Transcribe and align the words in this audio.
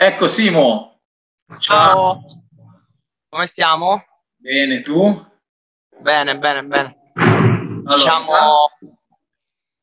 Ecco 0.00 0.28
Simo. 0.28 1.00
Ciao. 1.58 1.58
Ciao. 1.58 2.24
Come 3.28 3.46
stiamo? 3.46 4.04
Bene, 4.36 4.80
tu? 4.80 5.12
Bene, 5.98 6.38
bene, 6.38 6.62
bene. 6.62 7.10
Allora, 7.16 7.94
diciamo, 7.96 8.26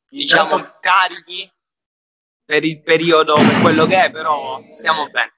diciamo 0.07 0.51
intanto... 0.51 0.77
carichi 0.79 1.51
per 2.45 2.63
il 2.63 2.81
periodo, 2.81 3.35
per 3.35 3.59
quello 3.59 3.85
che 3.85 4.05
è, 4.05 4.11
però 4.11 4.63
stiamo 4.71 5.09
bene. 5.09 5.33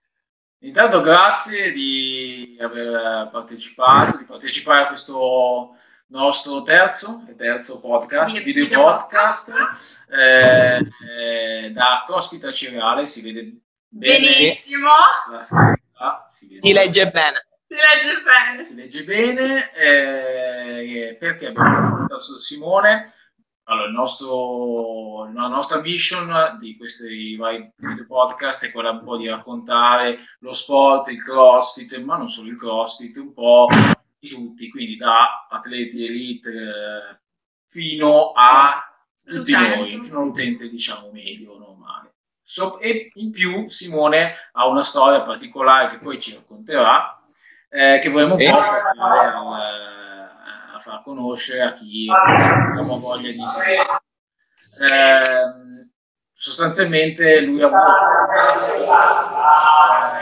Intanto 0.60 1.02
grazie 1.02 1.72
di 1.72 2.56
aver 2.62 3.30
partecipato, 3.32 4.18
di 4.18 4.26
partecipare 4.26 4.84
a 4.84 4.88
questo 4.90 5.76
nostro 6.10 6.62
terzo 6.62 7.26
e 7.28 7.36
terzo 7.36 7.80
podcast, 7.80 8.44
video, 8.44 8.68
podcast, 8.68 10.06
eh, 10.12 10.78
eh, 10.78 11.72
da 11.72 12.04
CrossFit 12.06 12.52
Cereale, 12.52 13.08
si 13.08 13.22
vede. 13.24 13.62
Benissimo. 13.90 14.90
Scritta, 15.42 16.26
si, 16.30 16.60
si 16.60 16.74
legge 16.74 17.10
bene. 17.10 17.48
Si 17.68 17.76
legge 17.76 18.22
bene. 18.22 18.66
Si 18.66 18.76
legge 18.76 19.04
bene 19.04 19.74
eh, 19.74 21.16
perché 21.20 21.48
abbiamo 21.48 21.90
portato 21.90 22.20
su 22.20 22.36
Simone. 22.36 23.06
Allora, 23.70 23.90
nostro, 23.90 25.30
la 25.34 25.48
nostra 25.48 25.82
mission 25.82 26.58
di 26.60 26.78
questi 26.78 27.36
vari 27.36 27.70
video 27.76 28.06
podcast 28.06 28.64
è 28.66 28.72
quella 28.72 28.92
un 28.92 29.04
po' 29.04 29.18
di 29.18 29.28
raccontare 29.28 30.20
lo 30.40 30.54
sport, 30.54 31.10
il 31.10 31.22
crossfit, 31.22 31.98
ma 32.00 32.16
non 32.16 32.30
solo 32.30 32.48
il 32.48 32.56
crossfit, 32.56 33.18
un 33.18 33.34
po' 33.34 33.68
di 34.20 34.30
tutti, 34.30 34.70
quindi 34.70 34.96
da 34.96 35.48
atleti 35.50 36.06
elite 36.06 36.50
eh, 36.50 37.20
fino 37.68 38.32
a 38.32 38.82
tutti 39.18 39.52
noi, 39.52 40.02
fino 40.02 40.22
all'utente 40.22 40.70
diciamo 40.70 41.12
medio, 41.12 41.58
normale. 41.58 41.67
So, 42.50 42.80
e 42.80 43.12
in 43.16 43.32
più 43.32 43.68
Simone 43.68 44.36
ha 44.54 44.68
una 44.68 44.82
storia 44.82 45.22
particolare 45.22 45.90
che 45.90 45.98
poi 45.98 46.18
ci 46.18 46.34
racconterà, 46.34 47.22
eh, 47.68 48.00
che 48.02 48.08
vorremmo 48.08 48.36
un 48.36 48.40
po' 48.40 48.56
portare 48.56 49.32
a, 49.34 50.74
a, 50.76 50.80
far 50.80 51.04
conoscere 51.04 51.64
a 51.64 51.74
chi 51.74 52.08
ha 52.10 52.82
voglia 52.82 53.28
di 53.28 53.34
sapere. 53.34 53.82
Eh, 54.80 55.90
sostanzialmente 56.32 57.42
lui 57.42 57.62
ha 57.62 57.66
avuto 57.66 58.32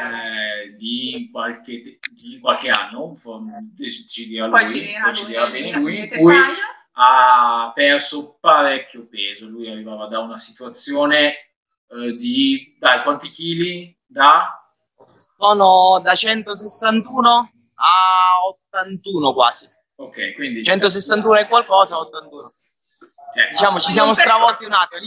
eh, 0.02 0.76
di, 0.78 1.30
qualche, 1.32 2.00
di 2.12 2.40
qualche 2.42 2.70
anno, 2.72 3.14
ci 4.10 4.28
dirà, 4.28 4.48
lui, 4.48 4.62
poi 4.64 5.14
ci 5.14 5.26
dirà 5.28 5.52
bene 5.52 5.74
lui, 5.74 6.00
in 6.00 6.10
cui 6.10 6.36
ha 6.94 7.72
perso 7.76 8.40
parecchio 8.42 9.08
peso. 9.08 9.48
Lui 9.48 9.70
arrivava 9.70 10.08
da 10.08 10.22
una 10.22 10.40
situazione 10.40 11.36
eh, 11.90 12.16
di, 12.18 12.76
dai, 12.80 13.04
quanti 13.04 13.30
chili? 13.30 13.98
Da? 14.06 14.60
Sono 15.14 16.00
da 16.02 16.16
161 16.16 17.52
a 17.76 18.46
81 18.48 19.34
quasi. 19.34 19.68
Ok, 19.98 20.34
quindi... 20.36 20.64
161 20.64 21.40
e 21.40 21.48
qualcosa, 21.48 21.98
81. 22.00 22.52
Eh, 23.36 23.50
diciamo, 23.52 23.80
ci 23.80 23.92
siamo 23.92 24.14
stravolti 24.14 24.66
un 24.66 24.74
attimo. 24.74 25.02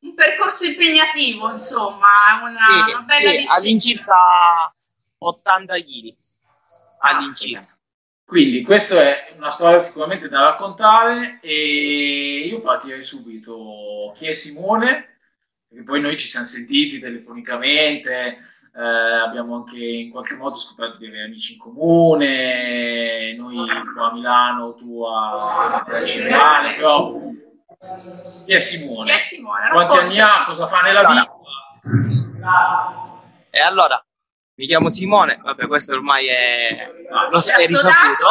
Un 0.00 0.14
percorso 0.14 0.64
impegnativo, 0.64 1.50
insomma, 1.50 2.40
una, 2.42 2.84
sì, 2.84 2.92
una 2.92 3.02
bella 3.02 3.30
sì, 3.30 3.46
all'incirca 3.48 4.14
80 5.18 5.74
kg. 5.74 6.14
All'incirca. 7.00 7.66
Quindi 8.24 8.62
questa 8.62 9.00
è 9.00 9.32
una 9.36 9.50
storia 9.50 9.80
sicuramente 9.80 10.28
da 10.28 10.42
raccontare 10.42 11.40
e 11.40 12.46
io 12.46 12.60
partirei 12.60 13.02
subito. 13.02 14.12
Chi 14.14 14.26
è 14.26 14.34
Simone? 14.34 15.17
Perché 15.68 15.84
poi 15.84 16.00
noi 16.00 16.16
ci 16.16 16.28
siamo 16.28 16.46
sentiti 16.46 16.98
telefonicamente, 16.98 18.38
eh, 18.74 18.82
abbiamo 18.82 19.56
anche 19.56 19.84
in 19.84 20.10
qualche 20.10 20.34
modo 20.34 20.54
scoperto 20.54 20.96
di 20.96 21.08
avere 21.08 21.24
amici 21.24 21.52
in 21.52 21.58
comune, 21.58 23.34
noi 23.36 23.54
qua 23.92 24.08
a 24.08 24.12
Milano, 24.14 24.74
tu 24.74 25.02
a 25.02 25.86
Civiale, 26.06 26.74
però 26.76 27.12
chi 27.12 28.54
è 28.54 28.60
Simone? 28.60 29.12
Chi 29.12 29.26
è 29.26 29.28
Simone? 29.28 29.68
Quanti 29.70 29.96
anni 29.98 30.18
ha? 30.18 30.44
Cosa 30.46 30.66
fa 30.66 30.80
nella 30.80 31.06
vita? 31.06 31.36
E 33.50 33.60
allora, 33.60 34.02
mi 34.54 34.66
chiamo 34.66 34.88
Simone, 34.88 35.38
vabbè 35.42 35.66
questo 35.66 35.94
ormai 35.94 36.28
è, 36.28 36.90
lo 37.30 37.38
è 37.38 37.66
risaputo, 37.66 38.26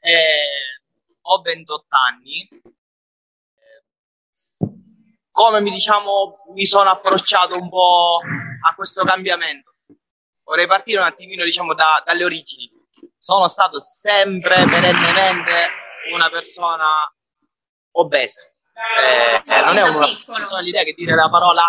eh, 0.00 0.82
ho 1.20 1.40
28 1.42 1.86
anni, 2.08 2.48
come 5.38 5.60
mi, 5.60 5.70
diciamo, 5.70 6.34
mi 6.54 6.66
sono 6.66 6.90
approcciato 6.90 7.54
un 7.56 7.68
po' 7.68 8.18
a 8.66 8.74
questo 8.74 9.04
cambiamento. 9.04 9.76
Vorrei 10.42 10.66
partire 10.66 10.98
un 10.98 11.06
attimino 11.06 11.44
diciamo, 11.44 11.74
da, 11.74 12.02
dalle 12.04 12.24
origini. 12.24 12.68
Sono 13.16 13.46
stato 13.46 13.78
sempre, 13.78 14.64
perennemente, 14.64 15.52
una 16.12 16.28
persona 16.28 16.86
obesa. 17.92 18.40
Eh, 19.00 19.42
eh, 19.46 19.60
non 19.60 19.76
è 19.76 19.82
una, 19.82 20.06
ci 20.06 20.44
sono 20.44 20.60
l'idea 20.60 20.82
che 20.82 20.94
dire 20.96 21.14
la 21.14 21.30
parola 21.30 21.62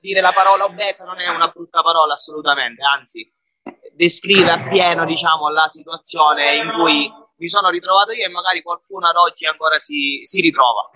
dire 0.00 0.20
la 0.20 0.32
parola 0.32 0.64
obesa 0.64 1.04
non 1.04 1.20
è 1.20 1.28
una 1.28 1.48
brutta 1.48 1.82
parola 1.82 2.14
assolutamente, 2.14 2.82
anzi 2.82 3.30
descrive 3.92 4.50
appieno 4.50 5.04
diciamo, 5.04 5.50
la 5.50 5.68
situazione 5.68 6.56
in 6.56 6.72
cui 6.72 7.12
mi 7.36 7.48
sono 7.48 7.68
ritrovato 7.68 8.12
io 8.12 8.24
e 8.24 8.30
magari 8.30 8.62
qualcuno 8.62 9.08
ad 9.08 9.16
oggi 9.16 9.46
ancora 9.46 9.78
si, 9.78 10.20
si 10.22 10.40
ritrova. 10.40 10.90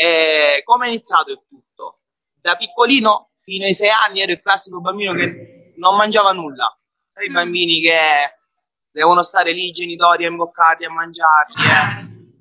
E 0.00 0.62
come 0.64 0.86
è 0.86 0.88
iniziato 0.88 1.30
il 1.30 1.42
tutto? 1.46 1.98
Da 2.40 2.56
piccolino 2.56 3.32
fino 3.38 3.66
ai 3.66 3.74
sei 3.74 3.90
anni 3.90 4.22
ero 4.22 4.32
il 4.32 4.40
classico 4.40 4.80
bambino 4.80 5.12
che 5.12 5.74
non 5.76 5.94
mangiava 5.94 6.32
nulla. 6.32 6.74
I 7.22 7.28
mm. 7.28 7.32
bambini 7.34 7.82
che 7.82 7.98
devono 8.90 9.22
stare 9.22 9.52
lì, 9.52 9.66
i 9.66 9.72
genitori 9.72 10.24
imboccati 10.24 10.86
a 10.86 10.90
mangiarli. 10.90 11.54
Eh. 11.54 12.38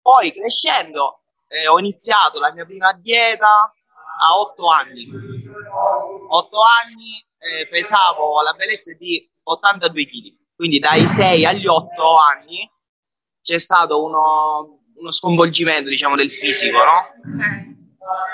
Poi 0.00 0.32
crescendo 0.32 1.24
eh, 1.48 1.68
ho 1.68 1.78
iniziato 1.78 2.40
la 2.40 2.50
mia 2.54 2.64
prima 2.64 2.94
dieta 2.94 3.70
a 4.20 4.38
otto 4.38 4.68
anni. 4.68 5.06
Otto 6.30 6.58
anni 6.62 7.22
eh, 7.36 7.66
pesavo 7.68 8.40
la 8.40 8.54
bellezza 8.54 8.94
di 8.94 9.30
82 9.42 10.06
kg. 10.06 10.32
Quindi 10.56 10.78
dai 10.78 11.06
6 11.06 11.44
agli 11.44 11.66
8 11.66 12.16
anni 12.16 12.66
c'è 13.42 13.58
stato 13.58 14.02
uno, 14.02 14.83
uno 15.04 15.12
sconvolgimento, 15.12 15.90
diciamo, 15.90 16.16
del 16.16 16.30
fisico, 16.30 16.78
no? 16.78 17.12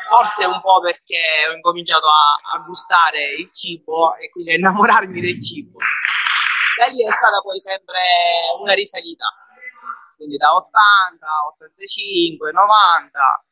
Forse 0.08 0.44
un 0.44 0.60
po' 0.60 0.80
perché 0.80 1.18
ho 1.48 1.54
incominciato 1.54 2.06
a, 2.06 2.56
a 2.56 2.58
gustare 2.60 3.34
il 3.34 3.50
cibo 3.52 4.14
e 4.16 4.30
quindi 4.30 4.52
a 4.52 4.54
innamorarmi 4.54 5.20
del 5.20 5.40
cibo. 5.42 5.78
Da 6.78 6.86
lì 6.86 7.04
è 7.04 7.10
stata 7.10 7.40
poi 7.40 7.58
sempre 7.58 7.98
una 8.60 8.72
risalita, 8.72 9.26
quindi 10.16 10.36
da 10.36 10.54
80, 10.54 11.26
85, 11.54 12.52
90, 12.52 13.44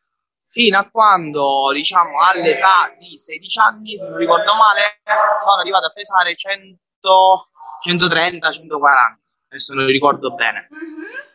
fino 0.50 0.78
a 0.78 0.88
quando, 0.88 1.70
diciamo, 1.72 2.20
all'età 2.20 2.94
di 2.98 3.18
16 3.18 3.58
anni, 3.58 3.98
se 3.98 4.08
non 4.08 4.18
ricordo 4.18 4.54
male, 4.54 5.00
sono 5.42 5.60
arrivato 5.60 5.86
a 5.86 5.92
pesare 5.92 6.34
100, 6.34 7.50
130, 7.82 8.52
140, 8.52 9.18
adesso 9.48 9.74
non 9.74 9.86
ricordo 9.86 10.34
bene. 10.34 10.68
Mm-hmm. 10.72 11.27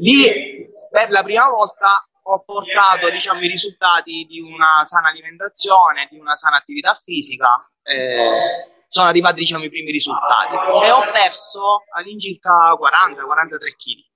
Lì 0.00 0.68
per 0.90 1.10
la 1.10 1.22
prima 1.22 1.48
volta 1.48 2.04
ho 2.22 2.42
portato 2.42 3.10
diciamo, 3.10 3.40
i 3.40 3.48
risultati 3.48 4.26
di 4.28 4.40
una 4.40 4.84
sana 4.84 5.08
alimentazione, 5.08 6.08
di 6.10 6.18
una 6.18 6.34
sana 6.34 6.56
attività 6.56 6.94
fisica. 6.94 7.70
Eh, 7.82 8.78
sono 8.88 9.08
arrivati 9.08 9.40
diciamo, 9.40 9.64
i 9.64 9.70
primi 9.70 9.92
risultati 9.92 10.54
e 10.54 10.90
ho 10.90 11.10
perso 11.12 11.84
all'incirca 11.92 12.72
40-43 12.72 13.76
kg. 13.76 14.08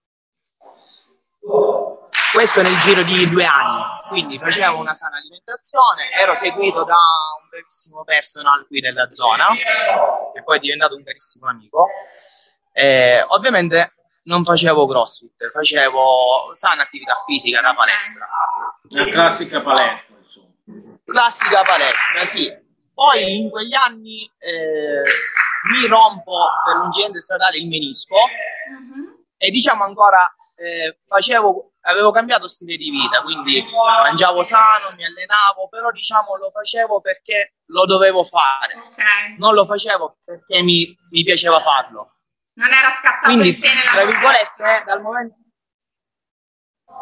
Questo 2.32 2.62
nel 2.62 2.78
giro 2.78 3.02
di 3.02 3.28
due 3.28 3.44
anni, 3.44 3.82
quindi 4.08 4.38
facevo 4.38 4.78
una 4.78 4.94
sana 4.94 5.18
alimentazione, 5.18 6.10
ero 6.18 6.34
seguito 6.34 6.82
da 6.84 6.96
un 7.40 7.48
bravissimo 7.48 8.02
personal 8.04 8.66
qui 8.66 8.80
nella 8.80 9.12
zona, 9.12 9.46
che 10.32 10.42
poi 10.42 10.56
è 10.56 10.60
diventato 10.60 10.96
un 10.96 11.04
carissimo 11.04 11.48
amico. 11.48 11.86
Eh, 12.72 13.22
ovviamente 13.28 13.94
non 14.24 14.44
facevo 14.44 14.86
crossfit, 14.86 15.50
facevo 15.50 16.50
sana 16.54 16.82
attività 16.82 17.14
fisica 17.26 17.60
da 17.60 17.74
palestra. 17.74 18.28
La 18.88 19.04
classica 19.06 19.60
palestra, 19.60 20.16
insomma. 20.22 20.48
Classica 21.04 21.62
palestra, 21.62 22.24
sì. 22.24 22.62
Poi 22.92 23.38
in 23.38 23.50
quegli 23.50 23.74
anni 23.74 24.30
eh, 24.38 25.02
mi 25.72 25.86
rompo 25.86 26.46
per 26.64 26.76
un 26.76 26.84
incidente 26.86 27.20
stradale 27.20 27.58
il 27.58 27.68
menisco 27.68 28.14
uh-huh. 28.14 29.26
e 29.36 29.50
diciamo 29.50 29.82
ancora 29.82 30.32
eh, 30.56 30.98
facevo, 31.04 31.72
avevo 31.82 32.12
cambiato 32.12 32.46
stile 32.46 32.76
di 32.76 32.90
vita, 32.90 33.20
quindi 33.22 33.64
mangiavo 34.02 34.44
sano, 34.44 34.94
mi 34.94 35.04
allenavo, 35.04 35.68
però 35.68 35.90
diciamo 35.90 36.36
lo 36.36 36.50
facevo 36.52 37.00
perché 37.00 37.56
lo 37.66 37.84
dovevo 37.84 38.22
fare, 38.22 38.74
okay. 38.74 39.36
non 39.38 39.54
lo 39.54 39.64
facevo 39.64 40.18
perché 40.24 40.62
mi, 40.62 40.96
mi 41.10 41.24
piaceva 41.24 41.58
farlo. 41.58 42.13
Non 42.54 42.72
era 42.72 42.90
scattato 42.90 43.26
Quindi, 43.26 43.58
tra 43.58 44.04
virgolette, 44.04 44.82
dal 44.86 45.00
momento... 45.00 45.36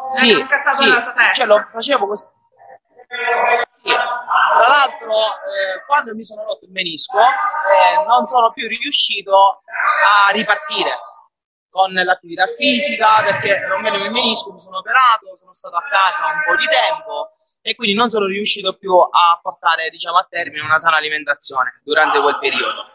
Sì, 0.09 0.33
sì, 0.73 0.95
cioè 1.33 1.45
lo 1.45 1.67
facevo 1.71 2.07
così. 2.07 2.25
Sì. 3.83 3.91
Tra 3.91 4.67
l'altro, 4.67 5.13
eh, 5.13 5.83
quando 5.85 6.15
mi 6.15 6.23
sono 6.23 6.43
rotto 6.43 6.65
il 6.65 6.71
menisco, 6.71 7.19
eh, 7.19 8.03
non 8.07 8.25
sono 8.25 8.51
più 8.51 8.67
riuscito 8.67 9.61
a 9.65 10.31
ripartire 10.31 10.97
con 11.69 11.91
l'attività 11.91 12.45
fisica 12.45 13.23
perché 13.23 13.65
rompevo 13.67 13.97
il 13.97 14.11
menisco, 14.11 14.53
mi 14.53 14.61
sono 14.61 14.77
operato, 14.77 15.35
sono 15.35 15.53
stato 15.53 15.75
a 15.75 15.83
casa 15.89 16.27
un 16.27 16.43
po' 16.45 16.55
di 16.55 16.67
tempo 16.67 17.37
e 17.61 17.75
quindi 17.75 17.95
non 17.95 18.09
sono 18.09 18.27
riuscito 18.27 18.77
più 18.77 18.95
a 18.95 19.39
portare 19.41 19.89
diciamo, 19.89 20.17
a 20.17 20.27
termine 20.29 20.61
una 20.61 20.77
sana 20.77 20.97
alimentazione 20.97 21.81
durante 21.83 22.21
quel 22.21 22.37
periodo. 22.37 22.85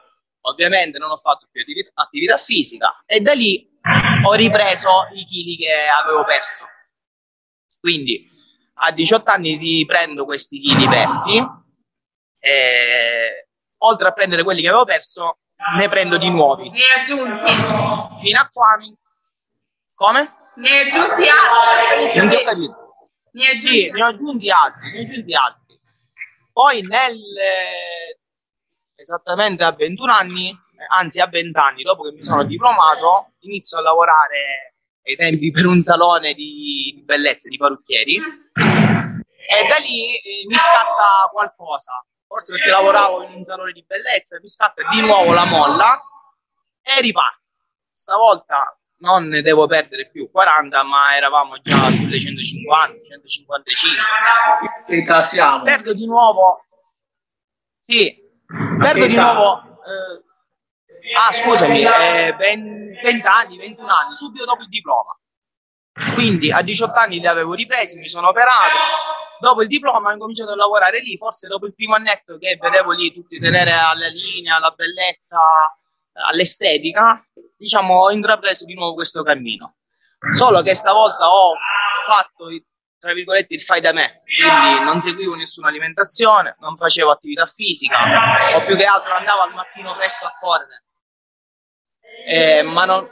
Ovviamente 0.43 0.99
non 0.99 1.11
ho 1.11 1.17
fatto 1.17 1.47
più 1.51 1.63
attività 1.95 2.37
fisica 2.39 3.03
e 3.05 3.21
da 3.21 3.33
lì 3.33 3.69
ho 4.25 4.33
ripreso 4.35 5.09
i 5.15 5.25
chili 5.25 5.57
che 5.57 5.73
avevo 5.87 6.25
perso. 6.25 6.67
Quindi 7.81 8.27
a 8.81 8.91
18 8.93 9.31
anni 9.31 9.57
riprendo 9.57 10.25
questi 10.25 10.61
chili 10.61 10.87
persi 10.89 11.37
e 12.41 13.49
oltre 13.79 14.09
a 14.09 14.13
prendere 14.13 14.45
quelli 14.45 14.63
che 14.63 14.69
avevo 14.69 14.85
perso 14.85 15.39
ne 15.77 15.89
prendo 15.89 16.17
di 16.19 16.31
nuovi. 16.31 16.71
Ne 16.71 16.87
aggiunti? 17.01 17.53
Fino 18.21 18.41
a 18.41 18.49
quando... 18.53 18.99
Come? 19.95 20.33
Ne 20.57 20.81
aggiunti 20.81 21.27
altri? 21.29 22.19
Non 22.19 22.29
ti 22.29 22.37
ho 22.37 22.43
capito. 22.43 23.09
Ne 23.33 23.49
aggiunti 23.49 23.67
Sì, 23.69 23.91
ne 23.91 24.03
ho 24.03 24.07
aggiunti 24.07 24.51
altri, 24.51 24.91
ne 24.93 24.99
ho 24.99 25.03
aggiunti 25.03 25.35
altri. 25.35 25.81
Poi 26.53 26.83
nel... 26.83 27.19
esattamente 29.09 29.65
a 29.65 29.73
21 29.73 30.13
anni, 30.13 30.57
anzi 30.89 31.21
a 31.21 31.27
20 31.27 31.59
anni, 31.59 31.83
dopo 31.83 32.03
che 32.03 32.13
mi 32.13 32.23
sono 32.23 32.45
diplomato, 32.45 33.33
inizio 33.41 33.79
a 33.79 33.83
lavorare 33.83 34.75
ai 35.03 35.17
tempi 35.17 35.51
per 35.51 35.67
un 35.67 35.81
salone 35.81 36.35
di 36.35 37.03
bellezza, 37.05 37.49
di 37.49 37.57
parrucchieri, 37.57 38.17
e 38.17 39.67
da 39.67 39.77
lì 39.79 40.15
eh, 40.15 40.47
mi 40.47 40.55
scatta 40.55 41.29
qualcosa. 41.33 42.05
Forse 42.27 42.53
perché 42.53 42.69
lavoravo 42.69 43.23
in 43.23 43.33
un 43.33 43.45
salone 43.45 43.73
di 43.73 43.83
bellezza, 43.87 44.39
mi 44.39 44.51
scatta 44.51 44.87
di 44.91 45.01
nuovo 45.01 45.33
la 45.33 45.47
molla 45.47 45.99
e 46.83 47.01
riparto. 47.01 47.41
Stavolta 47.95 48.79
non 48.99 49.29
ne 49.29 49.41
devo 49.41 49.67
perdere 49.67 50.11
più 50.11 50.31
40, 50.31 50.83
ma 50.83 51.17
eravamo 51.17 51.59
già 51.61 51.91
sulle 51.91 52.21
150, 52.21 53.05
155. 53.07 54.03
Che 54.87 54.95
età 54.95 55.23
siamo? 55.23 55.63
Perdo 55.63 55.95
di 55.95 56.05
nuovo. 56.05 56.67
Sì, 57.81 58.28
perdo 58.79 59.07
di 59.07 59.15
nuovo. 59.15 59.63
eh, 59.85 60.25
ah, 61.17 61.33
scusami, 61.33 61.83
eh, 61.83 62.35
20, 62.37 63.01
20 63.03 63.27
anni, 63.27 63.59
21 63.59 63.89
anni, 63.93 64.17
subito 64.17 64.45
dopo 64.45 64.63
il 64.63 64.69
diploma. 64.69 65.19
Quindi 66.15 66.51
a 66.53 66.63
18 66.63 66.99
anni 66.99 67.19
li 67.19 67.27
avevo 67.27 67.55
ripresi, 67.55 67.99
mi 67.99 68.09
sono 68.09 68.29
operato. 68.29 68.77
Dopo 69.41 69.63
il 69.63 69.69
diploma 69.69 70.09
ho 70.11 70.13
incominciato 70.13 70.53
a 70.53 70.57
lavorare 70.57 71.01
lì, 71.01 71.17
forse 71.17 71.47
dopo 71.49 71.67
il 71.67 71.75
primo 71.75 71.95
annetto 71.95 72.39
che 72.39 72.57
vedevo 72.61 72.93
lì 72.93 73.13
tutti 73.13 73.39
tenere 73.39 73.73
alla 73.73 74.09
linea, 74.09 74.57
alla 74.57 74.71
bellezza, 74.71 75.39
all'estetica, 76.29 77.25
diciamo 77.57 77.95
ho 78.03 78.11
intrapreso 78.11 78.65
di 78.65 78.75
nuovo 78.75 78.95
questo 78.95 79.23
cammino. 79.23 79.77
Solo 80.33 80.63
che 80.63 80.75
stavolta 80.75 81.29
ho 81.31 81.55
fatto, 82.07 82.49
il- 82.49 82.65
tra 82.99 83.13
virgolette, 83.13 83.55
il 83.55 83.61
fai 83.61 83.81
da 83.81 83.93
me, 83.93 84.21
quindi 84.25 84.85
non 84.85 85.01
seguivo 85.01 85.35
nessuna 85.35 85.69
alimentazione, 85.69 86.57
non 86.61 86.77
facevo 86.77 87.11
attività 87.11 87.47
fisica, 87.47 87.97
o 88.57 88.65
più 88.65 88.77
che 88.77 88.85
altro 88.85 89.15
andavo 89.15 89.43
al 89.43 89.55
mattino 89.55 89.95
presto 89.95 90.27
a 90.27 90.33
correre. 90.41 90.85
Eh, 92.27 92.63
ma 92.63 92.85
non 92.85 93.09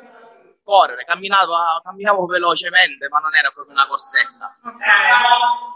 correre, 0.64 1.04
camminavo, 1.04 1.54
camminavo 1.82 2.26
velocemente, 2.26 3.08
ma 3.08 3.20
non 3.20 3.34
era 3.36 3.50
proprio 3.50 3.74
una 3.74 3.86
corsetta. 3.86 4.58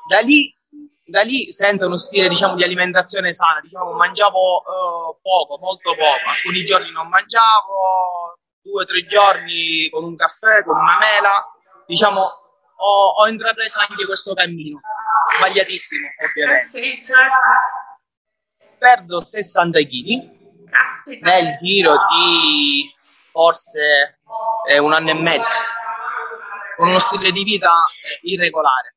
Da 0.08 0.18
lì, 0.20 0.52
da 1.04 1.22
lì 1.22 1.52
senza 1.52 1.86
uno 1.86 1.96
stile 1.96 2.28
diciamo 2.28 2.56
di 2.56 2.64
alimentazione 2.64 3.32
sana 3.32 3.60
diciamo 3.60 3.92
mangiavo 3.92 4.60
eh, 4.60 5.18
poco 5.22 5.58
molto 5.58 5.94
poco. 5.94 6.28
Alcuni 6.28 6.64
giorni 6.64 6.90
non 6.90 7.08
mangiavo 7.08 8.38
due 8.62 8.82
o 8.82 8.84
tre 8.84 9.04
giorni 9.06 9.88
con 9.90 10.04
un 10.04 10.16
caffè 10.16 10.62
con 10.64 10.76
una 10.76 10.98
mela 10.98 11.44
diciamo 11.86 12.39
ho, 12.80 13.08
ho 13.20 13.28
intrapreso 13.28 13.78
anche 13.80 14.04
questo 14.06 14.34
cammino 14.34 14.80
sbagliatissimo 15.36 16.06
Eh 16.18 16.26
ovviamente 16.26 16.66
sì, 16.66 17.02
certo. 17.02 17.36
perdo 18.78 19.24
60 19.24 19.78
kg 19.80 20.68
Caspita. 20.70 21.30
nel 21.30 21.58
giro 21.60 21.94
di 22.10 22.94
forse 23.28 24.18
eh, 24.68 24.78
un 24.78 24.92
anno 24.92 25.10
e 25.10 25.14
mezzo 25.14 25.54
con 26.76 26.88
uno 26.88 26.98
stile 26.98 27.30
di 27.30 27.44
vita 27.44 27.70
eh, 27.70 28.20
irregolare 28.22 28.96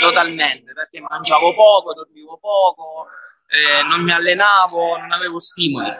totalmente 0.00 0.72
perché 0.72 1.00
mangiavo 1.00 1.54
poco, 1.54 1.92
dormivo 1.92 2.38
poco, 2.38 3.08
eh, 3.46 3.82
non 3.82 4.02
mi 4.02 4.10
allenavo, 4.10 4.96
non 4.96 5.12
avevo 5.12 5.38
stimoli. 5.38 5.92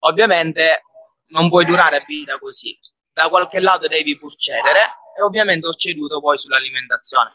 Ovviamente 0.00 0.82
non 1.28 1.48
puoi 1.48 1.64
durare 1.64 1.96
a 1.96 2.04
vita 2.06 2.38
così, 2.38 2.78
da 3.12 3.28
qualche 3.28 3.60
lato 3.60 3.86
devi 3.86 4.16
pur 4.16 4.34
cedere 4.34 4.94
e 5.16 5.22
ovviamente 5.22 5.66
ho 5.66 5.72
ceduto 5.74 6.20
poi 6.20 6.38
sull'alimentazione. 6.38 7.34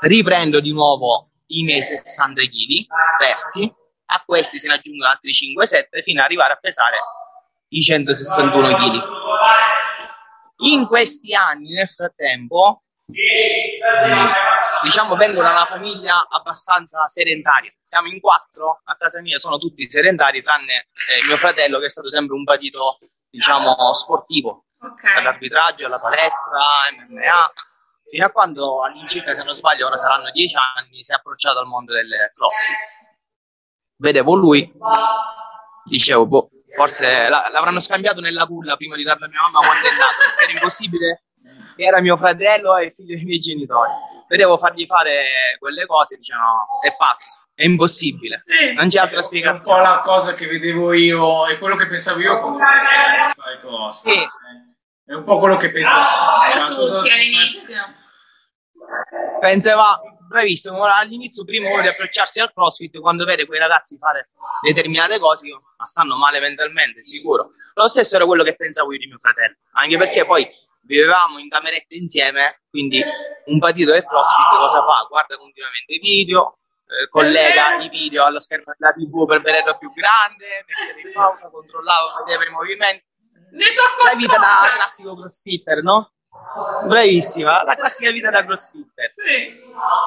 Riprendo 0.00 0.60
di 0.60 0.72
nuovo 0.72 1.30
i 1.46 1.62
miei 1.62 1.82
60 1.82 2.42
kg 2.42 2.86
persi, 3.18 3.72
a 4.06 4.22
questi 4.24 4.58
se 4.58 4.68
ne 4.68 4.74
aggiungono 4.74 5.08
altri 5.08 5.32
5-7 5.32 6.02
fino 6.02 6.20
ad 6.20 6.26
arrivare 6.26 6.52
a 6.52 6.56
pesare 6.56 6.98
i 7.68 7.82
161 7.82 8.74
kg. 8.74 9.00
In 10.62 10.86
questi 10.86 11.34
anni, 11.34 11.72
nel 11.72 11.88
frattempo, 11.88 12.82
diciamo 14.82 15.16
vengo 15.16 15.42
da 15.42 15.50
una 15.50 15.64
famiglia 15.64 16.28
abbastanza 16.28 17.06
sedentaria. 17.06 17.72
Siamo 17.82 18.08
in 18.08 18.20
quattro, 18.20 18.80
a 18.84 18.96
casa 18.96 19.20
mia 19.20 19.38
sono 19.38 19.58
tutti 19.58 19.88
sedentari, 19.90 20.42
tranne 20.42 20.88
eh, 21.08 21.26
mio 21.26 21.36
fratello 21.36 21.78
che 21.78 21.86
è 21.86 21.90
stato 21.90 22.10
sempre 22.10 22.36
un 22.36 22.44
patito, 22.44 22.98
diciamo, 23.28 23.92
sportivo, 23.92 24.66
Ok. 24.82 25.04
all'arbitraggio, 25.16 25.86
alla 25.86 26.00
palestra, 26.00 26.58
MMA, 27.06 27.52
fino 28.08 28.24
a 28.26 28.30
quando 28.30 28.82
all'incirca, 28.82 29.34
se 29.34 29.44
non 29.44 29.54
sbaglio, 29.54 29.86
ora 29.86 29.96
saranno 29.96 30.30
dieci 30.30 30.56
anni, 30.76 31.02
si 31.02 31.12
è 31.12 31.16
approcciato 31.16 31.58
al 31.60 31.66
mondo 31.66 31.92
del 31.92 32.08
CrossFit. 32.34 32.76
Vedevo 33.96 34.34
lui, 34.34 34.72
dicevo, 35.84 36.26
boh, 36.26 36.48
forse 36.74 37.28
la- 37.28 37.48
l'avranno 37.50 37.80
scambiato 37.80 38.20
nella 38.20 38.46
culla 38.46 38.76
prima 38.76 38.96
di 38.96 39.02
darlo 39.02 39.26
a 39.26 39.28
mia 39.28 39.40
mamma 39.42 39.66
quando 39.66 39.86
è 39.86 39.90
nato, 39.92 40.16
perché 40.34 40.42
era 40.44 40.52
impossibile 40.52 41.22
che 41.76 41.84
era 41.84 42.00
mio 42.00 42.16
fratello 42.16 42.76
e 42.76 42.90
figlio 42.90 43.14
dei 43.14 43.24
miei 43.24 43.38
genitori. 43.38 43.90
Vedevo 44.28 44.58
fargli 44.58 44.86
fare 44.86 45.56
quelle 45.58 45.86
cose, 45.86 46.16
dicevano, 46.16 46.66
è 46.84 46.94
pazzo, 46.96 47.46
è 47.54 47.64
impossibile, 47.64 48.42
Sì. 48.46 48.72
non 48.74 48.88
c'è 48.88 48.98
altra 49.00 49.14
È 49.14 49.14
un 49.16 49.20
po' 49.20 49.26
spiegazione. 49.26 49.82
la 49.82 50.00
cosa 50.00 50.34
che 50.34 50.46
vedevo 50.46 50.92
io 50.92 51.46
e 51.46 51.58
quello 51.58 51.76
che 51.76 51.86
pensavo 51.88 52.20
io 52.20 52.38
quando 52.40 52.58
fare 52.58 53.60
cose. 53.62 54.10
Sì. 54.10 54.28
È 55.10 55.14
un 55.14 55.24
po' 55.24 55.40
quello 55.40 55.56
che 55.56 55.72
pensavo. 55.72 55.98
Ma 55.98 56.66
cosa- 56.68 57.00
tutti 57.00 57.10
all'inizio. 57.10 57.82
Pensava, 59.40 60.00
bravissimo, 60.28 60.84
all'inizio 60.84 61.42
prima 61.42 61.68
uno 61.68 61.82
di 61.82 61.88
approcciarsi 61.88 62.38
al 62.38 62.52
CrossFit, 62.52 63.00
quando 63.00 63.24
vede 63.24 63.44
quei 63.44 63.58
ragazzi 63.58 63.98
fare 63.98 64.28
determinate 64.64 65.18
cose, 65.18 65.48
ma 65.48 65.84
stanno 65.84 66.16
male 66.16 66.38
mentalmente, 66.38 67.02
sicuro. 67.02 67.50
Lo 67.74 67.88
stesso 67.88 68.14
era 68.14 68.24
quello 68.24 68.44
che 68.44 68.54
pensavo 68.54 68.92
io 68.92 68.98
di 68.98 69.06
mio 69.08 69.18
fratello, 69.18 69.56
anche 69.72 69.96
perché 69.96 70.24
poi 70.24 70.48
vivevamo 70.82 71.40
in 71.40 71.48
camerette 71.48 71.96
insieme, 71.96 72.60
quindi 72.70 73.02
un 73.46 73.58
patito 73.58 73.90
del 73.90 74.04
CrossFit 74.04 74.58
cosa 74.60 74.78
fa? 74.84 75.06
Guarda 75.08 75.36
continuamente 75.38 75.94
i 75.94 75.98
video, 75.98 76.58
eh, 76.86 77.08
collega 77.08 77.78
i 77.78 77.88
video 77.88 78.24
allo 78.26 78.38
schermo 78.38 78.72
della 78.78 78.92
TV 78.92 79.26
per 79.26 79.40
vederlo 79.42 79.76
più 79.76 79.92
grande, 79.92 80.64
metteva 80.68 81.00
in 81.00 81.12
pausa, 81.12 81.50
controllava, 81.50 82.22
vedeva 82.24 82.44
i 82.46 82.50
movimenti. 82.50 83.08
La 83.52 84.14
vita 84.16 84.38
da 84.38 84.72
classico 84.74 85.16
crossfitter, 85.16 85.82
no? 85.82 86.12
Bravissima, 86.86 87.62
la 87.64 87.74
classica 87.74 88.10
vita 88.10 88.30
da 88.30 88.44
crossfitter. 88.44 89.12
Sì. 89.16 89.60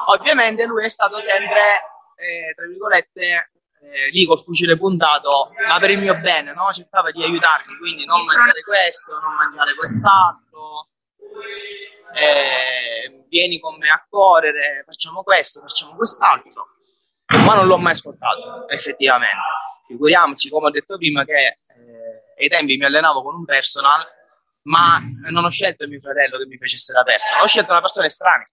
Ovviamente 0.06 0.64
lui 0.64 0.84
è 0.84 0.88
stato 0.88 1.18
sempre, 1.20 1.60
eh, 2.16 2.54
tra 2.54 2.66
virgolette, 2.66 3.50
eh, 3.82 4.10
lì 4.10 4.24
col 4.24 4.40
fucile 4.40 4.76
puntato, 4.76 5.52
ma 5.68 5.78
per 5.78 5.90
il 5.90 5.98
mio 5.98 6.16
bene, 6.18 6.52
no? 6.54 6.72
Cercava 6.72 7.10
di 7.10 7.22
aiutarmi, 7.22 7.76
quindi 7.78 8.04
non 8.04 8.24
mangiare 8.24 8.62
questo, 8.62 9.18
non 9.20 9.34
mangiare 9.34 9.74
quest'altro. 9.74 10.88
eh, 12.14 13.24
vieni 13.28 13.58
con 13.58 13.76
me 13.76 13.88
a 13.88 14.06
correre, 14.08 14.84
facciamo 14.86 15.22
questo, 15.22 15.60
facciamo 15.60 15.96
quest'altro. 15.96 16.68
Ma 17.26 17.54
non 17.54 17.66
l'ho 17.66 17.78
mai 17.78 17.92
ascoltato, 17.92 18.68
effettivamente. 18.68 19.36
Figuriamoci, 19.86 20.48
come 20.48 20.68
ho 20.68 20.70
detto 20.70 20.96
prima, 20.96 21.24
che 21.24 21.56
ai 22.38 22.48
tempi 22.48 22.76
mi 22.76 22.84
allenavo 22.84 23.22
con 23.22 23.34
un 23.34 23.44
personal, 23.44 24.04
ma 24.62 24.98
non 25.30 25.44
ho 25.44 25.50
scelto 25.50 25.86
mio 25.86 26.00
fratello 26.00 26.38
che 26.38 26.46
mi 26.46 26.58
facesse 26.58 26.92
da 26.92 27.02
personal, 27.02 27.42
ho 27.42 27.46
scelto 27.46 27.70
una 27.70 27.80
persona 27.80 28.06
estranea 28.06 28.48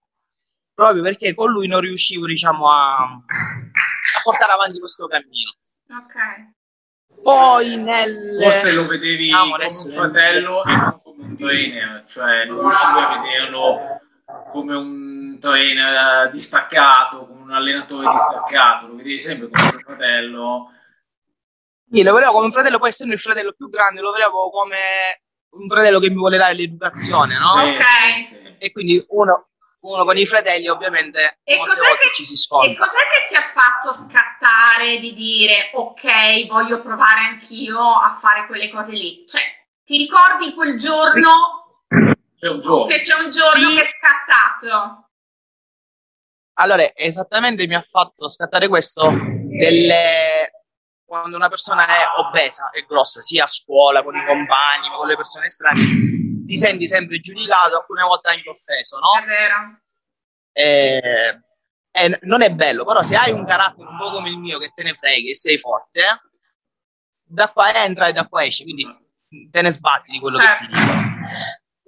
proprio 0.74 1.02
perché 1.02 1.34
con 1.34 1.50
lui 1.50 1.66
non 1.66 1.80
riuscivo 1.80 2.26
diciamo 2.26 2.70
a, 2.70 3.02
a 3.02 4.20
portare 4.22 4.52
avanti 4.52 4.78
questo 4.78 5.06
cammino 5.06 5.50
Ok. 5.88 7.22
poi 7.22 7.76
nel 7.76 8.38
Forse 8.40 8.72
lo 8.72 8.86
vedevi 8.86 9.16
diciamo, 9.16 9.50
come 9.50 9.54
adesso 9.54 9.86
un 9.88 9.92
fratello 9.92 10.64
e 10.64 10.76
non 10.76 11.00
come 11.02 11.24
un 11.24 11.36
trainer, 11.36 12.04
cioè 12.08 12.44
non 12.46 12.60
riuscivi 12.60 12.98
a 12.98 13.20
vederlo 13.20 14.00
come 14.50 14.74
un 14.74 15.38
trainer 15.40 16.30
distaccato, 16.30 17.26
con 17.26 17.40
un 17.42 17.52
allenatore 17.52 18.10
distaccato, 18.12 18.86
lo 18.86 18.96
vedevi 18.96 19.20
sempre 19.20 19.48
come 19.50 19.70
tuo 19.70 19.80
fratello. 19.80 20.72
Sì, 21.92 22.02
lo 22.02 22.14
vedevo 22.14 22.32
come 22.32 22.44
un 22.46 22.52
fratello, 22.52 22.78
poi 22.78 22.88
essendo 22.88 23.12
il 23.12 23.20
fratello 23.20 23.52
più 23.52 23.68
grande, 23.68 24.00
lo 24.00 24.12
vedevo 24.12 24.48
come 24.50 24.78
un 25.50 25.68
fratello 25.68 25.98
che 25.98 26.08
mi 26.08 26.16
vuole 26.16 26.38
dare 26.38 26.54
l'educazione, 26.54 27.38
no? 27.38 27.52
Ok. 27.52 28.22
sì. 28.22 28.56
E 28.58 28.72
quindi 28.72 29.04
uno, 29.10 29.48
uno 29.80 30.04
con 30.04 30.16
i 30.16 30.24
fratelli 30.24 30.68
ovviamente 30.68 31.40
E 31.44 31.56
molte 31.56 31.74
cos'è, 31.74 31.86
volte 31.88 32.06
che, 32.08 32.14
ci 32.14 32.24
si 32.24 32.32
e 32.34 32.36
scontra. 32.38 32.86
cos'è 32.86 32.98
che 33.00 33.26
ti 33.28 33.36
ha 33.36 33.50
fatto 33.52 33.92
scattare 33.92 34.98
di 35.00 35.12
dire 35.12 35.70
ok, 35.74 36.46
voglio 36.46 36.80
provare 36.80 37.20
anch'io 37.20 37.78
a 37.78 38.18
fare 38.22 38.46
quelle 38.46 38.70
cose 38.70 38.92
lì? 38.94 39.26
Cioè, 39.28 39.42
ti 39.84 39.98
ricordi 39.98 40.54
quel 40.54 40.78
giorno? 40.78 41.82
C'è 42.38 42.48
un 42.48 42.60
giorno. 42.60 42.78
Se 42.78 42.98
c'è 43.00 43.14
un 43.22 43.30
giorno 43.30 43.68
Sì. 43.70 43.76
che 43.76 43.82
è 43.82 43.90
scattato? 44.00 45.08
Allora, 46.54 46.94
esattamente 46.94 47.66
mi 47.66 47.74
ha 47.74 47.82
fatto 47.82 48.28
scattare 48.30 48.68
questo 48.68 49.10
delle... 49.10 50.61
quando 51.12 51.36
una 51.36 51.50
persona 51.50 51.86
è 51.86 52.04
obesa, 52.20 52.70
è 52.70 52.86
grossa, 52.86 53.20
sia 53.20 53.44
a 53.44 53.46
scuola, 53.46 54.02
con 54.02 54.16
i 54.16 54.24
compagni, 54.24 54.88
con 54.96 55.06
le 55.06 55.14
persone 55.14 55.50
strane, 55.50 55.82
ti 56.46 56.56
senti 56.56 56.86
sempre 56.88 57.20
giudicato, 57.20 57.76
alcune 57.76 58.02
volte 58.02 58.30
anche 58.30 58.48
offeso, 58.48 58.98
no? 58.98 59.20
È 59.20 59.26
vero. 59.26 59.80
Eh, 60.52 61.42
eh, 61.90 62.18
non 62.22 62.40
è 62.40 62.50
bello, 62.50 62.86
però 62.86 63.02
se 63.02 63.14
hai 63.14 63.30
un 63.30 63.44
carattere 63.44 63.90
un 63.90 63.98
po' 63.98 64.10
come 64.10 64.30
il 64.30 64.38
mio 64.38 64.58
che 64.58 64.72
te 64.74 64.82
ne 64.84 64.94
freghi 64.94 65.28
e 65.28 65.34
sei 65.34 65.58
forte, 65.58 66.02
da 67.22 67.50
qua 67.50 67.74
entra 67.84 68.06
e 68.06 68.14
da 68.14 68.26
qua 68.26 68.46
esce, 68.46 68.62
quindi 68.62 68.86
te 69.50 69.60
ne 69.60 69.70
sbatti 69.70 70.12
di 70.12 70.18
quello 70.18 70.38
Certo. 70.38 70.64
che 70.64 70.70
ti 70.70 70.76
dico. 70.78 70.92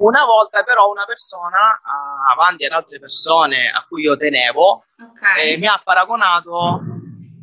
Una 0.04 0.26
volta 0.26 0.64
però 0.64 0.90
una 0.90 1.06
persona 1.06 1.80
ah, 1.82 2.30
avanti 2.30 2.66
ad 2.66 2.72
altre 2.72 2.98
persone 2.98 3.70
a 3.70 3.86
cui 3.86 4.02
io 4.02 4.16
tenevo 4.16 4.84
Ok. 4.98 5.38
eh, 5.38 5.56
mi 5.56 5.66
ha 5.66 5.80
paragonato 5.82 6.93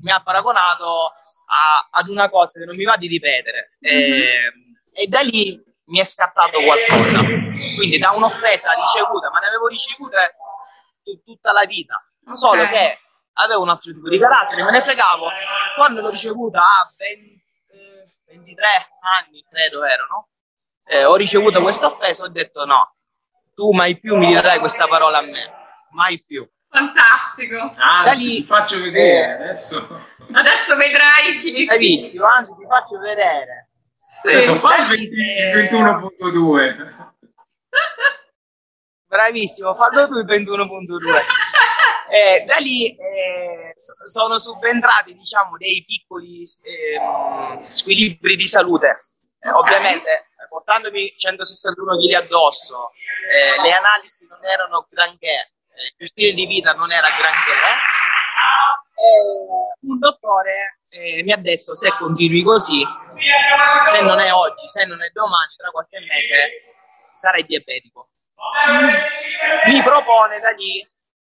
mi 0.02 0.12
ha 0.12 0.22
paragonato 0.22 1.12
a- 1.48 1.88
ad 1.92 2.08
una 2.10 2.30
cosa 2.30 2.60
che 2.60 2.66
non 2.66 2.76
mi 2.76 2.84
va 2.84 2.98
di 2.98 3.08
ripetere. 3.08 3.78
Eh, 3.80 4.52
e 4.94 5.08
da 5.08 5.22
lì 5.22 5.62
mi 5.86 6.00
è 6.00 6.04
scattato 6.04 6.62
qualcosa. 6.62 7.20
Quindi 7.24 7.98
da 7.98 8.12
un'offesa 8.12 8.74
ricevuta 8.74 9.30
ma 9.32 9.40
ne 9.40 9.48
avevo 9.48 9.68
ricevute 9.68 10.36
tu- 11.04 11.22
tutta 11.24 11.52
la 11.52 11.64
vita. 11.66 12.00
Solo 12.32 12.64
Ok. 12.64 12.70
che 12.70 13.00
avevo 13.34 13.62
un 13.62 13.70
altro 13.70 13.92
tipo 13.94 14.10
di 14.10 14.20
carattere 14.20 14.64
me 14.64 14.72
ne 14.72 14.82
fregavo. 14.82 15.30
Quando 15.76 16.02
l'ho 16.02 16.10
ricevuta 16.10 16.62
a 16.62 16.94
20 16.96 17.44
eh, 17.72 18.04
23 18.28 18.68
anni 19.18 19.44
credo 19.50 19.84
erano 19.84 20.30
eh, 20.88 21.06
ho 21.06 21.16
ricevuto 21.16 21.62
questa 21.62 21.86
offesa 21.88 22.24
ho 22.26 22.28
detto 22.30 22.66
no 22.66 22.96
tu 23.54 23.72
mai 23.72 24.00
più 24.00 24.16
mi 24.18 24.28
dirai 24.28 24.60
questa 24.60 24.88
parola 24.88 25.20
a 25.20 25.22
me. 25.22 25.52
Mai 25.92 26.24
più 26.26 26.48
Fantastico. 26.72 27.58
Ah, 27.80 28.04
Da 28.04 28.12
lì- 28.14 28.36
ti 28.38 28.46
faccio 28.46 28.80
vedere 28.80 29.34
adesso. 29.36 29.78
Adesso 30.32 30.76
vedrai 30.78 31.38
chi... 31.40 31.66
Bravissimo, 31.66 32.26
anzi 32.26 32.54
ti 32.58 32.66
faccio 32.66 32.98
vedere. 33.00 33.70
Adesso 34.24 34.56
fa 34.56 34.78
il 34.78 34.88
Da 34.88 34.94
lì, 34.94 35.10
20 35.10 35.76
eh, 35.76 35.80
21.2. 36.32 37.10
Bravissimo, 39.08 39.76
fallo 39.76 40.08
tu 40.08 40.18
il 40.18 40.26
21.2. 40.26 41.22
Eh, 42.12 42.44
da 42.46 42.58
lì 42.58 42.90
eh, 42.94 43.74
so- 43.78 44.06
sono 44.10 44.38
subentrati 44.38 45.14
diciamo 45.16 45.56
dei 45.56 45.82
piccoli 45.88 46.42
eh, 46.42 47.64
squilibri 47.64 48.36
di 48.36 48.48
salute. 48.48 48.98
Eh, 49.40 49.50
ovviamente 49.50 50.10
eh, 50.10 50.48
portandomi 50.50 51.14
161 51.16 51.96
kg 52.00 52.14
addosso, 52.16 52.90
eh, 53.32 53.62
le 53.62 53.72
analisi 53.72 54.28
non 54.28 54.44
erano 54.44 54.86
granché, 54.90 55.26
eh, 55.28 55.50
il 55.86 55.94
mio 55.98 56.08
stile 56.08 56.34
di 56.34 56.46
vita 56.46 56.74
non 56.74 56.92
era 56.92 57.08
granché. 57.10 57.52
Eh, 59.02 59.76
un 59.82 59.98
dottore 60.00 60.80
eh, 60.92 61.24
mi 61.24 61.32
ha 61.32 61.38
detto 61.38 61.76
se 61.76 61.92
continui 61.98 62.44
così, 62.44 62.86
se 63.86 64.02
non 64.02 64.20
è 64.20 64.32
oggi, 64.32 64.68
se 64.68 64.86
non 64.86 65.02
è 65.02 65.10
domani, 65.10 65.54
tra 65.58 65.72
qualche 65.72 66.00
mese 66.00 66.52
sarai 67.16 67.44
diabetico. 67.46 68.10
Mi 69.66 69.82
propone 69.84 70.40
da 70.40 70.52
lì 70.52 70.86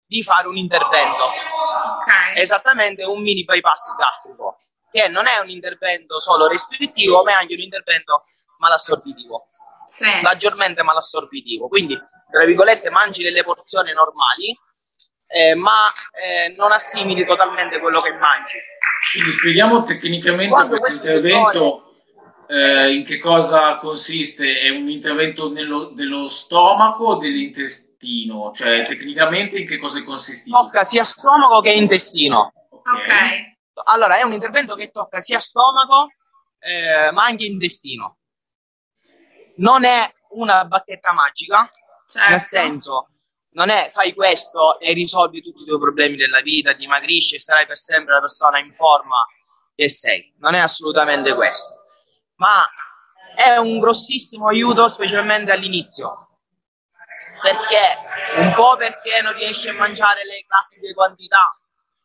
di 0.06 0.24
fare 0.24 0.48
un 0.48 0.58
intervento, 0.58 1.24
Ok. 1.24 2.36
esattamente 2.38 3.04
un 3.06 3.22
mini 3.22 3.44
bypass 3.46 3.96
gastrico, 3.96 4.60
che 4.92 5.08
non 5.08 5.26
è 5.28 5.40
un 5.40 5.50
intervento 5.50 6.20
solo 6.20 6.48
restrittivo, 6.48 7.24
ma 7.24 7.32
è 7.32 7.36
anche 7.36 7.54
un 7.54 7.62
intervento 7.62 8.24
malassorbitivo, 8.60 9.48
Sì. 9.90 10.20
maggiormente 10.22 10.84
malassorbitivo. 10.84 11.68
Quindi, 11.68 11.98
tra 12.34 12.46
virgolette, 12.46 12.90
mangi 12.90 13.22
delle 13.22 13.44
porzioni 13.44 13.94
normali, 13.94 14.58
eh, 15.28 15.54
ma 15.54 15.92
eh, 16.14 16.56
non 16.58 16.72
assimili 16.72 17.24
totalmente 17.28 17.80
quello 17.80 18.02
che 18.02 18.12
mangi. 18.14 18.58
Quindi 19.12 19.32
spieghiamo 19.34 19.84
tecnicamente 19.84 20.50
Quando 20.50 20.80
questo 20.80 21.08
intervento 21.08 21.94
eh, 22.48 22.92
in 22.92 23.06
che 23.06 23.20
cosa 23.20 23.76
consiste? 23.76 24.62
È 24.62 24.70
un 24.70 24.90
intervento 24.90 25.52
nello, 25.52 25.92
dello 25.94 26.28
stomaco 26.28 27.04
o 27.06 27.16
dell'intestino? 27.18 28.52
Cioè 28.52 28.88
tecnicamente 28.88 29.60
in 29.60 29.68
che 29.68 29.78
cosa 29.78 30.00
è 30.00 30.04
consistito? 30.04 30.58
Tocca 30.58 30.84
sia 30.84 31.04
stomaco 31.04 31.62
che 31.62 31.72
intestino. 31.72 32.52
Ok. 32.72 32.90
Ok. 32.90 33.86
Allora, 33.86 34.18
è 34.18 34.24
un 34.24 34.34
intervento 34.34 34.74
che 34.74 34.90
tocca 34.90 35.20
sia 35.20 35.40
stomaco, 35.40 36.14
eh, 36.58 37.12
ma 37.12 37.26
anche 37.26 37.46
intestino. 37.46 38.18
Non 39.58 39.84
è 39.84 40.12
una 40.30 40.66
bacchetta 40.66 41.14
magica, 41.14 41.70
Certo. 42.14 42.30
nel 42.30 42.42
senso, 42.42 43.08
non 43.54 43.70
è 43.70 43.88
fai 43.90 44.14
questo 44.14 44.80
e 44.80 44.94
risolvi 44.94 45.42
tutti 45.42 45.64
i 45.64 45.66
tuoi 45.66 45.80
problemi 45.80 46.16
della 46.16 46.42
vita, 46.42 46.74
dimagrisci 46.74 47.36
e 47.36 47.40
sarai 47.40 47.66
per 47.66 47.78
sempre 47.78 48.14
la 48.14 48.20
persona 48.20 48.60
in 48.60 48.72
forma 48.74 49.26
che 49.74 49.90
sei. 49.90 50.32
Non 50.38 50.54
è 50.54 50.60
assolutamente 50.60 51.34
questo. 51.34 51.82
Ma 52.36 52.64
è 53.36 53.58
un 53.58 53.80
grossissimo 53.80 54.48
aiuto, 54.48 54.88
specialmente 54.88 55.52
all'inizio. 55.52 56.28
Perché? 57.42 58.42
Un 58.42 58.54
po' 58.54 58.76
perché 58.78 59.22
non 59.22 59.34
riesci 59.34 59.70
a 59.70 59.74
mangiare 59.74 60.24
le 60.24 60.46
classiche 60.48 60.94
quantità, 60.94 61.58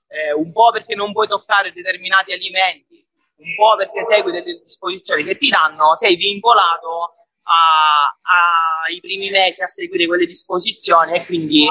eh, 0.09 0.33
un 0.33 0.51
po' 0.53 0.71
perché 0.71 0.95
non 0.95 1.13
puoi 1.13 1.29
toccare 1.29 1.73
determinati 1.73 2.33
alimenti, 2.33 2.95
un 3.37 3.55
po' 3.57 3.77
perché 3.77 4.05
segui 4.05 4.33
delle 4.33 4.59
disposizioni 4.59 5.23
che 5.23 5.37
ti 5.37 5.51
danno, 5.51 5.95
sei 5.95 6.17
vincolato 6.17 7.13
ai 7.51 9.01
primi 9.01 9.31
mesi 9.31 9.63
a 9.63 9.67
seguire 9.67 10.07
quelle 10.07 10.27
disposizioni 10.27 11.15
e 11.17 11.25
quindi 11.27 11.69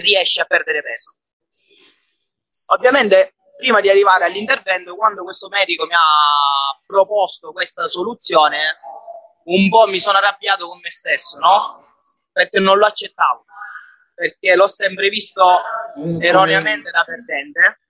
riesci 0.00 0.40
a 0.40 0.44
perdere 0.44 0.82
peso. 0.82 1.16
Ovviamente, 2.72 3.34
prima 3.58 3.80
di 3.80 3.88
arrivare 3.90 4.24
all'intervento, 4.24 4.94
quando 4.96 5.22
questo 5.24 5.48
medico 5.48 5.84
mi 5.86 5.94
ha 5.94 6.78
proposto 6.86 7.52
questa 7.52 7.88
soluzione, 7.88 8.78
un 9.44 9.68
po' 9.68 9.86
mi 9.86 9.98
sono 9.98 10.18
arrabbiato 10.18 10.68
con 10.68 10.78
me 10.80 10.90
stesso, 10.90 11.38
no? 11.38 11.84
Perché 12.32 12.60
non 12.60 12.78
lo 12.78 12.86
accettavo, 12.86 13.44
perché 14.14 14.54
l'ho 14.54 14.68
sempre 14.68 15.08
visto 15.08 15.60
erroneamente 16.20 16.90
da 16.90 17.02
perdente. 17.04 17.80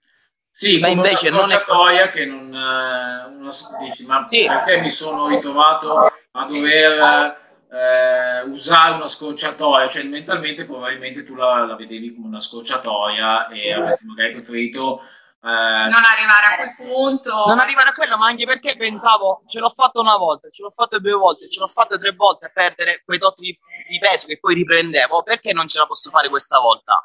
Sì, 0.53 0.79
Ma 0.79 0.89
invece 0.89 1.31
non 1.31 1.51
è 1.51 1.59
scorciatoia 1.59 2.09
che 2.11 2.25
non 2.27 2.53
eh, 2.55 3.25
uno 3.29 3.51
dice, 3.79 4.05
ma 4.05 4.27
Sì. 4.27 4.47
perché 4.47 4.79
mi 4.79 4.91
sono 4.91 5.29
ritrovato 5.29 6.11
a 6.33 6.47
dover 6.47 7.39
eh, 7.71 8.43
usare 8.43 8.95
una 8.95 9.09
scorciatoia? 9.09 9.89
Cioè 9.89 10.05
mentalmente 10.05 10.65
probabilmente 10.65 11.25
tu 11.25 11.35
la, 11.35 11.65
la 11.65 11.77
vedevi 11.77 12.15
come 12.15 12.29
una 12.29 12.41
scorciatoia 12.41 13.49
e 13.49 13.73
avresti 13.73 14.07
magari 14.07 14.33
preferito 14.33 15.03
eh, 15.43 15.89
Non 15.89 16.03
arrivare 16.05 16.47
a 16.47 16.57
quel 16.57 16.75
punto. 16.77 17.47
Non 17.47 17.59
arrivare 17.59 17.89
a 17.89 17.93
quello, 17.93 18.19
ma 18.19 18.27
anche 18.27 18.45
perché 18.45 18.77
pensavo, 18.77 19.43
ce 19.47 19.59
l'ho 19.59 19.71
fatto 19.71 20.01
una 20.01 20.17
volta, 20.17 20.51
ce 20.51 20.63
l'ho 20.63 20.71
fatto 20.71 21.01
due 21.01 21.13
volte, 21.13 21.49
ce 21.49 21.61
l'ho 21.61 21.67
fatto 21.67 21.99
tre 21.99 22.13
volte 22.13 22.47
a 22.47 22.51
perdere 22.53 23.03
quei 23.05 23.19
tot 23.19 23.39
di, 23.39 23.57
di 23.89 23.99
peso 23.99 24.27
che 24.27 24.39
poi 24.39 24.55
riprendevo, 24.55 25.23
perché 25.23 25.53
non 25.53 25.67
ce 25.67 25.79
la 25.79 25.87
posso 25.87 26.11
fare 26.11 26.29
questa 26.29 26.59
volta? 26.59 27.03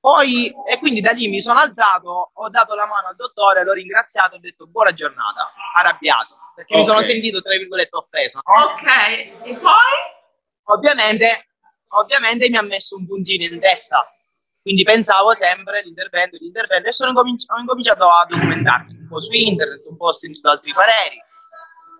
Poi, 0.00 0.52
e 0.68 0.78
quindi 0.78 1.00
da 1.00 1.12
lì 1.12 1.28
mi 1.28 1.40
sono 1.40 1.60
alzato, 1.60 2.32
ho 2.34 2.48
dato 2.48 2.74
la 2.74 2.86
mano 2.86 3.06
al 3.08 3.14
dottore, 3.14 3.62
l'ho 3.62 3.72
ringraziato, 3.72 4.34
ho 4.34 4.40
detto 4.40 4.66
buona 4.66 4.92
giornata, 4.92 5.52
arrabbiato, 5.76 6.36
perché 6.54 6.74
mi 6.74 6.80
Ok. 6.82 6.86
sono 6.86 7.00
sentito, 7.02 7.40
tra 7.40 7.56
virgolette, 7.56 7.96
offeso. 7.96 8.40
Ok. 8.42 8.86
E 9.46 9.58
poi? 9.60 10.10
Ovviamente, 10.64 11.48
ovviamente 11.88 12.48
mi 12.48 12.56
ha 12.56 12.62
messo 12.62 12.96
un 12.96 13.06
puntino 13.06 13.44
in 13.44 13.60
testa, 13.60 14.06
quindi 14.62 14.82
pensavo 14.84 15.32
sempre 15.34 15.82
l'intervento, 15.82 16.36
l'intervento, 16.38 16.88
e 16.88 16.92
sono 16.92 17.10
incominci- 17.10 17.50
ho 17.50 17.58
incominciato 17.58 18.08
a 18.08 18.26
documentarmi 18.28 18.94
un 19.00 19.08
po' 19.08 19.20
su 19.20 19.32
internet, 19.32 19.82
un 19.86 19.96
po' 19.96 20.06
ho 20.06 20.12
sentito 20.12 20.48
altri 20.48 20.72
pareri. 20.72 21.18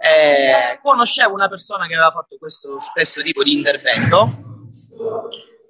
Eh, 0.04 0.80
conoscevo 0.82 1.32
una 1.34 1.48
persona 1.48 1.86
che 1.86 1.94
aveva 1.94 2.10
fatto 2.10 2.36
questo 2.36 2.80
stesso 2.80 3.22
tipo 3.22 3.44
di 3.44 3.52
intervento 3.54 4.26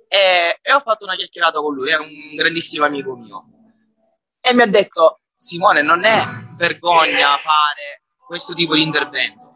e, 0.09 0.59
e 0.63 0.73
ho 0.73 0.81
fatto 0.81 1.05
una 1.05 1.17
chiacchierata 1.17 1.61
con 1.61 1.75
lui, 1.75 1.91
è 1.91 1.99
un 1.99 2.09
grandissimo 2.37 2.85
amico 2.85 3.15
mio. 3.17 3.45
E 4.41 4.55
mi 4.55 4.63
ha 4.63 4.67
detto: 4.67 5.21
Simone, 5.37 5.83
non 5.83 6.05
è 6.05 6.23
vergogna 6.59 7.37
fare 7.39 8.02
questo 8.27 8.55
tipo 8.55 8.75
di 8.75 8.83
intervento. 8.83 9.53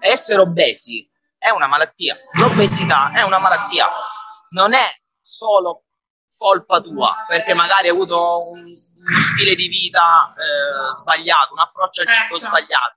Essere 0.00 0.40
obesi 0.40 1.08
è 1.38 1.50
una 1.50 1.66
malattia. 1.66 2.16
L'obesità 2.38 3.12
è 3.12 3.22
una 3.22 3.38
malattia. 3.38 3.90
Non 4.50 4.74
è 4.74 4.94
solo 5.20 5.84
colpa 6.36 6.80
tua, 6.80 7.24
perché 7.26 7.54
magari 7.54 7.88
hai 7.88 7.94
avuto 7.94 8.50
un, 8.52 8.64
uno 8.64 9.20
stile 9.20 9.54
di 9.54 9.68
vita 9.68 10.34
eh, 10.36 10.94
sbagliato, 10.94 11.54
un 11.54 11.60
approccio 11.60 12.02
al 12.02 12.08
cibo 12.08 12.36
Ecco. 12.36 12.46
sbagliato. 12.46 12.96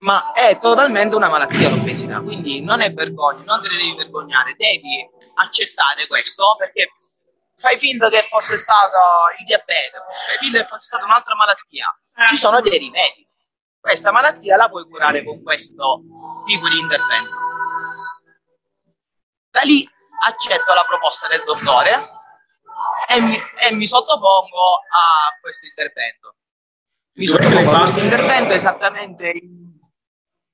Ma 0.00 0.32
è 0.32 0.58
totalmente 0.60 1.16
una 1.16 1.28
malattia 1.28 1.68
l'obesità, 1.68 2.20
quindi 2.20 2.62
non 2.62 2.80
è 2.80 2.92
vergogna, 2.92 3.42
non 3.42 3.60
te 3.60 3.68
ne 3.68 3.76
devi 3.76 3.96
vergognare, 3.96 4.54
devi 4.56 5.04
accettare 5.34 6.06
questo 6.06 6.54
perché 6.56 6.92
fai 7.56 7.76
finta 7.78 8.08
che 8.08 8.22
fosse 8.22 8.56
stato 8.58 8.96
il 9.40 9.44
diabete, 9.44 9.98
fai 10.28 10.38
finta 10.38 10.58
che 10.58 10.64
fosse 10.66 10.84
stata 10.84 11.04
un'altra 11.04 11.34
malattia. 11.34 11.86
Ci 12.28 12.36
sono 12.36 12.60
dei 12.60 12.78
rimedi. 12.78 13.27
Questa 13.80 14.10
malattia 14.12 14.56
la 14.56 14.68
puoi 14.68 14.84
curare 14.84 15.24
con 15.24 15.42
questo 15.42 16.02
tipo 16.44 16.68
di 16.68 16.78
intervento. 16.78 17.38
Da 19.50 19.60
lì 19.62 19.88
accetto 20.26 20.74
la 20.74 20.84
proposta 20.86 21.28
del 21.28 21.42
dottore 21.44 21.92
e 23.08 23.20
mi, 23.20 23.36
e 23.60 23.74
mi 23.74 23.86
sottopongo 23.86 24.74
a 24.90 25.38
questo 25.40 25.66
intervento. 25.66 26.34
Mi 27.14 27.26
Dove 27.26 27.42
sottopongo 27.44 27.70
a 27.70 27.78
questo 27.80 28.00
intervento 28.00 28.52
esattamente 28.54 29.30
in... 29.30 29.78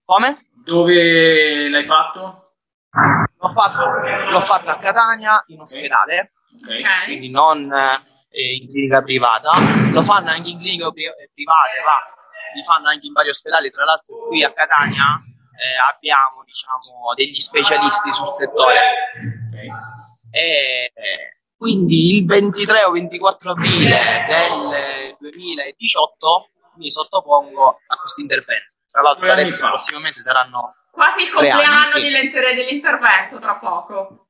Come? 0.05 0.47
Dove 0.65 1.69
l'hai 1.69 1.85
fatto? 1.87 2.53
L'ho 3.39 3.49
fatto, 3.49 4.31
l'ho 4.31 4.41
fatto 4.41 4.71
a 4.71 4.79
Catania 4.79 5.43
in 5.49 5.61
ospedale, 5.61 6.33
Ok. 6.55 6.69
Ok. 6.69 7.05
quindi 7.07 7.31
non 7.31 7.71
eh, 7.73 8.55
in 8.61 8.69
clinica 8.69 9.03
privata. 9.03 9.53
Lo 9.91 10.03
fanno 10.03 10.31
anche 10.31 10.51
in 10.51 10.59
cliniche 10.59 10.91
pri- 10.93 11.11
private, 11.35 11.81
ma 11.85 12.23
li 12.55 12.63
fanno 12.63 12.89
anche 12.89 13.07
in 13.07 13.13
vari 13.13 13.29
ospedali. 13.29 13.71
Tra 13.71 13.85
l'altro, 13.85 14.29
qui 14.29 14.43
a 14.43 14.53
Catania 14.53 15.23
eh, 15.55 15.95
abbiamo 15.95 16.43
diciamo, 16.45 17.13
degli 17.15 17.35
specialisti 17.35 18.13
sul 18.13 18.29
settore. 18.29 18.81
ok. 19.51 20.33
E 20.37 20.93
quindi 21.57 22.17
il 22.19 22.27
23 22.27 22.85
o 22.85 22.91
24 22.91 23.53
aprile 23.53 24.25
del 24.29 25.17
2018 25.19 26.49
mi 26.77 26.91
sottopongo 26.91 27.81
a 27.87 27.97
questo 27.97 28.21
intervento. 28.21 28.73
Tra 28.89 29.03
l'altro, 29.03 29.31
adesso 29.31 29.63
il 29.63 29.69
prossimo 29.69 29.99
mese 29.99 30.23
saranno 30.23 30.75
Quasi 30.95 31.23
il 31.23 31.31
Tre 31.31 31.51
anni, 31.51 31.65
compleanno 31.65 31.87
sì. 31.87 32.01
dell'inter- 32.03 32.55
dell'intervento 32.55 33.39
tra 33.41 33.57
poco. 33.57 34.29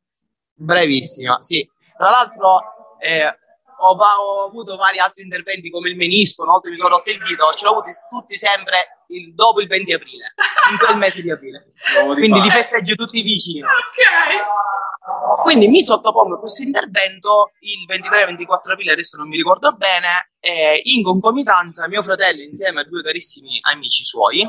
Brevissima, 0.55 1.41
sì. 1.43 1.69
Tra 1.97 2.09
l'altro 2.09 2.97
eh, 3.01 3.39
ho, 3.79 3.97
ho 3.97 4.45
avuto 4.47 4.77
vari 4.77 4.99
altri 4.99 5.23
interventi 5.23 5.71
come 5.71 5.89
il 5.91 5.97
menisco, 5.97 6.43
una 6.43 6.53
volta 6.53 6.69
mi 6.69 6.77
sono 6.77 6.97
rotto 6.97 7.11
il 7.11 7.19
dito, 7.23 7.53
ce 7.53 7.65
l'ho 7.65 7.71
avuti 7.73 7.91
tutti 8.09 8.37
sempre 8.37 9.05
il- 9.09 9.35
dopo 9.35 9.61
il 9.61 9.67
20 9.69 9.93
aprile, 9.93 10.35
in 10.71 10.79
quel 10.79 10.97
mese 10.97 11.23
di 11.23 11.31
aprile. 11.31 11.73
Di 11.75 12.15
Quindi 12.15 12.41
li 12.41 12.51
festeggio 12.51 12.95
tutti 12.95 13.21
vicino. 13.23 13.69
Ok. 13.69 15.43
Quindi 15.43 15.69
mi 15.69 15.83
sottopongo 15.83 16.37
a 16.37 16.39
questo 16.39 16.63
intervento 16.63 17.51
il 17.61 17.85
23-24 17.87 18.73
aprile, 18.73 18.93
adesso 18.93 19.19
non 19.19 19.29
mi 19.29 19.37
ricordo 19.37 19.73
bene, 19.77 20.31
e 20.41 20.81
in 20.85 21.03
concomitanza 21.03 21.87
mio 21.89 22.03
fratello 22.03 22.41
insieme 22.43 22.81
a 22.81 22.85
due 22.85 23.03
carissimi 23.03 23.59
amici 23.63 24.03
suoi, 24.05 24.49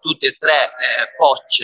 tutti 0.00 0.26
e 0.26 0.32
tre 0.38 0.64
eh, 0.64 1.14
coach 1.18 1.62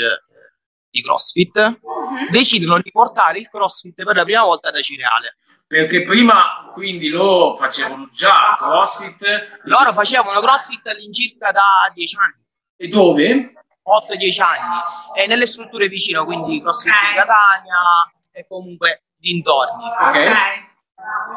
di 0.90 1.02
CrossFit, 1.02 1.58
Mhm. 1.58 2.28
decidono 2.30 2.80
di 2.80 2.90
portare 2.90 3.38
il 3.38 3.48
CrossFit 3.48 4.04
per 4.04 4.14
la 4.16 4.24
prima 4.24 4.44
volta 4.44 4.70
da 4.70 4.80
Cireale. 4.80 5.36
Perché 5.68 6.02
prima 6.02 6.70
quindi 6.72 7.08
loro 7.08 7.56
facevano 7.58 8.08
già 8.10 8.56
CrossFit. 8.58 9.60
Loro 9.64 9.92
facevano 9.92 10.40
CrossFit 10.40 10.86
all'incirca 10.86 11.50
da 11.50 11.90
10 11.92 12.16
anni, 12.16 12.46
E 12.76 12.88
dove? 12.88 13.52
8-10 13.82 14.40
anni, 14.42 14.80
e 15.14 15.26
nelle 15.26 15.46
strutture 15.46 15.88
vicino, 15.88 16.24
quindi 16.24 16.62
CrossFit 16.62 16.92
Ok. 16.92 17.08
di 17.10 17.14
Catania 17.16 18.12
e 18.32 18.46
comunque 18.46 19.08
dintorni. 19.18 19.84
Ok. 19.84 20.34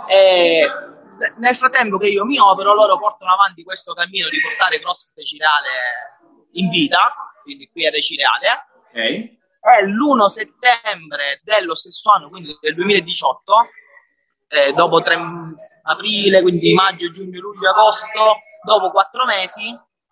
E 0.08 0.70
nel 1.38 1.56
frattempo 1.56 1.98
che 1.98 2.08
io 2.08 2.24
mi 2.24 2.40
opero, 2.40 2.74
loro 2.74 2.98
portano 2.98 3.34
avanti 3.34 3.64
questo 3.64 3.94
cammino 3.94 4.30
di 4.30 4.40
portare 4.42 4.80
CrossFit 4.80 5.24
Cireale 5.24 5.68
in 6.54 6.70
vita, 6.70 7.14
quindi 7.44 7.70
qui 7.70 7.86
ad 7.86 7.96
Cireale. 7.96 8.48
Ok. 8.88 8.96
E 8.98 9.86
l'1 9.88 10.26
settembre 10.28 11.42
dello 11.44 11.76
stesso 11.76 12.10
anno, 12.12 12.30
quindi 12.30 12.58
del 12.62 12.76
2018, 12.76 13.70
eh, 14.52 14.74
dopo 14.74 15.00
tre 15.02 15.18
aprile, 15.84 16.42
quindi 16.42 16.74
maggio, 16.74 17.10
giugno, 17.10 17.40
luglio, 17.40 17.70
agosto, 17.70 18.38
dopo 18.64 18.92
quattro 18.92 19.26
mesi, 19.26 19.70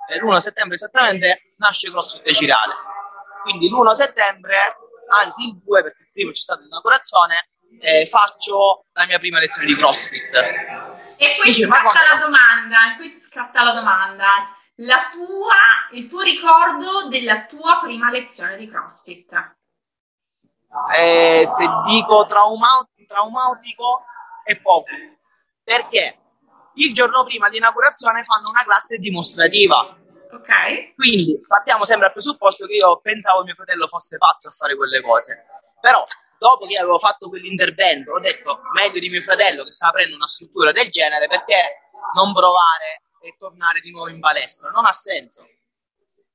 eh, 0.09 0.17
l'1 0.19 0.37
settembre 0.37 0.75
esattamente, 0.75 1.53
nasce 1.57 1.89
CrossFit 1.89 2.31
Cireale. 2.31 2.73
Quindi 3.43 3.69
l'1 3.69 3.91
settembre, 3.91 4.77
anzi 5.23 5.47
il 5.47 5.57
2, 5.57 5.83
perché 5.83 6.03
il 6.03 6.09
primo 6.13 6.31
c'è 6.31 6.39
stata 6.39 6.61
l'inaugurazione, 6.61 7.49
eh, 7.81 8.05
faccio 8.05 8.85
la 8.93 9.05
mia 9.05 9.19
prima 9.19 9.39
lezione 9.39 9.67
di 9.67 9.75
CrossFit. 9.75 10.33
E 11.19 11.35
qui 11.37 11.43
Dici, 11.45 11.65
ma 11.65 11.77
scatta 11.77 11.89
quando- 11.91 12.13
la 12.13 12.25
domanda, 12.25 12.77
qui 12.97 13.19
scatta 13.21 13.63
la 13.63 13.73
domanda. 13.73 14.27
La 14.81 15.09
tua, 15.11 15.53
il 15.91 16.07
tuo 16.07 16.21
ricordo 16.21 17.09
della 17.09 17.45
tua 17.45 17.79
prima 17.81 18.09
lezione 18.09 18.55
di 18.55 18.69
CrossFit. 18.69 19.55
Eh, 20.95 21.43
se 21.45 21.65
dico 21.85 22.25
trauma- 22.25 22.87
traumatico 23.07 24.05
è 24.49 24.59
poco. 24.59 24.89
Perché 25.63 26.17
il 26.75 26.93
giorno 26.93 27.23
prima 27.23 27.47
dell'inaugurazione 27.49 28.23
fanno 28.23 28.49
una 28.49 28.63
classe 28.63 28.97
dimostrativa. 28.97 29.95
Ok? 30.31 30.93
quindi 30.93 31.41
partiamo 31.47 31.85
sempre 31.85 32.05
dal 32.05 32.13
presupposto 32.13 32.67
che 32.67 32.75
io 32.75 32.99
pensavo 32.99 33.43
mio 33.43 33.55
fratello 33.55 33.87
fosse 33.87 34.17
pazzo 34.17 34.49
a 34.49 34.51
fare 34.51 34.75
quelle 34.75 35.01
cose. 35.01 35.45
Però 35.81 36.05
dopo 36.37 36.67
che 36.67 36.77
avevo 36.77 36.99
fatto 36.99 37.29
quell'intervento 37.29 38.13
ho 38.13 38.19
detto 38.19 38.61
meglio 38.73 38.99
di 38.99 39.09
mio 39.09 39.21
fratello 39.21 39.63
che 39.63 39.71
stava 39.71 39.91
aprendo 39.91 40.15
una 40.15 40.27
struttura 40.27 40.71
del 40.71 40.89
genere 40.89 41.27
perché 41.27 41.89
non 42.13 42.31
provare 42.33 43.01
e 43.21 43.35
tornare 43.37 43.79
di 43.81 43.91
nuovo 43.91 44.09
in 44.09 44.19
palestra? 44.19 44.69
Non 44.69 44.85
ha 44.85 44.91
senso. 44.91 45.47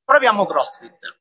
Proviamo 0.05 0.45
CrossFit. 0.45 1.19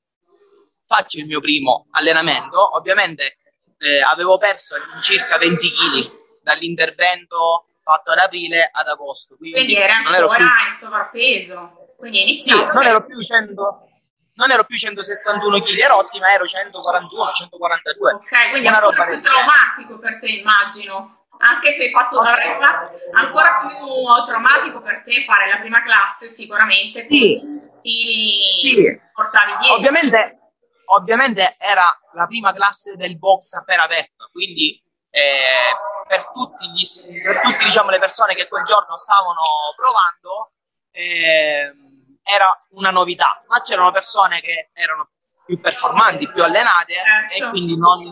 Faccio 0.87 1.19
il 1.19 1.27
mio 1.27 1.39
primo 1.41 1.87
allenamento. 1.91 2.75
Ovviamente 2.75 3.37
eh, 3.77 4.01
avevo 4.01 4.37
perso 4.37 4.75
circa 5.01 5.37
20 5.37 5.69
kg 5.69 6.21
dall'intervento 6.43 7.65
fatto 7.81 8.11
ad 8.11 8.19
aprile 8.19 8.69
ad 8.71 8.87
agosto. 8.87 9.35
Quindi, 9.37 9.55
Quindi 9.57 9.75
era 9.75 9.95
ancora 9.95 10.35
più, 10.35 10.45
in 10.45 10.77
sovrappeso. 10.79 11.95
Quindi 11.97 12.17
è 12.17 12.21
sì, 12.21 12.29
iniziato. 12.29 12.73
non 12.73 12.83
ero 12.85 13.05
più 13.05 13.21
100 13.21 13.87
non 14.35 14.49
ero 14.49 14.63
più 14.63 14.75
161 14.77 15.59
kg 15.59 15.77
erotti, 15.77 16.19
ma 16.19 16.33
ero 16.33 16.45
141, 16.45 17.31
142. 17.31 18.13
Ok, 18.13 18.49
quindi 18.49 18.67
è 18.67 18.69
Una 18.71 18.79
roba 18.79 18.95
ancora 19.03 19.11
più 19.11 19.21
traumatico 19.21 19.99
per 19.99 20.19
te, 20.19 20.27
immagino. 20.27 21.25
Anche 21.37 21.71
se 21.73 21.83
hai 21.83 21.89
fatto 21.91 22.19
avrai 22.19 22.59
fatto- 22.59 22.95
ancora 23.11 23.67
più 23.67 23.77
traumatico 24.25 24.81
per 24.81 25.03
te 25.05 25.23
fare 25.23 25.47
la 25.49 25.57
prima 25.57 25.83
classe, 25.83 26.29
sicuramente. 26.29 27.05
Sì. 27.09 27.41
Ti 27.81 28.59
Sì. 28.63 28.99
portavi 29.13 29.51
dietro. 29.59 29.75
Ovviamente, 29.75 30.39
ovviamente 30.85 31.55
era 31.59 31.85
la 32.13 32.25
prima 32.25 32.51
classe 32.53 32.95
del 32.95 33.17
box 33.19 33.53
appena 33.53 33.83
aperta, 33.83 34.27
quindi 34.31 34.82
eh, 35.15 35.77
per 36.07 36.31
tutti, 36.31 36.67
gli, 36.71 37.21
per 37.21 37.39
tutti 37.41 37.65
diciamo, 37.65 37.91
le 37.91 37.99
persone 37.99 38.33
che 38.33 38.47
quel 38.47 38.63
giorno 38.63 38.97
stavano 38.97 39.41
provando 39.75 40.53
ehm, 40.91 42.17
era 42.23 42.65
una 42.71 42.89
novità, 42.89 43.43
ma 43.47 43.61
c'erano 43.61 43.91
persone 43.91 44.41
che 44.41 44.71
erano 44.73 45.09
più 45.45 45.59
performanti, 45.59 46.31
più 46.31 46.41
allenate 46.41 46.93
Certo. 46.95 47.45
e 47.45 47.49
quindi 47.49 47.77
non, 47.77 48.09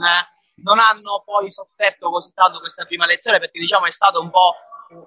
non 0.64 0.78
hanno 0.78 1.24
poi 1.26 1.50
sofferto 1.50 2.12
così 2.12 2.34
tanto 2.34 2.60
questa 2.60 2.86
prima 2.86 3.08
lezione 3.08 3.40
perché 3.40 3.58
diciamo 3.58 3.86
è 3.86 3.92
stato 3.92 4.22
un 4.22 4.30
po' 4.30 4.56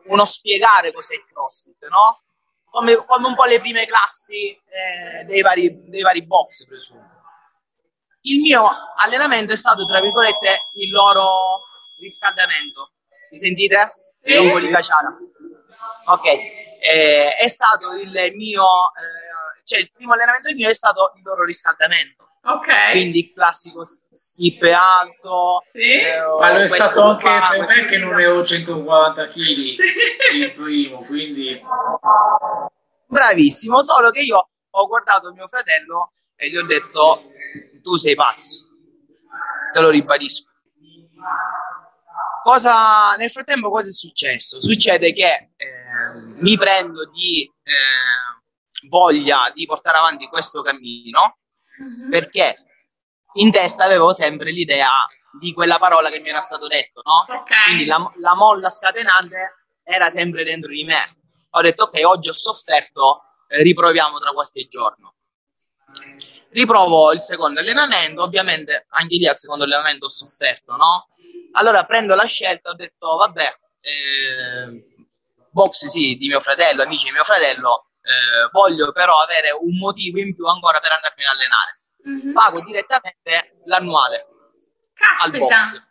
uno 0.07 0.25
spiegare 0.25 0.93
cos'è 0.93 1.15
il 1.15 1.25
CrossFit, 1.31 1.87
no? 1.89 2.23
Come, 2.71 3.05
come 3.05 3.29
un 3.29 3.35
po' 3.37 3.45
le 3.45 3.61
prime 3.61 3.87
classi 3.87 4.51
eh, 4.51 5.25
dei, 5.27 5.43
vari, 5.43 5.89
dei 5.89 6.03
vari 6.03 6.27
box, 6.27 6.67
presumo. 6.67 7.13
Il 8.23 8.41
mio 8.41 8.69
allenamento 8.97 9.53
è 9.53 9.57
stato, 9.57 9.85
tra 9.85 10.01
virgolette, 10.01 10.71
il 10.73 10.91
loro 10.91 11.63
riscaldamento. 11.99 12.93
Mi 13.31 13.39
sentite? 13.39 13.79
C'è 14.23 14.39
un 14.39 14.51
po' 14.51 14.61
di 14.61 14.69
caciara. 14.69 15.17
Ok, 16.07 16.25
Eh, 16.81 17.35
è 17.37 17.49
stato 17.49 17.93
il 17.93 18.11
mio, 18.35 18.63
eh, 18.65 19.63
cioè 19.65 19.81
il 19.81 19.91
primo 19.93 20.13
allenamento 20.13 20.53
mio 20.55 20.69
è 20.69 20.75
stato 20.75 21.13
il 21.17 21.23
loro 21.23 21.45
riscaldamento. 21.45 22.29
Ok. 22.47 22.91
Quindi 22.93 23.21
il 23.21 23.33
classico 23.33 23.83
skip 23.85 24.63
alto. 24.65 25.65
Sì. 25.73 25.79
eh, 25.81 26.19
Ma 26.39 26.53
lo 26.53 26.61
è 26.61 26.69
stato 26.69 27.03
anche 27.03 27.23
qua, 27.23 27.49
per 27.51 27.67
me 27.67 27.85
che 27.87 27.97
non 27.99 28.13
avevo 28.13 28.45
140 28.45 29.29
kg 29.29 29.37
il 30.35 30.53
primo, 30.55 31.05
quindi 31.05 31.59
Bravissimo, 33.07 33.83
solo 33.83 34.11
che 34.11 34.21
io 34.21 34.49
ho 34.71 34.87
guardato 34.87 35.33
mio 35.33 35.47
fratello 35.47 36.13
e 36.37 36.51
gli 36.51 36.57
ho 36.57 36.65
detto 36.65 37.31
tu 37.83 37.97
sei 37.97 38.15
pazzo, 38.15 38.67
te 39.73 39.81
lo 39.81 39.91
ribadisco. 39.91 40.51
Cosa, 42.45 43.15
nel 43.17 43.31
frattempo 43.31 43.71
cosa 43.71 43.89
è 43.89 43.93
successo? 43.93 44.61
Succede 44.63 45.15
che 45.15 45.53
eh, 45.57 46.37
mi 46.43 46.59
prendo 46.59 47.09
di 47.09 47.51
eh, 47.63 48.87
voglia 48.91 49.51
di 49.55 49.65
portare 49.65 49.97
avanti 49.97 50.27
questo 50.27 50.61
cammino 50.61 51.39
Mhm. 51.77 52.09
perché 52.11 52.55
in 53.37 53.51
testa 53.51 53.83
avevo 53.85 54.13
sempre 54.13 54.53
l'idea 54.53 54.91
di 55.41 55.53
quella 55.55 55.79
parola 55.79 56.09
che 56.11 56.21
mi 56.21 56.29
era 56.29 56.41
stato 56.41 56.67
detto, 56.69 57.01
no? 57.03 57.35
Ok. 57.35 57.51
Quindi 57.65 57.87
la, 57.87 58.13
la 58.19 58.35
molla 58.37 58.69
scatenante 58.71 59.55
era 59.83 60.09
sempre 60.11 60.45
dentro 60.45 60.71
di 60.71 60.85
me. 60.85 61.01
Ho 61.51 61.63
detto, 61.63 61.85
ok, 61.85 61.99
oggi 62.05 62.29
ho 62.29 62.33
sofferto, 62.35 63.23
eh, 63.49 63.63
riproviamo 63.63 64.19
tra 64.19 64.31
qualche 64.33 64.67
giorno. 64.69 65.15
Riprovo 66.51 67.13
il 67.13 67.21
secondo 67.21 67.61
allenamento, 67.61 68.23
ovviamente 68.23 68.87
anche 68.91 69.17
lì 69.17 69.27
al 69.27 69.39
secondo 69.39 69.65
allenamento 69.65 70.07
ho 70.07 70.09
sofferto, 70.09 70.77
no? 70.77 71.09
Allora 71.53 71.85
prendo 71.85 72.15
la 72.15 72.25
scelta, 72.25 72.71
ho 72.71 72.75
detto, 72.75 73.17
vabbè, 73.17 73.59
eh, 73.81 74.87
box 75.51 75.87
sì, 75.87 76.17
di 76.17 76.29
mio 76.29 76.41
fratello, 76.41 76.83
amici 76.83 77.07
di 77.07 77.13
mio 77.13 77.25
fratello, 77.25 77.91
eh, 78.03 78.49
voglio 78.53 78.93
però 78.93 79.21
avere 79.21 79.51
un 79.51 79.77
motivo 79.79 80.21
in 80.21 80.35
più 80.35 80.47
ancora 80.47 80.79
per 80.79 80.93
andarmi 80.93 81.25
ad 81.25 81.35
allenare. 81.35 81.83
Mhm. 82.05 82.33
Pago 82.33 82.61
direttamente 82.65 83.61
l'annuale 83.65 84.27
al 85.23 85.31
box. 85.31 85.49
Caspita. 85.49 85.89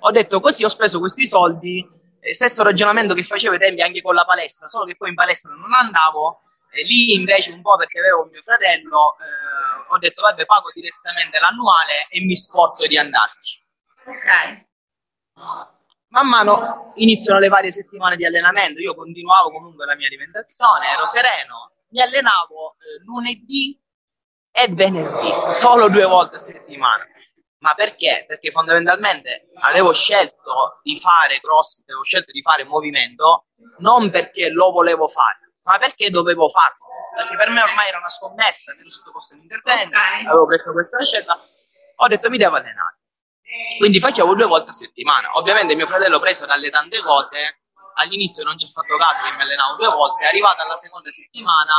Ho 0.00 0.10
detto 0.10 0.40
così, 0.40 0.64
ho 0.64 0.68
speso 0.68 0.98
questi 0.98 1.26
soldi, 1.26 1.86
eh, 2.20 2.34
stesso 2.34 2.62
ragionamento 2.62 3.14
che 3.14 3.22
facevo 3.22 3.54
ai 3.54 3.60
tempi 3.60 3.82
anche 3.82 4.00
con 4.02 4.14
la 4.14 4.24
palestra, 4.24 4.66
solo 4.66 4.84
che 4.84 4.96
poi 4.96 5.10
in 5.10 5.14
palestra 5.14 5.52
non 5.54 5.72
andavo, 5.72 6.42
e 6.70 6.82
lì 6.84 7.14
invece 7.14 7.52
un 7.52 7.62
po' 7.62 7.76
perché 7.76 7.98
avevo 7.98 8.24
mio 8.30 8.40
fratello, 8.42 9.16
eh, 9.18 9.92
ho 9.92 9.98
detto 9.98 10.22
vabbè 10.22 10.44
pago 10.46 10.70
direttamente 10.72 11.38
l'annuale 11.38 12.06
e 12.08 12.20
mi 12.20 12.34
sforzo 12.34 12.86
di 12.86 12.96
andarci. 12.96 13.62
Ok. 14.06 14.68
Man 16.08 16.28
mano 16.28 16.92
iniziano 16.96 17.38
le 17.38 17.48
varie 17.48 17.70
settimane 17.70 18.16
di 18.16 18.24
allenamento, 18.24 18.80
io 18.80 18.94
continuavo 18.94 19.50
comunque 19.50 19.86
la 19.86 19.94
mia 19.94 20.06
alimentazione, 20.06 20.90
ero 20.90 21.06
sereno, 21.06 21.72
mi 21.90 22.00
allenavo 22.00 22.72
eh, 22.72 23.02
lunedì 23.04 23.80
e 24.50 24.66
venerdì, 24.70 25.52
solo 25.52 25.88
due 25.88 26.04
volte 26.04 26.36
a 26.36 26.40
settimana. 26.40 27.06
Ma 27.60 27.74
perché? 27.74 28.24
Perché 28.26 28.50
fondamentalmente 28.50 29.50
avevo 29.60 29.92
scelto 29.92 30.80
di 30.82 30.98
fare 30.98 31.40
crossfit, 31.40 31.84
avevo 31.88 32.02
scelto 32.04 32.32
di 32.32 32.42
fare 32.42 32.64
movimento 32.64 33.48
non 33.78 34.10
perché 34.10 34.48
lo 34.48 34.70
volevo 34.70 35.06
fare, 35.06 35.49
ma 35.62 35.78
perché 35.78 36.10
dovevo 36.10 36.48
farlo. 36.48 36.86
Perché 37.16 37.36
per 37.36 37.50
me 37.50 37.62
ormai 37.62 37.88
era 37.88 37.98
una 37.98 38.08
scommessa, 38.08 38.74
mi 38.74 38.80
ero 38.80 38.90
sottoposto 38.90 39.34
all'intervento, 39.34 39.96
Ok. 39.96 40.26
avevo 40.26 40.46
preso 40.46 40.72
questa 40.72 41.02
scelta, 41.04 41.40
ho 41.96 42.06
detto 42.08 42.30
mi 42.30 42.38
devo 42.38 42.56
allenare. 42.56 42.98
Quindi 43.78 43.98
facevo 43.98 44.34
due 44.34 44.46
volte 44.46 44.70
a 44.70 44.72
settimana. 44.72 45.30
Ovviamente 45.36 45.74
mio 45.74 45.86
fratello 45.86 46.20
preso 46.20 46.46
dalle 46.46 46.70
tante 46.70 47.00
cose, 47.02 47.62
all'inizio 47.94 48.44
non 48.44 48.56
ci 48.56 48.66
ha 48.66 48.68
fatto 48.68 48.96
caso 48.96 49.22
che 49.24 49.32
mi 49.32 49.42
allenavo 49.42 49.76
due 49.76 49.88
volte, 49.88 50.24
è 50.24 50.28
arrivato 50.28 50.62
alla 50.62 50.76
seconda 50.76 51.10
settimana, 51.10 51.72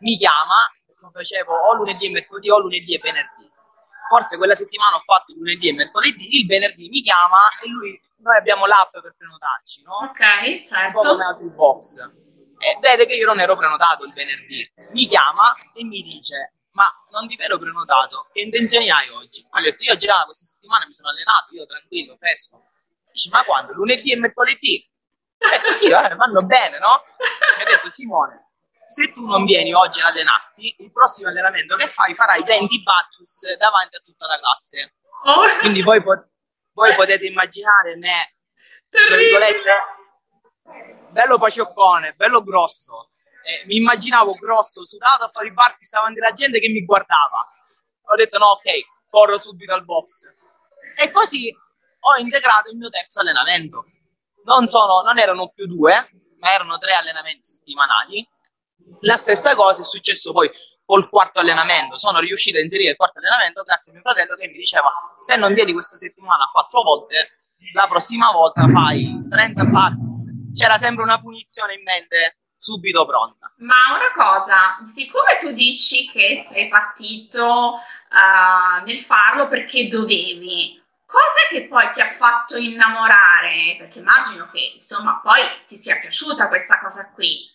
mi 0.00 0.16
chiama, 0.16 0.56
lo 1.00 1.10
facevo 1.10 1.52
o 1.54 1.74
lunedì 1.74 2.06
e 2.06 2.10
mercoledì 2.10 2.50
o 2.50 2.58
lunedì 2.60 2.94
e 2.94 2.98
venerdì. 3.02 3.48
Forse 4.08 4.36
quella 4.38 4.54
settimana 4.54 4.96
ho 4.96 5.00
fatto 5.00 5.32
lunedì 5.34 5.68
e 5.68 5.72
mercoledì, 5.74 6.40
il 6.40 6.46
venerdì 6.46 6.88
mi 6.88 7.00
chiama 7.00 7.38
e 7.62 7.68
lui, 7.68 8.00
noi 8.18 8.36
abbiamo 8.36 8.66
l'app 8.66 8.90
per 8.92 9.14
prenotarci, 9.16 9.82
no? 9.82 9.94
Ok, 10.08 10.20
un 10.20 10.60
po' 10.62 10.66
certo. 10.66 10.98
come 10.98 11.24
altri 11.24 11.48
box. 11.50 12.19
E 12.62 12.76
vede 12.80 13.06
che 13.06 13.14
io 13.14 13.26
non 13.26 13.40
ero 13.40 13.56
prenotato 13.56 14.04
il 14.04 14.12
venerdì. 14.12 14.70
Mi 14.90 15.06
chiama 15.06 15.54
e 15.72 15.82
mi 15.84 16.02
dice: 16.02 16.54
Ma 16.72 16.84
non 17.10 17.26
ti 17.26 17.36
vedo 17.36 17.58
prenotato, 17.58 18.28
che 18.32 18.42
intenzioni 18.42 18.90
hai 18.90 19.08
oggi? 19.08 19.46
Ho 19.50 19.60
detto: 19.60 19.82
Io 19.84 19.96
già 19.96 20.22
questa 20.24 20.44
settimana 20.44 20.84
mi 20.86 20.92
sono 20.92 21.08
allenato, 21.08 21.54
io 21.54 21.64
tranquillo, 21.64 22.16
fresco. 22.18 22.62
Dice: 23.10 23.30
Ma 23.32 23.42
quando? 23.44 23.72
Lunedì 23.72 24.12
e 24.12 24.16
mercoledì? 24.16 24.90
Ho 25.38 25.48
detto: 25.48 25.72
Sì, 25.72 25.88
vabbè, 25.88 26.16
vanno 26.16 26.42
bene, 26.42 26.78
no? 26.78 27.02
Mi 27.56 27.62
ha 27.62 27.66
detto: 27.66 27.88
Simone, 27.88 28.50
se 28.86 29.12
tu 29.14 29.26
non 29.26 29.46
vieni 29.46 29.72
oggi 29.72 30.00
ad 30.00 30.12
allenarti, 30.12 30.76
il 30.80 30.92
prossimo 30.92 31.28
allenamento 31.28 31.76
che 31.76 31.86
fai 31.86 32.14
farai 32.14 32.42
20 32.42 32.82
battles 32.82 33.56
davanti 33.56 33.96
a 33.96 34.00
tutta 34.04 34.26
la 34.26 34.38
classe. 34.38 34.96
Oh, 35.24 35.58
Quindi 35.60 35.80
voi, 35.80 36.02
pot- 36.02 36.28
voi 36.72 36.94
potete 36.94 37.26
immaginare 37.26 37.96
me 37.96 38.28
tra 38.90 39.16
virgolette, 39.16 39.70
bello 41.12 41.38
pacioccone, 41.38 42.14
bello 42.14 42.42
grosso. 42.42 43.10
Eh, 43.42 43.66
mi 43.66 43.76
immaginavo 43.76 44.32
grosso, 44.32 44.84
sudato 44.84 45.24
a 45.24 45.28
fare 45.28 45.48
i 45.48 45.52
barchi 45.52 45.88
davanti 45.90 46.20
alla 46.20 46.32
gente 46.32 46.60
che 46.60 46.68
mi 46.68 46.84
guardava. 46.84 47.48
Ho 48.02 48.16
detto 48.16 48.38
no, 48.38 48.46
ok, 48.46 48.70
corro 49.08 49.38
subito 49.38 49.72
al 49.72 49.84
box. 49.84 50.34
E 51.00 51.10
così 51.10 51.54
ho 52.00 52.16
integrato 52.16 52.70
il 52.70 52.76
mio 52.76 52.88
terzo 52.88 53.20
allenamento. 53.20 53.84
Non, 54.44 54.66
sono, 54.68 55.02
non 55.02 55.18
erano 55.18 55.48
più 55.48 55.66
due, 55.66 55.92
ma 56.38 56.52
erano 56.52 56.78
tre 56.78 56.92
allenamenti 56.92 57.44
settimanali. 57.44 58.26
La 59.00 59.16
stessa 59.16 59.54
cosa 59.54 59.82
è 59.82 59.84
successo 59.84 60.32
poi 60.32 60.50
col 60.84 61.08
quarto 61.08 61.40
allenamento. 61.40 61.96
Sono 61.98 62.18
riuscito 62.18 62.58
a 62.58 62.60
inserire 62.60 62.90
il 62.90 62.96
quarto 62.96 63.18
allenamento 63.18 63.62
grazie 63.62 63.92
a 63.92 63.94
mio 63.94 64.02
fratello 64.02 64.34
che 64.34 64.48
mi 64.48 64.54
diceva 64.54 64.90
se 65.20 65.36
non 65.36 65.54
vieni 65.54 65.72
questa 65.72 65.98
settimana 65.98 66.48
quattro 66.50 66.82
volte, 66.82 67.40
la 67.74 67.86
prossima 67.88 68.32
volta 68.32 68.66
fai 68.68 69.26
30 69.28 69.70
parties. 69.70 70.39
C'era 70.54 70.76
sempre 70.76 71.02
una 71.04 71.20
punizione 71.20 71.74
in 71.74 71.82
mente 71.82 72.38
subito 72.56 73.06
pronta. 73.06 73.52
Ma 73.58 73.74
una 73.94 74.12
cosa, 74.14 74.78
siccome 74.86 75.38
tu 75.40 75.52
dici 75.52 76.08
che 76.10 76.46
sei 76.48 76.68
partito 76.68 77.80
ah, 78.10 78.82
nel 78.84 78.98
farlo 78.98 79.48
perché 79.48 79.88
dovevi, 79.88 80.82
cos'è 81.06 81.48
che 81.50 81.66
poi 81.68 81.90
ti 81.92 82.00
ha 82.00 82.06
fatto 82.06 82.56
innamorare? 82.56 83.76
Perché 83.78 84.00
immagino 84.00 84.48
che 84.52 84.72
insomma 84.74 85.20
poi 85.22 85.40
ti 85.68 85.76
sia 85.78 85.98
piaciuta 85.98 86.48
questa 86.48 86.78
cosa 86.80 87.10
qui. 87.10 87.48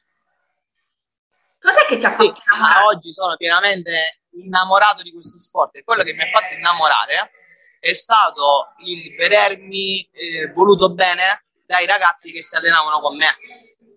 Cos'è 1.60 1.86
che 1.88 1.97
ti 1.97 2.05
ha 2.05 2.10
Sì, 2.10 2.27
fatto 2.27 2.41
innamorare? 2.45 2.84
oggi 2.86 3.12
sono 3.12 3.36
pienamente 3.38 4.21
innamorato 4.31 5.01
di 5.01 5.12
questo 5.12 5.39
sport 5.39 5.75
e 5.75 5.84
quello 5.84 6.03
che 6.03 6.13
mi 6.13 6.23
ha 6.23 6.27
fatto 6.27 6.53
innamorare 6.53 7.31
è 7.79 7.93
stato 7.93 8.73
il 8.86 9.15
vedermi 9.15 10.08
eh, 10.12 10.51
voluto 10.51 10.93
bene 10.93 11.44
dai 11.65 11.86
ragazzi 11.86 12.32
che 12.32 12.41
si 12.41 12.56
allenavano 12.56 12.99
con 12.99 13.15
me. 13.15 13.38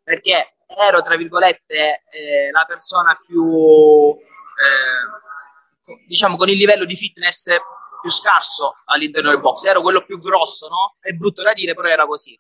Perché 0.03 0.57
ero 0.67 1.03
tra 1.03 1.17
virgolette 1.17 2.03
eh, 2.11 2.51
la 2.51 2.65
persona 2.67 3.19
più 3.27 4.17
eh, 4.19 5.97
diciamo 6.07 6.37
con 6.37 6.49
il 6.49 6.57
livello 6.57 6.85
di 6.85 6.97
fitness 6.97 7.57
più 8.01 8.11
scarso 8.11 8.77
all'interno 8.87 9.31
del 9.31 9.41
box. 9.41 9.65
Ero 9.65 9.83
quello 9.83 10.05
più 10.05 10.19
grosso 10.19 10.69
no? 10.69 10.97
è 11.01 11.13
brutto 11.13 11.43
da 11.43 11.53
dire 11.53 11.75
però 11.75 11.89
era 11.89 12.07
così. 12.07 12.39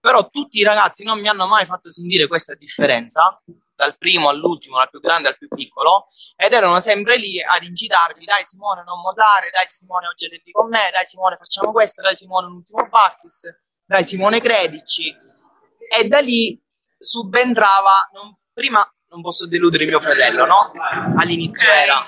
Però 0.00 0.28
tutti 0.28 0.58
i 0.58 0.62
ragazzi 0.62 1.02
non 1.04 1.20
mi 1.20 1.28
hanno 1.28 1.46
mai 1.46 1.66
fatto 1.66 1.90
sentire 1.90 2.28
questa 2.28 2.54
differenza 2.54 3.42
dal 3.74 3.96
primo 3.96 4.28
all'ultimo, 4.28 4.76
dal 4.76 4.90
più 4.90 4.98
grande 5.00 5.28
al 5.28 5.38
più 5.38 5.46
piccolo, 5.48 6.08
ed 6.36 6.52
erano 6.52 6.80
sempre 6.80 7.16
lì 7.16 7.40
ad 7.40 7.62
incitarmi, 7.62 8.24
dai 8.24 8.42
Simone 8.44 8.82
non 8.84 9.00
mollare, 9.00 9.50
dai 9.50 9.66
Simone 9.68 10.08
oggi 10.08 10.26
allendi 10.26 10.50
con 10.50 10.68
me, 10.68 10.90
dai 10.92 11.04
Simone 11.04 11.36
facciamo 11.36 11.70
questo, 11.70 12.02
dai 12.02 12.16
Simone 12.16 12.46
un 12.46 12.54
ultimo 12.54 12.88
practice, 12.88 13.67
dai 13.88 14.04
Simone 14.04 14.40
credici. 14.40 15.08
E 15.08 16.06
da 16.06 16.18
lì 16.20 16.60
subentrava, 16.98 18.10
non- 18.12 18.36
prima 18.52 18.86
non 19.08 19.22
posso 19.22 19.46
deludere 19.48 19.86
mio 19.86 19.98
fratello, 19.98 20.44
no? 20.44 20.70
All'inizio 21.16 21.70
era. 21.70 22.04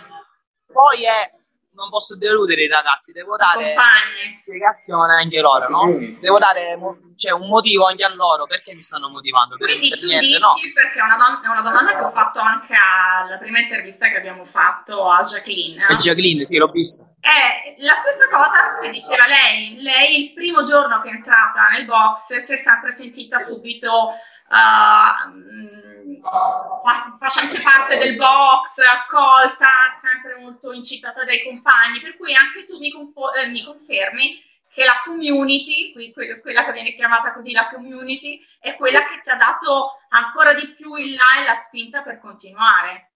Poi 0.66 1.04
è, 1.04 1.32
non 1.80 1.90
posso 1.90 2.16
deludere 2.16 2.62
i 2.62 2.68
ragazzi, 2.68 3.12
devo 3.12 3.36
dare 3.36 3.64
Compagni. 3.64 4.38
spiegazione 4.40 5.14
anche 5.14 5.40
loro, 5.40 5.68
no? 5.68 5.96
Devo 6.20 6.38
dare 6.38 6.78
cioè, 7.16 7.32
un 7.32 7.48
motivo 7.48 7.86
anche 7.86 8.04
a 8.04 8.14
loro 8.14 8.46
perché 8.46 8.74
mi 8.74 8.82
stanno 8.82 9.08
motivando. 9.08 9.56
Per, 9.56 9.66
Quindi 9.66 9.88
per 9.88 9.98
tu 9.98 10.06
niente, 10.06 10.26
dici, 10.26 10.38
no. 10.38 10.54
perché 10.74 10.98
è 10.98 11.02
una, 11.02 11.16
don- 11.16 11.40
è 11.42 11.48
una 11.48 11.62
domanda 11.62 11.96
che 11.96 12.04
ho 12.04 12.10
fatto 12.10 12.38
anche 12.38 12.74
alla 12.74 13.38
prima 13.38 13.58
intervista 13.58 14.08
che 14.08 14.16
abbiamo 14.16 14.44
fatto 14.44 15.08
a 15.08 15.22
Jacqueline. 15.22 15.86
E 15.88 15.96
Jacqueline, 15.96 16.44
sì, 16.44 16.56
l'ho 16.56 16.68
vista. 16.68 17.08
È 17.18 17.74
la 17.78 17.94
stessa 17.94 18.28
cosa 18.28 18.78
che 18.80 18.90
diceva 18.90 19.26
lei. 19.26 19.80
Lei 19.80 20.24
il 20.24 20.32
primo 20.34 20.62
giorno 20.62 21.00
che 21.00 21.08
è 21.08 21.12
entrata 21.12 21.68
nel 21.72 21.86
box 21.86 22.36
si 22.36 22.52
è 22.52 22.56
sempre 22.56 22.92
sentita 22.92 23.38
subito 23.38 24.14
ah, 24.52 25.26
mm, 25.28 26.22
fa- 26.22 27.16
facente 27.18 27.60
parte 27.60 27.98
del 27.98 28.16
box, 28.16 28.78
accolta, 28.78 29.98
sempre 30.00 30.40
molto 30.40 30.72
incitata 30.72 31.24
dai 31.24 31.42
compagni, 31.44 32.00
per 32.00 32.16
cui 32.16 32.34
anche 32.34 32.66
tu 32.66 32.78
mi, 32.78 32.90
confo- 32.90 33.32
eh, 33.34 33.46
mi 33.46 33.64
confermi 33.64 34.42
che 34.72 34.84
la 34.84 35.00
community, 35.04 35.92
quella 36.40 36.64
che 36.64 36.72
viene 36.72 36.94
chiamata 36.94 37.32
così 37.32 37.52
la 37.52 37.68
community, 37.68 38.40
è 38.60 38.76
quella 38.76 39.04
che 39.04 39.20
ti 39.22 39.30
ha 39.30 39.36
dato 39.36 39.98
ancora 40.10 40.54
di 40.54 40.68
più 40.74 40.94
il 40.94 41.14
là 41.14 41.40
e 41.40 41.44
la 41.44 41.54
spinta 41.54 42.02
per 42.02 42.20
continuare. 42.20 43.12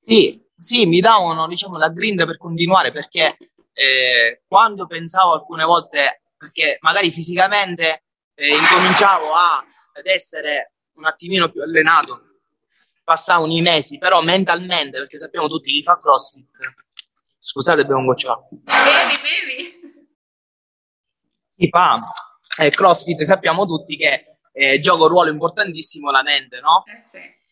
Sì, 0.00 0.42
sì, 0.58 0.86
mi 0.86 1.00
davano, 1.00 1.46
diciamo, 1.46 1.76
la 1.76 1.90
grinta 1.90 2.24
per 2.24 2.38
continuare 2.38 2.92
perché 2.92 3.36
eh, 3.72 4.42
quando 4.46 4.86
pensavo 4.86 5.32
alcune 5.32 5.64
volte, 5.64 6.22
perché 6.36 6.78
magari 6.80 7.10
fisicamente 7.10 8.04
eh, 8.34 8.54
incominciavo 8.54 9.32
a- 9.32 9.64
ad 9.94 10.06
essere 10.06 10.72
un 10.94 11.04
attimino 11.06 11.50
più 11.50 11.62
allenato, 11.62 12.38
passavano 13.02 13.52
i 13.52 13.60
mesi, 13.60 13.98
però 13.98 14.22
mentalmente, 14.22 14.98
perché 14.98 15.18
sappiamo 15.18 15.48
tutti 15.48 15.72
chi 15.72 15.82
fa 15.82 15.98
CrossFit, 16.00 16.48
scusate, 17.38 17.84
bevo 17.84 17.98
un 17.98 18.06
goccio. 18.06 18.48
Bevi, 18.50 19.14
bevi. 19.22 20.08
si 21.50 21.68
fa 21.68 22.00
eh, 22.58 22.70
CrossFit, 22.70 23.22
sappiamo 23.22 23.66
tutti 23.66 23.96
che 23.96 24.38
eh, 24.52 24.80
gioca 24.80 25.04
un 25.04 25.08
ruolo 25.08 25.30
importantissimo 25.30 26.10
la 26.10 26.22
mente, 26.22 26.60
no? 26.60 26.82
Eh 26.86 27.04
sì. 27.10 27.42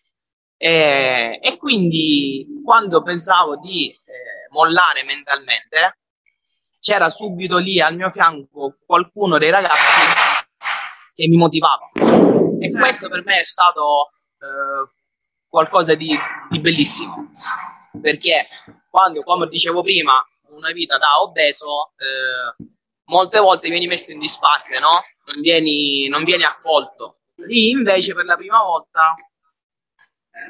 E, 0.57 1.41
e 1.43 1.57
quindi 1.57 2.61
quando 2.65 3.03
pensavo 3.03 3.57
di 3.57 3.89
eh, 3.91 4.49
mollare 4.51 5.03
mentalmente, 5.05 5.99
c'era 6.81 7.09
subito 7.09 7.59
lì 7.59 7.81
al 7.81 7.95
mio 7.95 8.11
fianco 8.11 8.79
qualcuno 8.85 9.39
dei 9.39 9.51
ragazzi 9.51 10.32
che 11.23 11.29
mi 11.29 11.37
motivava. 11.37 11.89
E 12.59 12.73
questo 12.73 13.09
per 13.09 13.23
me 13.25 13.41
è 13.41 13.45
stato 13.45 14.11
eh, 14.41 14.91
qualcosa 15.49 15.95
di, 15.95 16.17
di, 16.49 16.61
bellissimo, 16.61 17.31
perché 18.01 18.49
quando, 18.91 19.23
come 19.23 19.47
dicevo 19.47 19.83
prima, 19.83 20.15
una 20.49 20.73
vita 20.73 20.99
da 20.99 21.21
obeso, 21.21 21.93
eh, 21.97 22.65
molte 23.05 23.39
volte 23.39 23.69
vieni 23.69 23.87
messo 23.87 24.11
in 24.11 24.19
disparte, 24.19 24.81
no? 24.81 25.03
Non 25.27 25.41
vieni, 25.41 26.09
non 26.09 26.25
vieni 26.25 26.43
accolto. 26.43 27.21
Lì 27.47 27.71
invece 27.71 28.15
per 28.15 28.25
la 28.25 28.37
prima 28.37 28.63
volta 28.63 29.15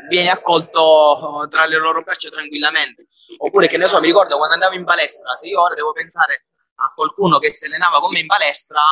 vieni 0.09 0.29
accolto 0.29 1.47
tra 1.51 1.67
le 1.67 1.79
loro 1.79 2.01
braccia 2.03 2.31
tranquillamente. 2.31 3.09
Oppure 3.39 3.69
che 3.69 3.77
ne 3.77 3.89
so, 3.89 4.01
mi 4.01 4.07
ricordo 4.07 4.37
quando 4.37 4.55
andavo 4.55 4.75
in 4.75 4.85
palestra, 4.85 5.35
se 5.35 5.49
io 5.49 5.61
ora 5.61 5.75
devo 5.75 5.93
pensare 5.93 6.47
a 6.77 6.93
qualcuno 6.95 7.39
che 7.39 7.53
si 7.53 7.67
allenava 7.67 8.01
con 8.01 8.11
me 8.11 8.21
in 8.21 8.27
palestra, 8.27 8.83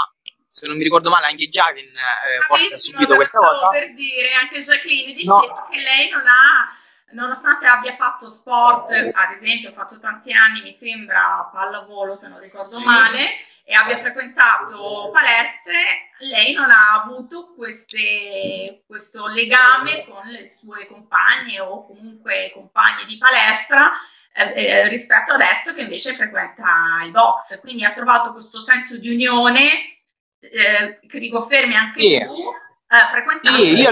se 0.61 0.67
non 0.67 0.77
mi 0.77 0.85
ricordo 0.85 1.09
male 1.09 1.27
anche 1.27 1.49
Jacqueline 1.49 1.91
eh, 1.91 2.41
forse 2.43 2.75
ha 2.75 2.79
subito 2.79 3.15
questa 3.15 3.39
cosa. 3.39 3.69
Per 3.71 3.95
dire, 3.95 4.35
anche 4.35 4.61
Jacqueline 4.61 5.15
diceva 5.15 5.41
no. 5.41 5.69
che 5.71 5.79
lei 5.79 6.11
non 6.11 6.27
ha 6.27 6.77
nonostante 7.13 7.67
abbia 7.67 7.97
fatto 7.97 8.29
sport, 8.29 8.91
ad 8.91 9.41
esempio, 9.41 9.71
ha 9.71 9.73
fatto 9.73 9.99
tanti 9.99 10.33
anni, 10.33 10.63
mi 10.63 10.73
sembra, 10.73 11.49
pallavolo 11.53 12.15
se 12.15 12.29
non 12.29 12.39
ricordo 12.39 12.79
sì. 12.79 12.85
male, 12.85 13.29
e 13.65 13.75
abbia 13.75 13.99
frequentato 13.99 15.11
palestre, 15.13 16.11
lei 16.19 16.53
non 16.55 16.71
ha 16.71 17.03
avuto 17.03 17.55
queste, 17.57 18.83
questo 18.87 19.27
legame 19.27 20.05
con 20.05 20.27
le 20.27 20.47
sue 20.49 20.87
compagne 20.87 21.61
o 21.61 21.87
comunque 21.87 22.51
compagni 22.53 23.05
di 23.07 23.17
palestra 23.17 23.93
eh, 24.33 24.53
eh, 24.55 24.89
rispetto 24.89 25.33
adesso 25.33 25.73
che 25.73 25.83
invece 25.83 26.15
frequenta 26.15 27.03
il 27.05 27.11
box. 27.11 27.61
Quindi 27.61 27.85
ha 27.85 27.93
trovato 27.93 28.33
questo 28.33 28.61
senso 28.61 28.97
di 28.97 29.11
unione 29.11 30.00
eh, 30.41 30.99
che 31.07 31.19
riconfermi 31.19 31.75
anche 31.75 32.01
sì. 32.01 32.25
tu, 32.25 32.51
eh, 32.89 33.07
frequentando. 33.11 33.59
Sì, 33.59 33.75
io, 33.75 33.91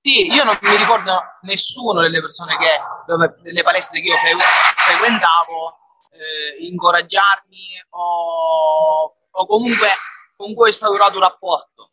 sì, 0.00 0.26
io 0.32 0.44
non 0.44 0.58
mi 0.60 0.76
ricordo 0.76 1.22
nessuno 1.42 2.00
delle 2.00 2.20
persone 2.20 2.56
che, 2.56 3.42
delle 3.42 3.62
palestre 3.62 4.00
che 4.00 4.08
io 4.08 4.16
frequentavo 4.16 5.78
eh, 6.12 6.64
incoraggiarmi 6.66 7.82
o, 7.90 9.14
o, 9.30 9.46
comunque 9.46 9.88
con 10.36 10.54
cui 10.54 10.66
è 10.66 10.68
instaurato 10.68 11.14
un 11.14 11.22
rapporto. 11.22 11.90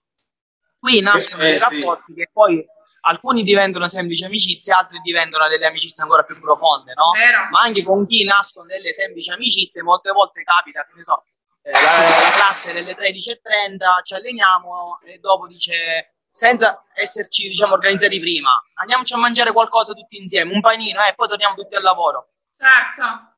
Qui 0.80 1.00
nascono 1.02 1.44
eh, 1.44 1.48
dei 1.48 1.58
sì. 1.58 1.64
rapporti 1.64 2.14
che 2.14 2.30
poi 2.32 2.66
alcuni 3.02 3.44
diventano 3.44 3.88
semplici 3.88 4.24
amicizie, 4.24 4.74
altri 4.74 5.00
diventano 5.02 5.48
delle 5.48 5.66
amicizie 5.66 6.04
ancora 6.04 6.24
più 6.24 6.40
profonde, 6.40 6.94
no? 6.96 7.12
Vero. 7.12 7.48
Ma 7.50 7.62
anche 7.62 7.84
con 7.84 8.06
chi 8.06 8.24
nascono 8.24 8.68
delle 8.68 8.92
semplici 8.94 9.32
amicizie, 9.32 9.84
molte 9.84 10.12
volte 10.12 10.44
capita, 10.44 10.84
che 10.84 10.94
ne 10.96 11.04
so, 11.04 11.24
eh, 11.62 11.72
la, 11.72 11.80
la, 11.80 12.32
classe 12.36 12.74
delle 12.74 12.96
13.30 12.96 14.04
ci 14.04 14.14
alleniamo 14.14 15.00
e 15.06 15.20
dopo 15.20 15.48
dice 15.48 16.16
senza 16.30 16.84
esserci 16.94 17.48
diciamo 17.48 17.74
organizzati 17.74 18.20
prima 18.20 18.52
andiamoci 18.76 19.14
a 19.14 19.18
mangiare 19.18 19.52
qualcosa 19.52 19.94
tutti 19.94 20.22
insieme 20.22 20.54
un 20.54 20.62
panino 20.62 21.04
e 21.04 21.10
eh, 21.10 21.14
poi 21.14 21.28
torniamo 21.28 21.56
tutti 21.56 21.76
al 21.76 21.84
lavoro 21.84 22.30
certo 22.58 23.32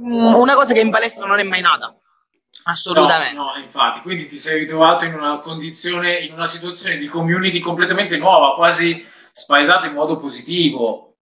Mm, 0.00 0.34
una 0.34 0.54
cosa 0.54 0.74
che 0.74 0.80
in 0.80 0.90
palestra 0.90 1.26
non 1.26 1.38
è 1.38 1.42
mai 1.42 1.60
nata. 1.62 1.98
Assolutamente. 2.64 3.34
No, 3.34 3.54
no, 3.54 3.62
infatti, 3.62 4.00
quindi 4.00 4.26
ti 4.26 4.36
sei 4.36 4.60
ritrovato 4.60 5.04
in 5.04 5.14
una 5.14 5.38
condizione, 5.38 6.18
in 6.18 6.32
una 6.32 6.46
situazione 6.46 6.96
di 6.96 7.06
community 7.08 7.60
completamente 7.60 8.16
nuova, 8.16 8.54
quasi 8.54 9.04
spaesato 9.32 9.86
in 9.86 9.92
modo 9.92 10.18
positivo. 10.18 11.16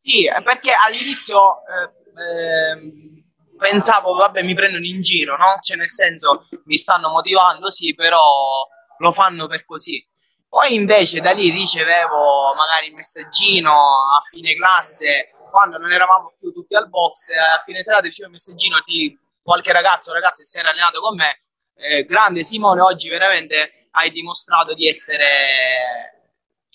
Sì, 0.00 0.28
perché 0.44 0.72
all'inizio 0.72 1.62
eh, 1.66 1.92
eh, 2.22 3.23
pensavo, 3.56 4.14
vabbè, 4.14 4.42
mi 4.42 4.54
prendono 4.54 4.84
in 4.84 5.00
giro, 5.00 5.36
no? 5.36 5.58
Cioè, 5.60 5.76
nel 5.76 5.88
senso, 5.88 6.46
mi 6.64 6.76
stanno 6.76 7.10
motivando, 7.10 7.70
sì, 7.70 7.94
però 7.94 8.66
lo 8.98 9.12
fanno 9.12 9.46
per 9.46 9.64
così. 9.64 10.06
Poi 10.48 10.74
invece 10.74 11.20
da 11.20 11.32
lì 11.32 11.50
ricevevo 11.50 12.54
magari 12.54 12.86
il 12.86 12.94
messaggino 12.94 13.72
a 13.72 14.20
fine 14.20 14.54
classe 14.54 15.30
quando 15.50 15.78
non 15.78 15.92
eravamo 15.92 16.34
più 16.38 16.52
tutti 16.52 16.74
al 16.74 16.88
box, 16.88 17.30
eh, 17.30 17.38
a 17.38 17.62
fine 17.64 17.82
serata 17.82 18.06
ricevo 18.06 18.26
un 18.26 18.34
messaggino 18.34 18.82
di 18.84 19.16
qualche 19.42 19.72
ragazzo 19.72 20.10
o 20.10 20.12
ragazza 20.12 20.42
che 20.42 20.48
si 20.48 20.58
era 20.58 20.70
allenato 20.70 21.00
con 21.00 21.16
me. 21.16 21.42
Eh, 21.76 22.04
grande 22.04 22.44
Simone, 22.44 22.80
oggi 22.80 23.08
veramente 23.08 23.88
hai 23.92 24.10
dimostrato 24.10 24.74
di 24.74 24.88
essere 24.88 26.13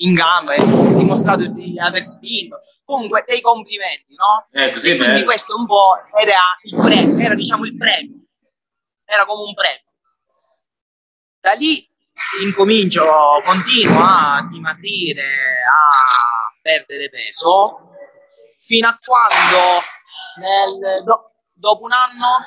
in 0.02 0.14
gamba, 0.14 0.54
hai 0.54 0.66
dimostrato 0.96 1.48
di 1.48 1.80
aver 1.80 2.04
spinto. 2.04 2.62
Comunque 2.84 3.24
dei 3.28 3.42
complimenti, 3.42 4.16
no? 4.16 4.48
Eh, 4.52 4.72
così 4.72 4.98
quindi 4.98 5.24
questo 5.24 5.56
un 5.56 5.66
po' 5.66 5.96
era 6.20 6.42
il 6.64 6.76
premio, 6.76 7.24
era 7.24 7.36
diciamo 7.36 7.66
il 7.66 7.78
premio, 7.78 8.16
era 9.06 9.26
come 9.26 9.44
un 9.44 9.54
premio. 9.54 9.84
Da 11.40 11.52
lì 11.54 11.88
incomincio, 12.42 13.06
continuo 13.44 14.02
a 14.02 14.48
dimagrire, 14.50 15.22
a 15.22 16.52
perdere 16.62 17.10
peso 17.10 17.94
fino 18.58 18.88
a 18.88 19.00
quando 19.02 19.82
nel, 20.40 21.04
do, 21.04 21.32
dopo 21.54 21.86
un 21.86 21.92
anno 21.92 22.38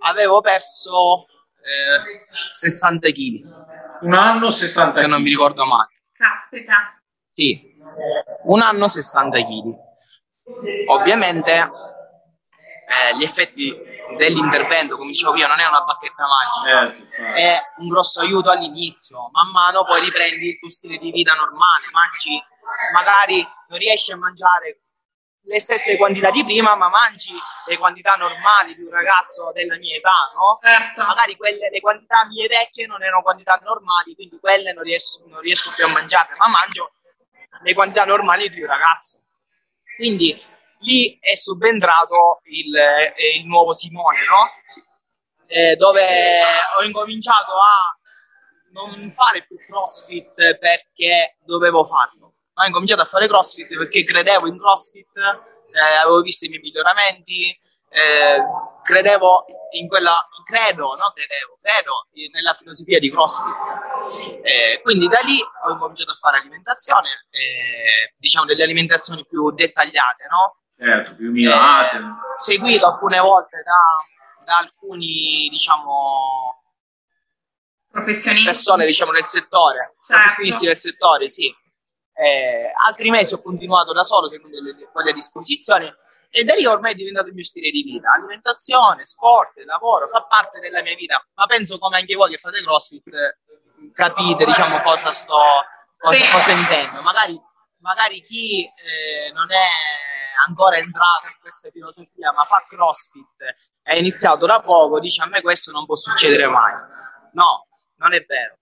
avevo 0.00 0.40
perso 0.40 1.26
eh, 1.62 2.52
60 2.52 3.10
kg. 3.10 4.02
Un 4.02 4.14
anno 4.14 4.50
60 4.50 4.92
Se 5.00 5.06
non 5.06 5.22
mi 5.22 5.30
ricordo 5.30 5.64
male. 5.64 5.97
Caspita. 6.18 7.00
Sì, 7.28 7.76
un 8.44 8.60
anno 8.60 8.88
60 8.88 9.38
kg. 9.38 9.76
Ovviamente 10.88 11.52
eh, 11.54 13.16
gli 13.16 13.22
effetti 13.22 13.72
dell'intervento, 14.16 14.96
come 14.96 15.10
dicevo 15.10 15.36
io, 15.36 15.46
non 15.46 15.60
è 15.60 15.66
una 15.66 15.82
bacchetta 15.82 16.24
magica, 16.26 17.34
eh, 17.36 17.52
è 17.52 17.60
un 17.76 17.86
grosso 17.86 18.20
aiuto 18.20 18.50
all'inizio. 18.50 19.30
Man 19.30 19.50
mano 19.52 19.84
poi 19.84 20.00
riprendi 20.00 20.48
il 20.48 20.58
tuo 20.58 20.68
stile 20.68 20.98
di 20.98 21.12
vita 21.12 21.34
normale, 21.34 21.86
mangi, 21.92 22.42
magari 22.92 23.46
non 23.68 23.78
riesci 23.78 24.10
a 24.10 24.16
mangiare 24.16 24.87
le 25.48 25.60
stesse 25.60 25.96
quantità 25.96 26.30
di 26.30 26.44
prima, 26.44 26.76
ma 26.76 26.88
mangi 26.88 27.32
le 27.66 27.78
quantità 27.78 28.14
normali 28.16 28.74
di 28.74 28.82
un 28.82 28.90
ragazzo 28.90 29.50
della 29.52 29.78
mia 29.78 29.96
età, 29.96 30.30
no? 30.34 30.58
Certo. 30.62 31.04
Magari 31.04 31.36
quelle, 31.36 31.70
le 31.70 31.80
quantità 31.80 32.26
mie 32.26 32.46
vecchie 32.46 32.86
non 32.86 33.02
erano 33.02 33.22
quantità 33.22 33.58
normali, 33.64 34.14
quindi 34.14 34.38
quelle 34.38 34.72
non 34.74 34.82
riesco, 34.82 35.24
non 35.26 35.40
riesco 35.40 35.72
più 35.74 35.84
a 35.84 35.88
mangiarle, 35.88 36.34
ma 36.36 36.48
mangio 36.48 36.92
le 37.62 37.74
quantità 37.74 38.04
normali 38.04 38.50
di 38.50 38.60
un 38.60 38.68
ragazzo. 38.68 39.22
Quindi 39.94 40.38
lì 40.80 41.18
è 41.18 41.34
subentrato 41.34 42.40
il, 42.44 42.76
eh, 42.76 43.14
il 43.38 43.46
nuovo 43.46 43.72
Simone, 43.72 44.18
no? 44.26 44.50
Eh, 45.46 45.76
dove 45.76 46.40
ho 46.78 46.82
incominciato 46.84 47.52
a 47.52 47.98
non 48.72 49.10
fare 49.14 49.46
più 49.46 49.56
CrossFit 49.64 50.58
perché 50.58 51.38
dovevo 51.40 51.84
farlo 51.84 52.34
ho 52.62 52.66
incominciato 52.66 53.02
a 53.02 53.04
fare 53.04 53.28
CrossFit 53.28 53.68
perché 53.68 54.02
credevo 54.02 54.48
in 54.48 54.58
CrossFit, 54.58 55.16
eh, 55.16 55.96
avevo 56.02 56.20
visto 56.22 56.44
i 56.44 56.48
miei 56.48 56.60
miglioramenti, 56.60 57.56
eh, 57.90 58.44
credevo 58.82 59.44
in 59.78 59.86
quella, 59.86 60.28
credo, 60.44 60.96
no 60.96 61.12
credevo, 61.14 61.58
credo 61.60 62.08
nella 62.32 62.54
filosofia 62.54 62.98
di 62.98 63.10
CrossFit. 63.10 63.54
Eh, 64.42 64.80
quindi 64.82 65.06
da 65.06 65.20
lì 65.24 65.40
ho 65.40 65.78
cominciato 65.78 66.10
a 66.10 66.14
fare 66.14 66.38
alimentazione, 66.38 67.26
eh, 67.30 68.14
diciamo 68.16 68.46
delle 68.46 68.64
alimentazioni 68.64 69.24
più 69.24 69.52
dettagliate, 69.52 70.26
no? 70.28 70.56
Certo, 70.76 71.14
più 71.14 71.30
mirate. 71.30 71.96
Eh, 71.96 72.02
seguito 72.36 72.86
alcune 72.86 73.20
volte 73.20 73.62
da, 73.64 74.44
da 74.44 74.58
alcuni, 74.58 75.48
diciamo, 75.48 76.62
professionisti. 77.90 78.46
persone 78.46 78.84
diciamo 78.84 79.12
del 79.12 79.24
settore, 79.24 79.94
certo. 80.04 80.22
professionisti 80.22 80.66
del 80.66 80.78
settore, 80.78 81.28
sì 81.28 81.54
eh, 82.18 82.72
altri 82.84 83.10
mesi 83.10 83.32
ho 83.32 83.40
continuato 83.40 83.92
da 83.92 84.02
solo 84.02 84.28
secondo 84.28 84.60
le, 84.60 84.74
quelle 84.90 85.12
disposizioni 85.12 85.88
e 86.30 86.42
da 86.42 86.54
lì 86.54 86.66
ormai 86.66 86.92
è 86.92 86.94
diventato 86.96 87.28
il 87.28 87.34
mio 87.34 87.44
stile 87.44 87.70
di 87.70 87.82
vita. 87.82 88.10
Alimentazione, 88.10 89.04
sport, 89.04 89.52
lavoro, 89.64 90.08
fa 90.08 90.24
parte 90.24 90.58
della 90.58 90.82
mia 90.82 90.96
vita, 90.96 91.24
ma 91.34 91.46
penso 91.46 91.78
come 91.78 91.98
anche 91.98 92.16
voi 92.16 92.30
che 92.30 92.38
fate 92.38 92.60
CrossFit 92.60 93.38
capite 93.92 94.44
diciamo 94.44 94.80
cosa 94.80 95.12
sto, 95.12 95.38
cosa, 95.96 96.30
cosa 96.32 96.50
intendo. 96.50 97.02
Magari, 97.02 97.40
magari 97.78 98.20
chi 98.20 98.64
eh, 98.64 99.32
non 99.32 99.52
è 99.52 99.68
ancora 100.44 100.76
entrato 100.76 101.28
in 101.28 101.38
questa 101.40 101.70
filosofia 101.70 102.32
ma 102.32 102.42
fa 102.44 102.64
CrossFit 102.66 103.44
è 103.80 103.94
iniziato 103.94 104.44
da 104.44 104.60
poco, 104.60 104.98
dice 104.98 105.22
a 105.22 105.26
me 105.26 105.40
questo 105.40 105.70
non 105.70 105.86
può 105.86 105.94
succedere 105.94 106.48
mai. 106.48 106.74
No, 107.34 107.68
non 107.98 108.12
è 108.12 108.24
vero 108.26 108.58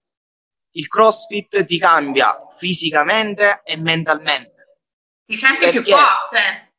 il 0.77 0.89
CrossFit 0.89 1.65
ti 1.65 1.79
cambia 1.79 2.39
fisicamente 2.57 3.63
e 3.65 3.77
mentalmente. 3.77 4.79
Ti 5.27 5.37
senti 5.37 5.71
più 5.71 5.83
forte? 5.83 6.75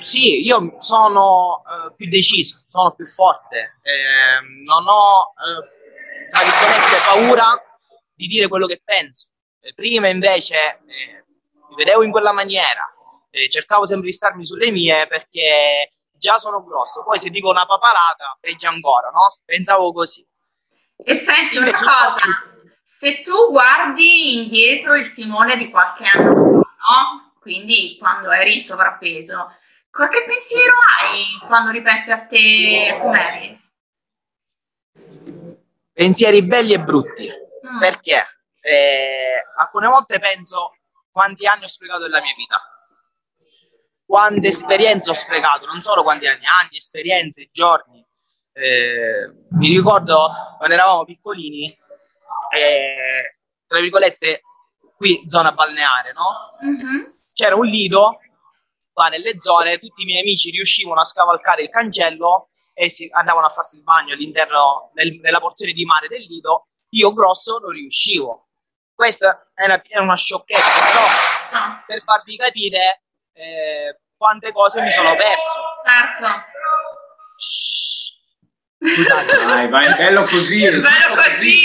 Sì, 0.00 0.44
io 0.44 0.76
sono 0.78 1.62
uh, 1.64 1.94
più 1.94 2.08
deciso, 2.08 2.64
sono 2.66 2.92
più 2.94 3.04
forte, 3.04 3.78
eh, 3.82 4.40
non 4.64 4.86
ho, 4.86 5.32
tra 6.30 6.42
virgolette, 6.44 7.04
paura 7.04 7.62
di 8.14 8.26
dire 8.26 8.48
quello 8.48 8.66
che 8.66 8.80
penso. 8.82 9.28
Eh, 9.60 9.74
prima 9.74 10.08
invece, 10.08 10.80
eh, 10.86 11.24
mi 11.68 11.76
vedevo 11.76 12.02
in 12.02 12.10
quella 12.10 12.32
maniera, 12.32 12.92
eh, 13.30 13.48
cercavo 13.48 13.84
sempre 13.84 14.06
di 14.08 14.12
starmi 14.12 14.44
sulle 14.44 14.70
mie 14.70 15.06
perché 15.08 15.92
già 16.12 16.38
sono 16.38 16.62
grosso. 16.64 17.02
Poi 17.04 17.18
se 17.18 17.30
dico 17.30 17.50
una 17.50 17.66
papalata, 17.66 18.36
peggio 18.40 18.68
ancora, 18.68 19.10
no? 19.10 19.40
Pensavo 19.44 19.92
così. 19.92 20.26
E 21.04 21.14
senti 21.14 21.56
una 21.56 21.72
cosa, 21.72 22.51
se 23.02 23.22
tu 23.22 23.50
guardi 23.50 24.44
indietro 24.44 24.94
il 24.94 25.06
Simone 25.06 25.56
di 25.56 25.70
qualche 25.70 26.04
anno 26.04 26.32
fa, 26.32 26.38
no? 26.38 27.32
Quindi 27.40 27.96
quando 27.98 28.30
eri 28.30 28.54
in 28.54 28.62
sovrappeso, 28.62 29.56
qualche 29.90 30.24
pensiero 30.24 30.74
hai 31.00 31.24
quando 31.48 31.72
ripensi 31.72 32.12
a 32.12 32.24
te 32.26 32.96
com'eri? 33.00 33.60
Pensieri 35.92 36.42
belli 36.44 36.74
e 36.74 36.80
brutti. 36.80 37.28
Mm. 37.66 37.80
Perché? 37.80 38.24
Eh, 38.60 39.46
alcune 39.56 39.88
volte 39.88 40.20
penso 40.20 40.76
quanti 41.10 41.44
anni 41.44 41.64
ho 41.64 41.68
sprecato 41.68 42.02
della 42.02 42.20
mia 42.20 42.34
vita 42.36 42.62
quante 44.06 44.48
esperienze 44.48 45.10
ho 45.10 45.14
sprecato, 45.14 45.66
non 45.66 45.80
solo 45.80 46.02
quanti 46.02 46.26
anni, 46.26 46.44
anni, 46.44 46.76
esperienze, 46.76 47.48
giorni. 47.50 48.06
Eh, 48.52 49.46
mi 49.52 49.68
ricordo 49.68 50.30
quando 50.58 50.74
eravamo 50.74 51.04
piccolini, 51.04 51.74
eh, 52.52 53.38
tra 53.66 53.80
virgolette, 53.80 54.42
qui 54.96 55.22
zona 55.26 55.52
balneare, 55.52 56.12
no? 56.12 56.56
Mm-hmm. 56.64 57.04
C'era 57.34 57.54
un 57.54 57.66
lido 57.66 58.18
qua 58.92 59.08
nelle 59.08 59.40
zone, 59.40 59.78
tutti 59.78 60.02
i 60.02 60.04
miei 60.04 60.20
amici 60.20 60.50
riuscivano 60.50 61.00
a 61.00 61.04
scavalcare 61.04 61.62
il 61.62 61.70
cancello 61.70 62.50
e 62.74 62.90
si 62.90 63.08
andavano 63.10 63.46
a 63.46 63.50
farsi 63.50 63.78
il 63.78 63.82
bagno 63.82 64.12
all'interno 64.14 64.90
nel, 64.94 65.18
nella 65.20 65.40
porzione 65.40 65.72
di 65.72 65.84
mare 65.84 66.08
del 66.08 66.22
lido. 66.22 66.68
Io 66.90 67.12
grosso 67.12 67.58
non 67.58 67.70
riuscivo. 67.70 68.48
Questa 68.94 69.50
è 69.54 69.64
una, 69.64 69.80
è 69.80 69.98
una 69.98 70.16
sciocchezza, 70.16 70.84
però 70.84 71.82
per 71.86 72.02
farvi 72.04 72.36
capire 72.36 73.02
eh, 73.32 74.00
quante 74.16 74.52
cose 74.52 74.82
mi 74.82 74.90
sono 74.90 75.16
perso. 75.16 75.60
Certo. 75.84 76.26
Scusate, 78.84 79.44
vai, 79.44 79.68
vai, 79.68 79.86
è 79.86 79.96
bello 79.96 80.24
così. 80.24 80.64
È 80.64 80.70
bello 80.70 81.14
così. 81.14 81.62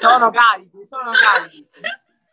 Sono 0.00 0.30
carichi, 0.30 0.86
sono 0.86 1.10
carichi. 1.10 1.68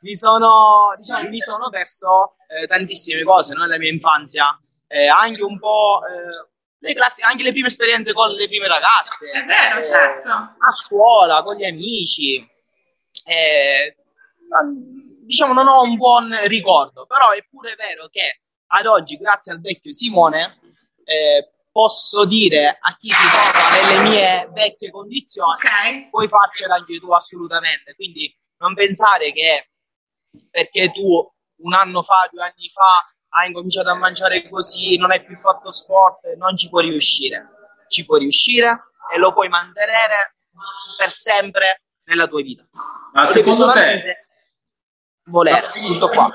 Mi 0.01 0.15
sono, 0.15 0.93
diciamo, 0.97 1.27
mi 1.27 1.39
sono 1.39 1.69
perso 1.69 2.35
eh, 2.47 2.67
tantissime 2.67 3.23
cose 3.23 3.53
no, 3.53 3.63
nella 3.63 3.77
mia 3.77 3.91
infanzia, 3.91 4.57
eh, 4.87 5.07
anche 5.07 5.43
un 5.43 5.59
po' 5.59 6.01
eh, 6.05 6.49
le 6.79 6.93
classi, 6.93 7.21
anche 7.21 7.43
le 7.43 7.51
prime 7.51 7.67
esperienze 7.67 8.13
con 8.13 8.29
le 8.31 8.47
prime 8.47 8.67
ragazze. 8.67 9.29
È 9.31 9.43
vero, 9.43 9.81
certo. 9.81 10.29
A 10.31 10.71
scuola, 10.71 11.43
con 11.43 11.55
gli 11.55 11.65
amici. 11.65 12.37
Eh, 13.25 13.95
diciamo, 15.25 15.53
non 15.53 15.67
ho 15.67 15.81
un 15.81 15.95
buon 15.95 16.29
ricordo, 16.45 17.05
però 17.05 17.31
è 17.31 17.43
pure 17.49 17.75
vero 17.75 18.07
che 18.07 18.41
ad 18.67 18.85
oggi, 18.85 19.17
grazie 19.17 19.51
al 19.51 19.61
vecchio 19.61 19.91
Simone, 19.91 20.59
eh, 21.03 21.51
posso 21.79 22.25
dire 22.25 22.77
a 22.77 22.97
chi 22.97 23.09
si 23.09 23.23
trova 23.31 23.69
nelle 23.71 24.09
mie 24.09 24.49
vecchie 24.51 24.91
condizioni, 24.91 25.53
okay. 25.53 26.09
puoi 26.09 26.27
farcela 26.27 26.75
anche 26.75 26.99
tu 26.99 27.09
assolutamente. 27.13 27.95
Quindi 27.95 28.37
non 28.57 28.73
pensare 28.73 29.31
che 29.31 29.69
perché 30.51 30.91
tu 30.91 31.25
un 31.61 31.73
anno 31.73 32.01
fa, 32.01 32.27
due 32.29 32.43
anni 32.43 32.69
fa 32.69 33.09
hai 33.29 33.47
incominciato 33.47 33.87
a 33.91 33.95
mangiare 33.95 34.49
così, 34.49 34.97
non 34.97 35.11
hai 35.11 35.23
più 35.23 35.37
fatto 35.37 35.71
sport, 35.71 36.33
non 36.35 36.57
ci 36.57 36.67
puoi 36.67 36.89
riuscire. 36.89 37.47
Ci 37.87 38.03
puoi 38.03 38.19
riuscire 38.19 38.91
e 39.13 39.17
lo 39.17 39.31
puoi 39.31 39.47
mantenere 39.47 40.35
per 40.97 41.09
sempre 41.09 41.83
nella 42.07 42.27
tua 42.27 42.41
vita. 42.41 42.67
Ma 43.13 43.25
secondo 43.25 43.71
te 43.71 44.19
volere, 45.29 45.69
tutto 45.71 46.09
qua. 46.09 46.29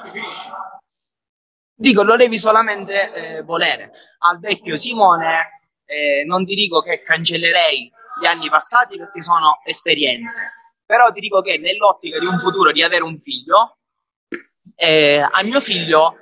Dico, 1.77 2.03
lo 2.05 2.17
devi 2.17 2.39
solamente 2.39 3.13
eh, 3.13 3.43
volere. 3.43 3.91
Al 4.19 4.39
vecchio 4.39 4.77
Simone 4.77 5.63
eh, 5.85 6.25
non 6.25 6.45
ti 6.45 6.55
dico 6.55 6.81
che 6.81 7.03
cancellerei 7.03 7.91
gli 8.21 8.27
anni 8.27 8.49
passati 8.49 8.97
perché 8.97 9.23
sono 9.23 9.61
esperienze, 9.65 10.53
però 10.87 11.11
ti 11.11 11.21
dico 11.21 11.43
che 11.43 11.59
nell'ottica 11.59 12.19
di 12.19 12.27
un 12.27 12.39
futuro 12.39 12.71
di 12.71 12.83
avere 12.83 13.03
un 13.03 13.19
figlio, 13.19 13.79
eh, 14.77 15.27
a 15.29 15.43
mio 15.43 15.61
figlio 15.61 16.17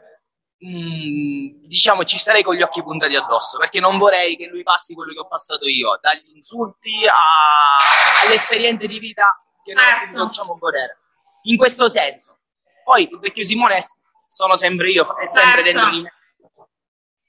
mh, 0.57 0.69
mm, 0.69 1.65
diciamo 1.65 2.05
ci 2.05 2.19
starei 2.19 2.43
con 2.43 2.55
gli 2.55 2.63
occhi 2.63 2.83
puntati 2.83 3.15
addosso 3.15 3.59
perché 3.59 3.81
non 3.81 3.99
vorrei 3.99 4.37
che 4.37 4.47
lui 4.47 4.63
passi 4.63 4.95
quello 4.95 5.13
che 5.13 5.21
ho 5.21 5.29
passato 5.29 5.69
io, 5.69 5.99
dagli 6.01 6.35
insulti 6.35 7.07
a, 7.07 8.25
alle 8.25 8.35
esperienze 8.35 8.87
di 8.87 8.99
vita 8.99 9.43
che 9.63 9.75
noi 9.75 9.85
certo. 9.85 10.27
facciamo 10.27 10.57
volere. 10.59 10.99
In 11.43 11.57
questo 11.57 11.89
senso. 11.89 12.39
Poi 12.85 13.09
il 13.09 13.19
vecchio 13.21 13.45
Simone 13.45 13.81
sono 14.33 14.57
sempre 14.57 14.89
io, 14.89 15.05
è 15.17 15.27
sempre 15.27 15.63
certo. 15.63 15.79
dentro 15.79 15.91
di 15.91 16.03
me. 16.03 16.13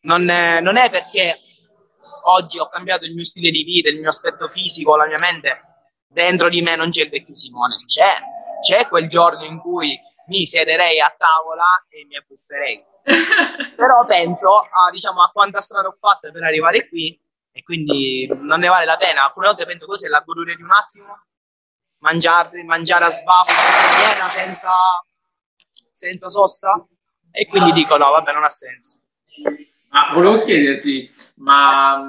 Non 0.04 0.30
è, 0.30 0.62
non 0.62 0.78
è 0.78 0.90
perché 0.90 1.38
oggi 2.24 2.60
ho 2.60 2.70
cambiato 2.70 3.04
il 3.04 3.14
mio 3.14 3.26
stile 3.26 3.52
di 3.52 3.64
vita, 3.64 3.90
il 3.90 4.00
mio 4.00 4.08
aspetto 4.08 4.48
fisico, 4.48 4.96
la 4.96 5.06
mia 5.06 5.18
mente, 5.18 5.62
dentro 6.08 6.48
di 6.48 6.62
me 6.62 6.78
non 6.78 6.90
c'è 6.90 7.04
il 7.04 7.10
vecchio 7.10 7.36
Simone, 7.36 7.76
c'è, 7.86 8.20
c'è 8.62 8.88
quel 8.88 9.10
giorno 9.10 9.44
in 9.44 9.60
cui 9.60 10.00
mi 10.28 10.46
siederei 10.46 11.02
a 11.02 11.14
tavola 11.18 11.86
e 11.90 12.06
mi 12.06 12.16
abbufferei. 12.16 12.86
Però 13.76 14.06
penso 14.06 14.60
a, 14.60 14.90
diciamo, 14.90 15.22
a 15.22 15.30
quanta 15.30 15.60
strada 15.60 15.90
ho 15.90 15.94
fatto 15.94 16.32
per 16.32 16.44
arrivare 16.44 16.88
qui 16.88 17.20
e 17.52 17.64
quindi 17.64 18.28
non 18.34 18.62
ne 18.62 18.70
vale 18.70 18.86
la 18.86 18.96
pena. 18.96 19.26
Alcune 19.26 19.48
volte 19.48 19.66
penso 19.66 19.88
cos'è 19.88 20.08
la 20.08 20.22
goduria 20.22 20.56
di 20.56 20.62
un 20.62 20.72
attimo, 20.72 21.26
mangiare, 21.98 22.64
mangiare 22.64 23.06
a 23.06 23.10
sbafo 23.10 23.52
senza, 24.30 24.72
senza 25.92 26.30
sosta 26.30 26.88
e 27.36 27.48
quindi 27.48 27.72
dico 27.72 27.98
no, 27.98 28.12
vabbè, 28.12 28.32
non 28.32 28.44
ha 28.44 28.50
senso. 28.50 29.00
Ma 29.92 30.14
volevo 30.14 30.42
chiederti, 30.42 31.10
ma 31.38 32.00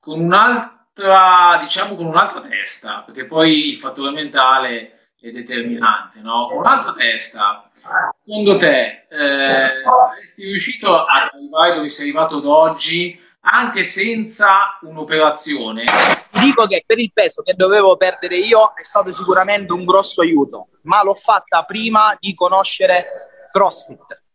con 0.00 0.20
un'altra, 0.20 1.58
diciamo 1.60 1.94
con 1.94 2.06
un'altra 2.06 2.40
testa, 2.40 3.04
perché 3.06 3.26
poi 3.26 3.70
il 3.70 3.78
fattore 3.78 4.10
mentale 4.10 5.12
è 5.20 5.30
determinante, 5.30 6.18
no? 6.20 6.48
Con 6.48 6.58
un'altra 6.58 6.92
testa, 6.92 7.70
secondo 7.72 8.56
te 8.56 9.06
eh, 9.08 9.66
saresti 9.84 10.44
riuscito 10.44 11.04
ad 11.04 11.30
arrivare 11.32 11.76
dove 11.76 11.88
sei 11.88 12.06
arrivato 12.06 12.38
ad 12.38 12.46
oggi 12.46 13.20
anche 13.42 13.84
senza 13.84 14.76
un'operazione? 14.80 15.84
Dico 16.32 16.66
che 16.66 16.82
per 16.84 16.98
il 16.98 17.12
peso 17.12 17.42
che 17.42 17.54
dovevo 17.54 17.96
perdere 17.96 18.38
io 18.38 18.72
è 18.74 18.82
stato 18.82 19.12
sicuramente 19.12 19.72
un 19.72 19.84
grosso 19.84 20.20
aiuto, 20.20 20.68
ma 20.82 21.04
l'ho 21.04 21.14
fatta 21.14 21.62
prima 21.62 22.16
di 22.18 22.34
conoscere 22.34 23.06
CrossFit 23.52 24.26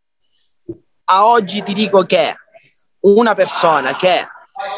a 1.04 1.26
oggi 1.26 1.62
ti 1.62 1.74
dico 1.74 2.04
che 2.04 2.34
una 3.00 3.34
persona 3.34 3.94
che 3.96 4.26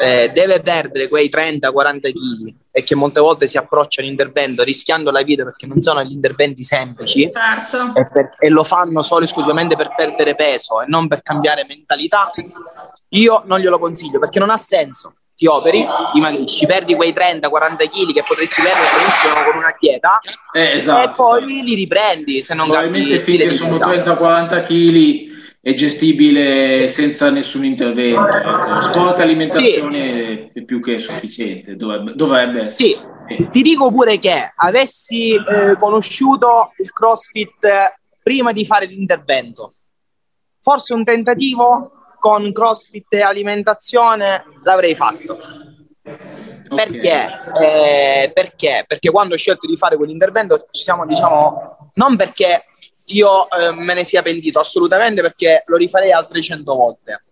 eh, 0.01 0.31
deve 0.33 0.59
perdere 0.61 1.07
quei 1.07 1.29
30-40 1.29 2.11
kg 2.11 2.55
e 2.71 2.83
che 2.83 2.95
molte 2.95 3.19
volte 3.19 3.47
si 3.47 3.57
approccia 3.57 4.01
all'intervento 4.01 4.63
rischiando 4.63 5.11
la 5.11 5.21
vita 5.21 5.43
perché 5.43 5.65
non 5.67 5.81
sono 5.81 6.03
gli 6.03 6.11
interventi 6.11 6.63
semplici 6.63 7.29
certo. 7.31 7.93
e, 7.95 8.07
per, 8.07 8.35
e, 8.39 8.49
lo 8.49 8.63
fanno 8.63 9.01
solo 9.01 9.23
esclusivamente 9.23 9.75
per 9.75 9.93
perdere 9.95 10.35
peso 10.35 10.81
e 10.81 10.85
non 10.87 11.07
per 11.07 11.21
cambiare 11.21 11.65
mentalità, 11.67 12.31
io 13.09 13.43
non 13.45 13.59
glielo 13.59 13.79
consiglio 13.79 14.19
perché 14.19 14.39
non 14.39 14.49
ha 14.49 14.57
senso. 14.57 15.13
Ti 15.37 15.45
operi, 15.45 15.85
dimagrisci, 16.13 16.65
perdi 16.65 16.95
quei 16.95 17.11
30-40 17.11 17.47
kg 17.87 18.11
che 18.11 18.23
potresti 18.27 18.59
perdere 18.63 18.87
benissimo 18.97 19.33
con 19.45 19.57
una 19.57 19.75
dieta 19.77 20.19
eh, 20.51 20.77
esatto, 20.77 21.11
e 21.11 21.13
poi 21.13 21.43
esatto. 21.43 21.63
li 21.63 21.75
riprendi 21.75 22.41
se 22.41 22.55
non 22.55 22.71
cambi 22.71 23.19
stile 23.19 23.53
sono 23.53 23.77
30-40 23.77 24.63
kg 24.63 25.36
è 25.67 25.73
gestibile 25.73 26.87
senza 26.87 27.29
nessun 27.29 27.65
intervento. 27.65 28.25
Ecco. 28.25 28.79
Sport 28.79 29.19
alimentazione 29.19 30.49
sì. 30.53 30.59
è 30.59 30.63
più 30.63 30.81
che 30.81 30.97
sufficiente, 30.97 31.75
dovrebbe, 31.75 32.13
dovrebbe 32.15 32.65
essere. 32.67 32.95
Sì. 33.27 33.47
ti 33.51 33.61
dico 33.61 33.91
pure 33.91 34.17
che 34.17 34.53
avessi 34.55 35.33
eh, 35.33 35.75
conosciuto 35.77 36.71
il 36.77 36.93
CrossFit 36.93 37.67
prima 38.23 38.53
di 38.53 38.65
fare 38.65 38.85
l'intervento, 38.85 39.73
forse 40.61 40.93
un 40.93 41.03
tentativo 41.03 41.91
con 42.17 42.49
CrossFit 42.53 43.13
e 43.15 43.21
alimentazione 43.21 44.45
l'avrei 44.63 44.95
fatto. 44.95 45.33
Okay. 45.33 46.75
Perché? 46.75 47.41
Eh, 47.59 48.31
perché? 48.33 48.85
Perché 48.87 49.11
quando 49.11 49.33
ho 49.33 49.37
scelto 49.37 49.67
di 49.67 49.75
fare 49.75 49.97
quell'intervento 49.97 50.65
ci 50.71 50.83
siamo, 50.83 51.05
diciamo, 51.05 51.91
non 51.95 52.15
perché 52.15 52.61
io 53.07 53.49
eh, 53.49 53.71
me 53.71 53.93
ne 53.93 54.03
sia 54.03 54.21
pentito 54.21 54.59
assolutamente 54.59 55.21
perché 55.21 55.63
lo 55.65 55.77
rifarei 55.77 56.11
altre 56.11 56.41
cento 56.41 56.75
volte. 56.75 57.23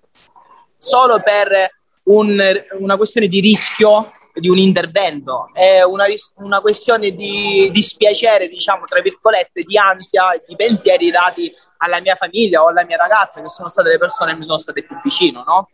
Solo 0.78 1.21
per 1.21 1.69
un, 2.03 2.41
una 2.80 2.97
questione 2.97 3.28
di 3.28 3.39
rischio 3.39 4.11
di 4.34 4.49
un 4.49 4.57
intervento, 4.57 5.49
è 5.53 5.82
una, 5.82 6.05
una 6.36 6.59
questione 6.59 7.11
di 7.11 7.69
dispiacere, 7.71 8.49
diciamo, 8.49 8.86
tra 8.86 9.01
virgolette, 9.01 9.63
di 9.63 9.78
ansia, 9.78 10.41
di 10.45 10.55
pensieri 10.55 11.09
dati 11.09 11.53
alla 11.78 12.01
mia 12.01 12.15
famiglia 12.15 12.61
o 12.61 12.67
alla 12.67 12.84
mia 12.84 12.97
ragazza, 12.97 13.41
che 13.41 13.49
sono 13.49 13.69
state 13.69 13.89
le 13.89 13.97
persone 13.97 14.32
che 14.32 14.38
mi 14.38 14.43
sono 14.43 14.57
state 14.57 14.84
più 14.84 14.97
vicino, 15.01 15.43
no? 15.45 15.69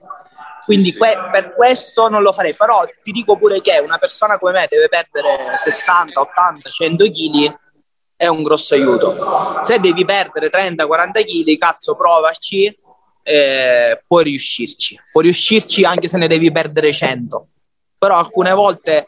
Quindi 0.63 0.95
que- 0.95 1.29
per 1.31 1.55
questo 1.55 2.07
non 2.07 2.21
lo 2.21 2.31
farei, 2.31 2.53
però 2.53 2.83
ti 3.01 3.11
dico 3.11 3.35
pure 3.35 3.61
che 3.61 3.79
una 3.79 3.97
persona 3.97 4.37
come 4.37 4.51
me 4.51 4.67
deve 4.69 4.89
perdere 4.89 5.57
60, 5.57 6.19
80, 6.19 6.69
100 6.69 7.05
kg 7.05 7.59
è 8.21 8.27
un 8.27 8.43
grosso 8.43 8.75
aiuto. 8.75 9.15
Se 9.63 9.79
devi 9.79 10.05
perdere 10.05 10.51
30-40 10.51 11.23
kg, 11.23 11.57
cazzo, 11.57 11.95
provaci, 11.95 12.77
eh, 13.23 14.03
puoi 14.05 14.23
riuscirci. 14.25 14.95
Puoi 15.11 15.23
riuscirci 15.23 15.83
anche 15.83 16.07
se 16.07 16.19
ne 16.19 16.27
devi 16.27 16.51
perdere 16.51 16.93
100. 16.93 17.47
Però 17.97 18.15
alcune 18.15 18.53
volte 18.53 19.07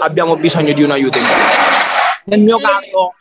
abbiamo 0.00 0.36
bisogno 0.36 0.72
di 0.74 0.82
un 0.84 0.92
aiuto 0.92 1.18
in 1.18 1.24
più. 1.24 1.32
Nel 2.26 2.40
mio 2.40 2.58
caso 2.58 3.14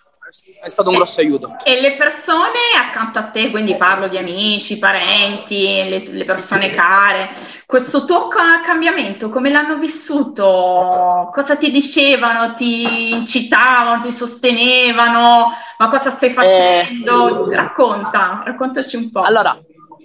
è 0.62 0.70
stato 0.70 0.90
un 0.90 0.96
grosso 0.96 1.22
aiuto. 1.22 1.56
E 1.64 1.82
le 1.82 1.96
persone 1.96 2.60
accanto 2.78 3.18
a 3.18 3.24
te, 3.24 3.50
quindi 3.50 3.76
parlo 3.76 4.08
di 4.08 4.18
amici, 4.18 4.78
parenti, 4.78 5.64
le, 5.64 6.08
le 6.08 6.24
persone 6.24 6.70
care, 6.70 7.32
questo 7.66 8.06
tuo 8.06 8.28
cambiamento, 8.28 9.30
come 9.30 9.50
l'hanno 9.50 9.78
vissuto? 9.78 11.30
Cosa 11.34 11.56
ti 11.56 11.72
dicevano? 11.72 12.54
Ti 12.54 13.12
incitavano, 13.14 14.04
ti 14.04 14.12
sostenevano? 14.12 15.54
Ma 15.78 15.90
cosa 15.90 16.12
stai 16.12 16.30
facendo? 16.30 17.50
Eh, 17.52 17.56
Racconta, 17.56 18.44
raccontaci 18.46 18.96
un 18.98 19.10
po'. 19.10 19.22
Allora, 19.22 19.58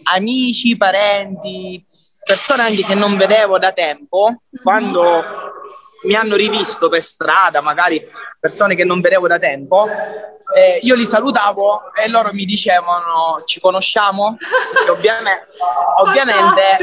amici, 0.04 0.76
parenti, 0.76 1.84
persone 2.24 2.62
anche 2.62 2.82
che 2.82 2.94
non 2.94 3.16
vedevo 3.16 3.58
da 3.58 3.72
tempo, 3.72 4.42
quando 4.62 5.45
mi 6.06 6.14
hanno 6.14 6.36
rivisto 6.36 6.88
per 6.88 7.02
strada, 7.02 7.60
magari 7.60 8.04
persone 8.38 8.74
che 8.74 8.84
non 8.84 9.00
vedevo 9.00 9.26
da 9.26 9.38
tempo, 9.38 9.86
eh, 10.54 10.78
io 10.82 10.94
li 10.94 11.04
salutavo 11.04 11.92
e 11.92 12.08
loro 12.08 12.32
mi 12.32 12.44
dicevano 12.44 13.42
ci 13.44 13.60
conosciamo? 13.60 14.36
ovviamente, 14.88 15.46
ovviamente 16.00 16.78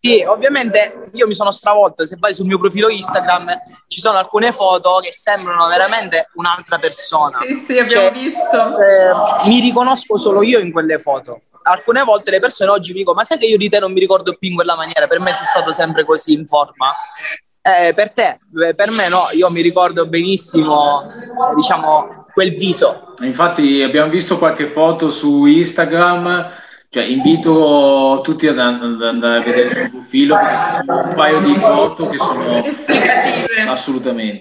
sì, 0.00 0.22
ovviamente 0.22 1.10
io 1.14 1.26
mi 1.26 1.34
sono 1.34 1.50
stravolto, 1.50 2.06
se 2.06 2.16
vai 2.20 2.32
sul 2.32 2.46
mio 2.46 2.58
profilo 2.58 2.88
Instagram 2.88 3.48
ci 3.88 4.00
sono 4.00 4.16
alcune 4.16 4.52
foto 4.52 5.00
che 5.02 5.12
sembrano 5.12 5.66
veramente 5.66 6.28
un'altra 6.34 6.78
persona. 6.78 7.40
Sì, 7.40 7.64
sì, 7.66 7.78
abbiamo 7.78 8.08
cioè, 8.08 8.12
visto. 8.12 8.78
Eh, 8.78 9.48
mi 9.48 9.60
riconosco 9.60 10.16
solo 10.16 10.42
io 10.42 10.60
in 10.60 10.70
quelle 10.70 11.00
foto. 11.00 11.40
Alcune 11.62 12.04
volte 12.04 12.30
le 12.30 12.38
persone 12.38 12.70
oggi 12.70 12.92
mi 12.92 12.98
dicono 12.98 13.16
ma 13.16 13.24
sai 13.24 13.38
che 13.38 13.46
io 13.46 13.56
di 13.56 13.68
te 13.68 13.80
non 13.80 13.92
mi 13.92 13.98
ricordo 13.98 14.36
più 14.38 14.48
in 14.48 14.54
quella 14.54 14.76
maniera, 14.76 15.08
per 15.08 15.18
me 15.18 15.32
sei 15.32 15.44
stato 15.44 15.72
sempre 15.72 16.04
così 16.04 16.32
in 16.32 16.46
forma. 16.46 16.94
Eh, 17.68 17.92
per 17.92 18.12
te, 18.12 18.38
eh, 18.66 18.74
per 18.74 18.90
me 18.92 19.10
no, 19.10 19.28
io 19.32 19.50
mi 19.50 19.60
ricordo 19.60 20.06
benissimo, 20.06 21.02
eh, 21.02 21.54
diciamo, 21.54 22.24
quel 22.32 22.56
viso. 22.56 23.14
Infatti 23.20 23.82
abbiamo 23.82 24.10
visto 24.10 24.38
qualche 24.38 24.68
foto 24.68 25.10
su 25.10 25.44
Instagram, 25.44 26.50
cioè 26.88 27.02
invito 27.02 28.20
tutti 28.22 28.46
ad 28.46 28.58
andare 28.58 29.40
a 29.40 29.42
vedere 29.42 29.68
il 29.68 29.90
suo 29.90 29.98
profilo, 29.98 30.34
un 30.34 31.12
paio 31.14 31.40
di 31.40 31.54
foto 31.56 32.06
che 32.06 32.16
sono 32.16 32.64
esplicative. 32.64 33.60
Assolutamente. 33.68 34.40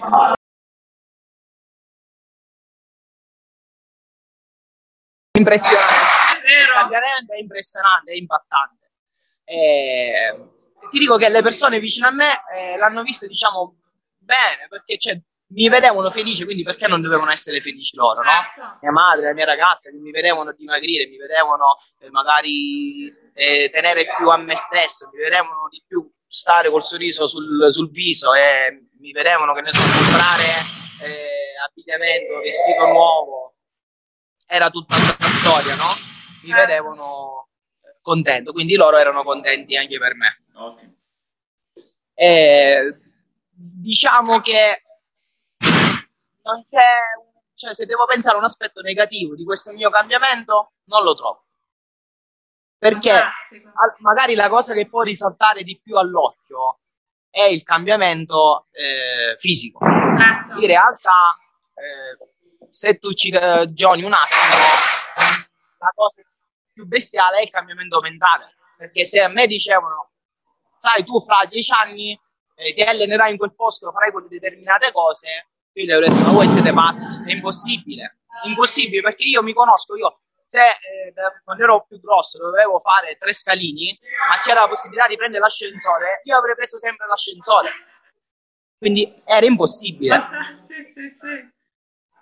Impressionante. 5.37 5.93
È, 6.43 7.35
è 7.35 7.39
impressionante, 7.39 8.11
è 8.13 8.15
impattante. 8.15 8.91
Eh, 9.43 10.55
ti 10.89 10.99
dico 10.99 11.17
che 11.17 11.29
le 11.29 11.41
persone 11.41 11.79
vicino 11.79 12.07
a 12.07 12.11
me 12.11 12.43
eh, 12.55 12.77
l'hanno 12.77 13.03
vista, 13.03 13.27
diciamo, 13.27 13.75
bene, 14.17 14.67
perché 14.69 14.97
cioè, 14.97 15.19
mi 15.49 15.69
vedevano 15.69 16.09
felice, 16.11 16.45
quindi 16.45 16.63
perché 16.63 16.87
non 16.87 17.01
dovevano 17.01 17.31
essere 17.31 17.61
felici 17.61 17.95
loro, 17.95 18.21
no? 18.21 18.29
Certo. 18.29 18.77
Mia 18.81 18.91
madre, 18.91 19.27
la 19.27 19.33
mia 19.33 19.45
ragazza, 19.45 19.89
che 19.89 19.97
mi 19.97 20.11
vedevano 20.11 20.53
dimagrire, 20.53 21.07
mi 21.07 21.17
vedevano 21.17 21.75
eh, 21.99 22.09
magari 22.09 23.13
eh, 23.33 23.69
tenere 23.71 24.05
più 24.17 24.29
a 24.29 24.37
me 24.37 24.55
stesso, 24.55 25.09
mi 25.13 25.19
vedevano 25.19 25.67
di 25.69 25.83
più 25.87 26.09
stare 26.27 26.69
col 26.69 26.83
sorriso 26.83 27.27
sul, 27.27 27.71
sul 27.71 27.89
viso 27.89 28.33
e 28.33 28.87
mi 28.99 29.11
vedevano, 29.11 29.53
che 29.53 29.61
ne 29.61 29.71
so, 29.71 29.79
comprare 29.79 30.43
eh, 31.01 31.55
abbigliamento, 31.65 32.39
vestito 32.39 32.85
nuovo, 32.87 33.55
era 34.45 34.69
tutta 34.69 34.95
una 34.95 35.05
storia, 35.05 35.75
no? 35.75 35.91
Mi 36.43 36.49
certo. 36.49 36.65
vedevano 36.65 37.46
contento, 38.07 38.53
quindi 38.53 38.75
loro 38.75 38.97
erano 38.97 39.23
contenti 39.23 39.75
anche 39.75 39.97
per 39.97 40.15
me. 40.15 40.37
Okay. 40.55 40.95
Eh, 42.13 42.97
diciamo 43.51 44.39
che 44.39 44.83
non 46.43 46.65
c'è, 46.69 46.93
cioè 47.53 47.75
se 47.75 47.85
devo 47.85 48.05
pensare 48.05 48.35
a 48.35 48.39
un 48.39 48.45
aspetto 48.45 48.79
negativo 48.79 49.35
di 49.35 49.43
questo 49.43 49.73
mio 49.73 49.89
cambiamento, 49.89 50.71
non 50.85 51.03
lo 51.03 51.15
trovo. 51.15 51.43
Perché 52.77 53.11
al, 53.11 53.95
magari 53.97 54.35
la 54.35 54.47
cosa 54.47 54.73
che 54.73 54.87
può 54.87 55.01
risaltare 55.01 55.63
di 55.63 55.77
più 55.83 55.97
all'occhio 55.97 56.79
è 57.29 57.43
il 57.43 57.63
cambiamento 57.63 58.67
eh, 58.71 59.35
fisico. 59.37 59.79
Certo. 59.83 60.53
In 60.59 60.67
realtà, 60.67 61.35
eh, 61.73 62.69
se 62.69 62.99
tu 62.99 63.11
ci 63.11 63.31
ragioni 63.31 64.03
un 64.03 64.13
attimo, 64.13 64.55
la 65.79 65.91
cosa 65.93 66.21
più 66.77 66.85
bestiale 66.85 67.39
è 67.39 67.41
il 67.41 67.49
cambiamento 67.49 67.99
mentale. 68.01 68.45
Perché 68.77 69.03
se 69.03 69.19
a 69.19 69.29
me 69.29 69.47
dicevano, 69.47 70.11
sai, 70.77 71.03
tu 71.03 71.19
fra 71.23 71.43
dieci 71.49 71.73
anni 71.73 72.19
eh, 72.55 72.73
ti 72.73 72.83
allenerai 72.83 73.31
in 73.31 73.37
quel 73.37 73.55
posto, 73.55 73.91
farai 73.91 74.11
quelle 74.11 74.27
determinate 74.27 74.91
cose, 74.91 75.47
io 75.73 75.83
gli 75.83 75.91
avrei 75.91 76.09
detto, 76.09 76.21
ma 76.21 76.31
voi 76.31 76.47
siete 76.47 76.71
pazzi, 76.71 77.23
è 77.25 77.31
impossibile, 77.31 78.19
impossibile 78.45 79.01
perché 79.01 79.23
io 79.23 79.41
mi 79.41 79.53
conosco, 79.53 79.95
io 79.95 80.19
se 80.45 80.61
eh, 80.61 81.13
quando 81.43 81.63
ero 81.63 81.85
più 81.87 81.99
grosso 81.99 82.37
dovevo 82.37 82.79
fare 82.79 83.17
tre 83.17 83.33
scalini, 83.33 83.99
ma 84.29 84.37
c'era 84.37 84.61
la 84.61 84.67
possibilità 84.67 85.07
di 85.07 85.17
prendere 85.17 85.41
l'ascensore, 85.41 86.21
io 86.23 86.37
avrei 86.37 86.53
preso 86.53 86.77
sempre 86.77 87.07
l'ascensore. 87.07 87.71
Quindi 88.77 89.21
era 89.25 89.45
impossibile. 89.45 90.21
sì, 90.61 90.83
sì, 90.83 91.17
sì. 91.19 91.55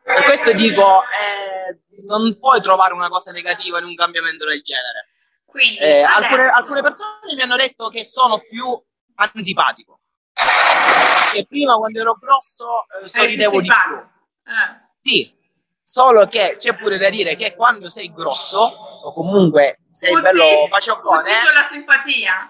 Per 0.06 0.24
questo 0.24 0.54
dico, 0.54 1.02
eh, 1.02 1.82
non 2.08 2.38
puoi 2.40 2.62
trovare 2.62 2.94
una 2.94 3.10
cosa 3.10 3.32
negativa 3.32 3.80
in 3.80 3.86
un 3.86 3.96
cambiamento 3.96 4.48
del 4.48 4.62
genere. 4.62 5.10
Quindi, 5.46 5.78
eh, 5.78 6.02
alcune, 6.02 6.50
alcune 6.50 6.82
persone 6.82 7.34
mi 7.36 7.42
hanno 7.42 7.56
detto 7.56 7.90
che 7.90 8.04
sono 8.04 8.40
più 8.40 8.66
antipatico 9.16 10.02
che 11.32 11.46
prima 11.48 11.76
quando 11.76 12.00
ero 12.00 12.14
grosso 12.14 12.86
eh, 13.02 13.08
sorridevo 13.08 13.62
di 13.62 13.68
più. 13.68 13.98
Eh. 13.98 14.84
Sì, 14.98 15.34
solo 15.84 16.26
che 16.28 16.56
c'è 16.58 16.76
pure 16.76 16.98
da 16.98 17.10
dire 17.10 17.36
che 17.36 17.56
quando 17.56 17.90
sei 17.90 18.12
grosso 18.14 18.60
o 18.60 19.12
comunque 19.12 19.82
sei 19.92 20.12
butti, 20.12 20.24
bello 20.24 20.68
pacioccone 20.70 21.32
sulla 21.42 21.68
simpatia 21.70 22.50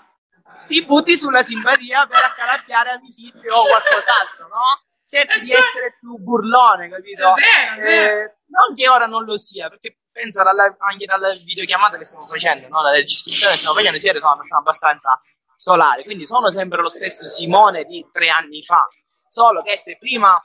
ti 0.68 0.84
butti 0.84 1.18
sulla 1.18 1.44
simpatia 1.44 2.08
per 2.08 2.24
accalappiare 2.24 2.92
amicizie 2.92 3.50
o 3.52 3.66
qualcos'altro 3.68 4.48
no? 4.48 4.85
Cerchi 5.08 5.42
di 5.42 5.52
essere 5.52 5.98
più 6.00 6.18
burlone 6.18 6.90
capito? 6.90 7.34
È 7.36 7.80
vero, 7.80 8.22
eh, 8.22 8.38
non 8.48 8.76
che 8.76 8.90
ora 8.90 9.06
non 9.06 9.24
lo 9.24 9.38
sia 9.38 9.70
perché 9.70 10.00
penso 10.12 10.42
alla, 10.42 10.76
anche 10.80 11.06
alla 11.08 11.34
videochiamata 11.34 11.98
che 11.98 12.06
stiamo 12.06 12.26
facendo 12.26 12.68
no? 12.70 12.82
la 12.82 12.92
registrazione 12.92 13.52
che 13.52 13.58
stiamo 13.60 13.76
facendo 13.76 14.00
ieri 14.00 14.20
sono 14.20 14.60
abbastanza 14.60 15.20
solare. 15.56 16.04
Quindi 16.04 16.26
sono 16.26 16.50
sempre 16.50 16.82
lo 16.82 16.90
stesso 16.90 17.28
Simone 17.28 17.84
di 17.84 18.08
tre 18.12 18.30
anni 18.30 18.64
fa. 18.64 18.88
Solo 19.28 19.62
che 19.62 19.78
se 19.78 19.98
prima 19.98 20.42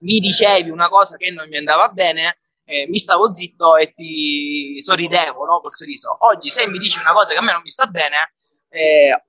mi 0.00 0.20
dicevi 0.20 0.70
una 0.70 0.88
cosa 0.88 1.16
che 1.16 1.30
non 1.30 1.48
mi 1.48 1.56
andava 1.56 1.88
bene, 1.88 2.38
eh, 2.64 2.86
mi 2.88 2.98
stavo 2.98 3.32
zitto 3.32 3.76
e 3.76 3.92
ti 3.92 4.80
sorridevo 4.80 5.44
no? 5.44 5.60
col 5.60 5.72
sorriso. 5.72 6.16
Oggi, 6.26 6.50
se 6.50 6.68
mi 6.68 6.78
dici 6.78 7.00
una 7.00 7.12
cosa 7.12 7.32
che 7.32 7.38
a 7.38 7.42
me 7.42 7.52
non 7.52 7.62
mi 7.62 7.70
sta 7.70 7.86
bene, 7.86 8.34
eh, 8.68 9.24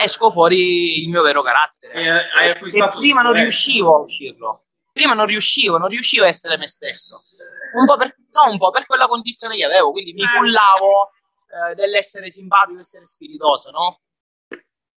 esco 0.00 0.30
fuori 0.30 1.02
il 1.02 1.08
mio 1.08 1.22
vero 1.22 1.42
carattere. 1.42 2.28
Eh, 2.40 2.50
e 2.50 2.58
prima 2.58 3.22
non 3.22 3.32
riuscivo 3.32 3.96
a 3.96 4.00
uscirlo. 4.00 4.64
Prima 4.92 5.14
non 5.14 5.26
riuscivo, 5.26 5.78
non 5.78 5.88
riuscivo 5.88 6.24
a 6.24 6.28
essere 6.28 6.56
me 6.56 6.68
stesso. 6.68 7.20
Un 7.74 7.86
po' 7.86 7.96
per, 7.96 8.16
no, 8.32 8.50
un 8.50 8.58
po' 8.58 8.70
per 8.70 8.86
quella 8.86 9.06
condizione 9.06 9.56
che 9.56 9.64
avevo, 9.64 9.92
quindi 9.92 10.12
mi 10.12 10.26
cullavo 10.26 11.10
eh, 11.70 11.74
dell'essere 11.74 12.30
simpatico, 12.30 12.80
essere 12.80 13.06
spiritoso, 13.06 13.70
no? 13.70 14.00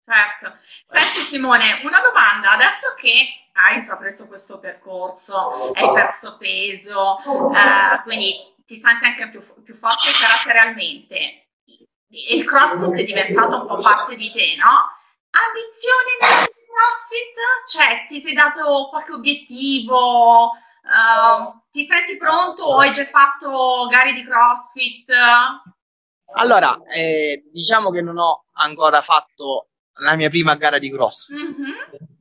Certo. 0.06 0.58
Senti 0.86 1.28
Simone, 1.28 1.82
una 1.84 2.02
domanda, 2.02 2.52
adesso 2.52 2.94
che 2.96 3.50
hai 3.54 3.78
intrapreso 3.78 4.28
questo 4.28 4.60
percorso, 4.60 5.72
hai 5.74 5.94
perso 5.94 6.38
peso, 6.38 7.20
eh, 7.20 8.02
quindi 8.04 8.34
ti 8.66 8.78
senti 8.78 9.06
anche 9.06 9.30
più, 9.30 9.42
più 9.64 9.76
forte 9.76 10.10
caratterialmente, 10.20 11.51
il 12.12 12.46
CrossFit 12.46 13.00
è 13.00 13.04
diventato 13.04 13.56
un 13.56 13.68
po' 13.68 13.76
parte 13.78 14.16
di 14.16 14.32
te, 14.32 14.56
no? 14.58 14.92
Ambizioni 15.32 16.12
nel 16.20 16.50
CrossFit? 16.68 17.38
Cioè, 17.68 18.06
ti 18.08 18.22
sei 18.22 18.34
dato 18.34 18.90
qualche 18.90 19.14
obiettivo? 19.14 20.52
Uh, 20.82 21.62
ti 21.72 21.86
senti 21.86 22.18
pronto 22.18 22.64
o 22.64 22.80
hai 22.80 22.92
già 22.92 23.06
fatto 23.06 23.88
gare 23.90 24.14
di 24.14 24.26
CrossFit? 24.26 25.12
Allora, 26.34 26.78
eh, 26.94 27.44
diciamo 27.52 27.92
che 27.92 28.02
non 28.02 28.18
ho 28.18 28.46
ancora 28.54 29.02
fatto 29.02 29.70
la 30.02 30.16
mia 30.16 30.30
prima 30.30 30.56
gara 30.56 30.80
di 30.80 30.92
cross. 30.92 31.32
Mm-hmm. 31.32 31.72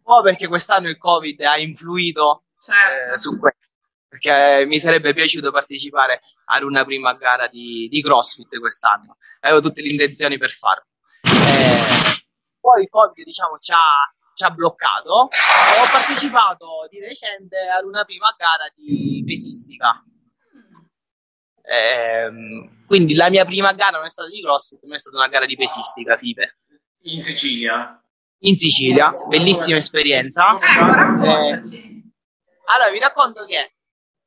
O 0.05 0.23
perché 0.23 0.49
quest'anno 0.49 0.89
il 0.89 0.99
Covid 0.99 1.41
ha 1.43 1.57
influito 1.57 2.45
certo. 2.63 3.15
eh, 3.15 3.19
su 3.19 3.39
questo. 3.39 3.60
Perché 4.21 4.67
mi 4.67 4.79
sarebbe 4.79 5.15
piaciuto 5.15 5.51
partecipare 5.51 6.21
ad 6.47 6.63
una 6.63 6.85
prima 6.85 7.15
gara 7.15 7.49
di, 7.49 7.89
di 7.91 8.03
CrossFit 8.03 8.59
quest'anno. 8.59 9.17
Avevo 9.41 9.61
tutte 9.61 9.81
le 9.83 9.89
intenzioni 9.89 10.37
per 10.37 10.51
farlo. 10.51 10.85
Eh, 11.23 11.79
poi 12.61 12.83
il 12.83 12.89
Covid, 12.89 13.25
diciamo, 13.25 13.57
ci 13.59 13.73
ha, 13.73 13.79
ci 14.35 14.45
ha 14.45 14.51
bloccato. 14.51 15.13
Ho 15.13 15.91
partecipato 15.91 16.87
di 16.91 17.01
recente 17.01 17.57
ad 17.69 17.85
una 17.85 18.05
prima 18.05 18.35
gara 18.37 18.71
di 18.75 19.25
pesistica 19.27 20.05
Ehm, 21.73 22.85
quindi 22.87 23.15
la 23.15 23.31
mia 23.31 23.45
prima 23.45 23.73
gara 23.73 23.99
non 23.99 24.07
è 24.07 24.11
stata 24.11 24.29
di 24.29 24.43
CrossFit, 24.43 24.83
ma 24.85 24.97
è 24.97 24.99
stata 24.99 25.19
una 25.19 25.29
gara 25.29 25.47
di 25.47 25.55
pesistica, 25.55 26.17
FIPE. 26.17 26.59
In 27.03 27.23
Sicilia? 27.23 28.03
In 28.41 28.57
Sicilia, 28.57 29.13
bellissima 29.29 29.77
esperienza. 29.77 30.59
Eh, 30.59 31.61
allora, 32.65 32.91
vi 32.91 32.99
racconto 32.99 33.45
che 33.45 33.75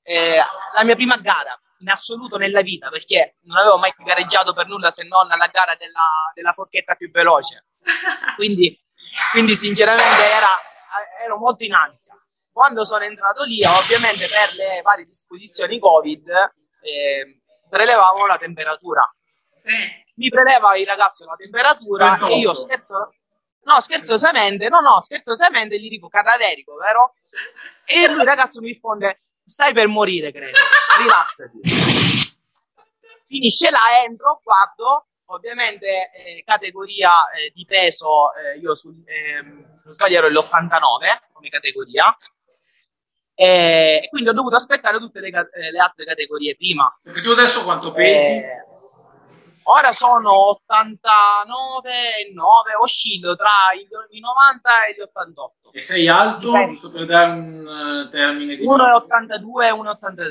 eh, 0.04 0.38
la 0.76 0.84
mia 0.84 0.96
prima 0.96 1.18
gara 1.18 1.58
in 1.80 1.90
assoluto 1.90 2.38
nella 2.38 2.62
vita, 2.62 2.90
perché 2.90 3.36
non 3.44 3.58
avevo 3.58 3.78
mai 3.78 3.94
gareggiato 3.98 4.54
per 4.54 4.68
nulla 4.68 4.92
se 4.92 5.04
non 5.04 5.30
alla 5.32 5.48
gara 5.48 5.76
della, 5.76 6.32
della 6.34 6.54
forchetta 6.54 6.96
più 6.96 7.12
veloce. 7.12 7.66
Quindi, 8.36 8.80
quindi 9.32 9.56
sinceramente 9.56 10.24
era, 10.32 10.48
ero 11.22 11.38
molto 11.38 11.66
in 11.66 11.74
ansia. 11.74 12.16
Quando 12.52 12.86
sono 12.86 13.04
entrato 13.04 13.44
lì, 13.44 13.62
ovviamente 13.66 14.28
per 14.28 14.54
le 14.56 14.82
varie 14.82 15.06
disposizioni 15.06 15.80
Covid, 15.80 16.30
eh, 16.82 17.42
prelevavano 17.68 18.28
la 18.28 18.38
temperatura. 18.38 19.02
Sì. 19.64 20.14
Mi 20.16 20.30
preleva 20.30 20.78
il 20.78 20.86
ragazzo 20.86 21.26
la 21.26 21.36
temperatura 21.36 22.12
28. 22.12 22.32
e 22.32 22.38
io 22.38 22.54
scherzo, 22.54 23.14
no, 23.64 23.82
scherzosamente, 23.82 24.70
no, 24.70 24.80
no, 24.82 25.02
scherzosamente 25.02 25.80
gli 25.80 25.90
dico 25.90 26.08
cadaverico, 26.08 26.76
vero? 26.76 27.16
E 27.86 28.08
lui, 28.08 28.24
ragazzo, 28.24 28.62
mi 28.62 28.68
risponde: 28.68 29.18
Stai 29.46 29.74
per 29.74 29.88
morire, 29.88 30.32
credo, 30.32 30.58
rilassati. 31.00 31.60
Finisce 33.28 33.70
là, 33.70 34.04
entro, 34.06 34.40
guardo, 34.44 35.08
ovviamente 35.26 36.12
eh, 36.12 36.44
categoria 36.46 37.30
eh, 37.32 37.52
di 37.54 37.66
peso, 37.66 38.34
eh, 38.36 38.58
io 38.60 38.74
sul, 38.76 39.04
ehm, 39.06 39.76
se 39.78 39.82
non 39.86 39.94
sbaglio 39.94 40.18
ero 40.18 40.30
l'89 40.30 41.20
come 41.34 41.50
categoria, 41.50 42.16
e 43.36 44.08
quindi 44.10 44.30
ho 44.30 44.34
dovuto 44.34 44.56
aspettare 44.56 45.00
tutte 45.00 45.20
le, 45.20 45.30
eh, 45.30 45.72
le 45.72 45.80
altre 45.80 46.06
categorie 46.06 46.56
prima. 46.56 46.96
Perché 47.02 47.22
tu 47.22 47.32
adesso 47.32 47.64
quanto 47.64 47.92
pesi? 47.92 48.42
Eh, 49.64 49.72
ora 49.72 49.92
sono 49.94 50.50
89 50.50 51.90
e 51.90 52.34
9, 52.34 52.76
oscillo 52.82 53.36
tra 53.36 53.50
i, 53.76 53.88
i 54.16 54.20
90 54.20 54.86
e 54.88 54.94
gli 54.94 55.02
88. 55.02 55.72
E 55.72 55.82
sei 55.82 56.08
alto, 56.08 56.48
Dipende. 56.48 56.68
giusto 56.72 56.92
per 56.92 57.06
dare 57.06 57.32
un 57.32 58.06
eh, 58.08 58.10
termine 58.12 58.56
di... 58.56 58.66
1,82 58.68 59.64
e 59.64 59.72
1,83. 59.72 60.30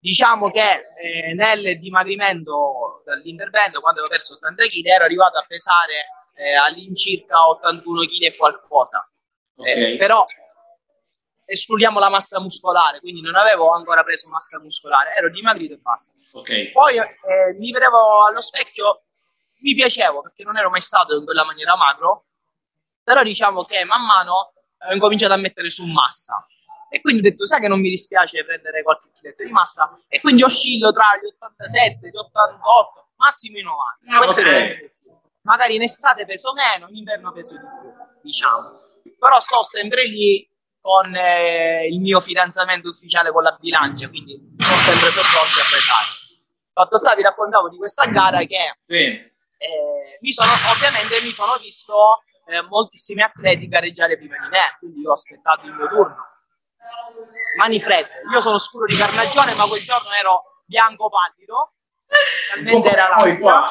Diciamo 0.00 0.50
che 0.50 0.86
eh, 0.96 1.34
nel 1.34 1.78
dimagrimento 1.80 3.02
dall'intervento, 3.04 3.80
quando 3.80 4.00
avevo 4.00 4.14
perso 4.14 4.34
80 4.34 4.62
kg, 4.64 4.84
ero 4.86 5.04
arrivato 5.04 5.38
a 5.38 5.44
pesare 5.46 6.06
eh, 6.36 6.54
all'incirca 6.54 7.48
81 7.48 8.00
kg 8.02 8.22
e 8.22 8.36
qualcosa. 8.36 9.08
Eh, 9.56 9.92
Ok. 9.92 9.96
però 9.98 10.24
escludiamo 11.48 11.98
la 11.98 12.10
massa 12.10 12.38
muscolare, 12.40 13.00
quindi 13.00 13.22
non 13.22 13.34
avevo 13.34 13.72
ancora 13.72 14.04
preso 14.04 14.28
massa 14.28 14.60
muscolare, 14.60 15.14
ero 15.14 15.30
dimagrito 15.30 15.74
e 15.74 15.78
basta. 15.78 16.12
Ok. 16.32 16.72
Poi 16.72 16.98
eh, 16.98 17.54
mi 17.56 17.72
vedevo 17.72 18.24
allo 18.26 18.42
specchio, 18.42 19.04
mi 19.60 19.74
piacevo 19.74 20.20
perché 20.20 20.44
non 20.44 20.58
ero 20.58 20.68
mai 20.68 20.82
stato 20.82 21.16
in 21.16 21.24
quella 21.24 21.44
maniera 21.44 21.74
magro, 21.74 22.26
però 23.02 23.22
diciamo 23.22 23.64
che 23.64 23.82
man 23.84 24.04
mano 24.04 24.52
ho 24.78 24.92
incominciato 24.92 25.32
a 25.32 25.36
mettere 25.38 25.70
su 25.70 25.86
massa. 25.86 26.46
E 26.90 27.00
quindi 27.00 27.26
ho 27.26 27.30
detto, 27.30 27.46
sai 27.46 27.60
che 27.60 27.68
non 27.68 27.80
mi 27.80 27.88
dispiace 27.90 28.44
prendere 28.44 28.82
qualche 28.82 29.10
chiletto 29.14 29.44
di 29.44 29.50
massa? 29.50 29.98
E 30.08 30.20
quindi 30.20 30.42
oscillo 30.42 30.92
tra 30.92 31.04
gli 31.20 31.26
87, 31.26 32.08
gli 32.08 32.16
88, 32.16 33.08
massimo 33.16 33.58
i 33.58 33.62
90. 33.62 34.14
Ah, 34.14 34.18
Queste 34.18 34.40
ok. 34.40 34.46
sono 34.46 34.56
le 34.56 34.62
situazioni. 34.62 35.18
Magari 35.42 35.74
in 35.76 35.82
estate 35.82 36.26
peso 36.26 36.52
meno, 36.52 36.88
in 36.88 36.96
inverno 36.96 37.32
peso 37.32 37.56
di 37.56 37.66
più, 37.80 37.92
diciamo. 38.22 38.80
Però 39.18 39.40
sto 39.40 39.62
sempre 39.64 40.06
lì 40.06 40.46
con 40.88 41.14
eh, 41.14 41.86
il 41.86 42.00
mio 42.00 42.18
fidanzamento 42.18 42.88
ufficiale 42.88 43.30
con 43.30 43.42
la 43.42 43.54
bilancia, 43.60 44.08
quindi 44.08 44.40
sto 44.56 44.72
sempre 44.72 45.10
sottoposto 45.10 45.60
a 45.60 45.68
pesare. 45.68 46.06
Fatto 46.72 46.96
sta, 46.96 47.14
vi 47.14 47.22
raccontavo 47.22 47.68
di 47.68 47.76
questa 47.76 48.06
gara 48.06 48.38
che 48.46 48.78
eh, 48.86 49.34
mi 50.18 50.32
sono, 50.32 50.48
ovviamente 50.72 51.20
mi 51.22 51.30
sono 51.30 51.58
visto 51.60 52.22
eh, 52.46 52.62
moltissimi 52.62 53.20
atleti 53.20 53.68
gareggiare 53.68 54.16
prima 54.16 54.38
di 54.38 54.48
me, 54.48 54.76
quindi 54.78 55.06
ho 55.06 55.12
aspettato 55.12 55.66
il 55.66 55.74
mio 55.74 55.88
turno. 55.88 56.16
Mani 57.58 57.80
fredde, 57.82 58.22
io 58.32 58.40
sono 58.40 58.58
scuro 58.58 58.86
di 58.86 58.96
carnagione, 58.96 59.52
ma 59.56 59.66
quel 59.66 59.82
giorno 59.82 60.08
ero 60.18 60.62
bianco 60.64 61.10
pallido, 61.10 61.74
talmente 62.54 62.88
era 62.88 63.08
Poi 63.08 63.28
l'ansia. 63.28 63.38
qua... 63.38 63.70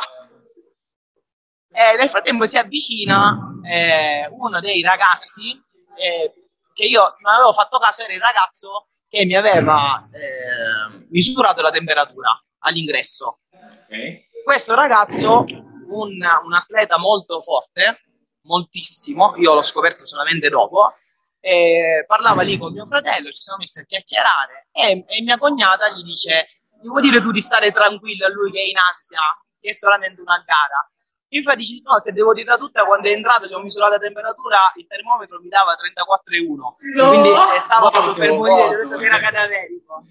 E 1.71 1.95
nel 1.97 2.09
frattempo 2.09 2.45
si 2.45 2.57
avvicina 2.59 3.35
eh, 3.67 4.27
uno 4.31 4.59
dei 4.59 4.81
ragazzi 4.81 5.59
eh, 5.95 6.46
che 6.77 6.85
io 6.85 7.15
non 7.21 7.33
avevo 7.33 7.51
fatto 7.53 7.79
caso, 7.79 8.03
era 8.03 8.13
il 8.13 8.21
ragazzo 8.21 8.85
che 9.09 9.25
mi 9.25 9.35
aveva 9.35 10.07
eh, 10.11 11.07
misurato 11.09 11.63
la 11.63 11.71
temperatura 11.71 12.39
all'ingresso. 12.59 13.39
Ok. 13.51 14.43
Questo 14.43 14.75
ragazzo, 14.75 15.43
un, 15.89 16.21
un 16.43 16.53
atleta 16.53 16.99
molto 16.99 17.41
forte, 17.41 18.03
moltissimo, 18.43 19.33
io 19.37 19.55
l'ho 19.55 19.63
scoperto 19.63 20.05
solamente 20.05 20.49
dopo, 20.49 20.93
eh, 21.39 22.05
parlava 22.05 22.43
lì 22.43 22.57
con 22.57 22.73
mio 22.73 22.85
fratello, 22.85 23.31
ci 23.31 23.41
siamo 23.41 23.59
messi 23.59 23.79
a 23.79 23.83
chiacchierare 23.83 24.67
e, 24.71 25.03
e 25.07 25.21
mia 25.23 25.37
cognata 25.37 25.89
gli 25.89 26.03
dice, 26.03 26.47
gli 26.79 26.87
vuoi 26.87 27.01
dire 27.01 27.21
tu 27.21 27.31
di 27.31 27.41
stare 27.41 27.71
tranquillo 27.71 28.27
a 28.27 28.29
lui 28.29 28.51
che 28.51 28.59
è 28.59 28.63
in 28.63 28.77
ansia, 28.77 29.19
che 29.59 29.69
è 29.69 29.73
solamente 29.73 30.21
una 30.21 30.43
gara? 30.45 30.89
Infatti 31.29 31.57
dice, 31.57 31.81
no, 31.83 31.99
se 31.99 32.13
devo 32.13 32.33
dirla 32.33 32.57
tutta, 32.57 32.85
quando 32.85 33.07
è 33.07 33.11
entrato 33.11 33.47
gli 33.47 33.53
ho 33.53 33.59
misurato 33.59 33.93
la 33.93 33.99
temperatura, 33.99 34.57
il 34.75 34.87
termometro 34.87 35.39
mi 35.41 35.49
dava 35.49 35.73
34,1. 35.73 36.55
No! 36.95 37.07
Quindi 37.09 37.29
eh, 37.29 37.59
stavo 37.59 37.85
Morto, 37.85 38.01
proprio 38.01 38.25
per 38.25 38.37
morire, 38.37 38.63
ho 38.63 38.69
detto 38.69 38.85
morto. 38.87 38.97
che 38.97 39.05
era 39.05 39.19
cadaverico. 39.19 40.03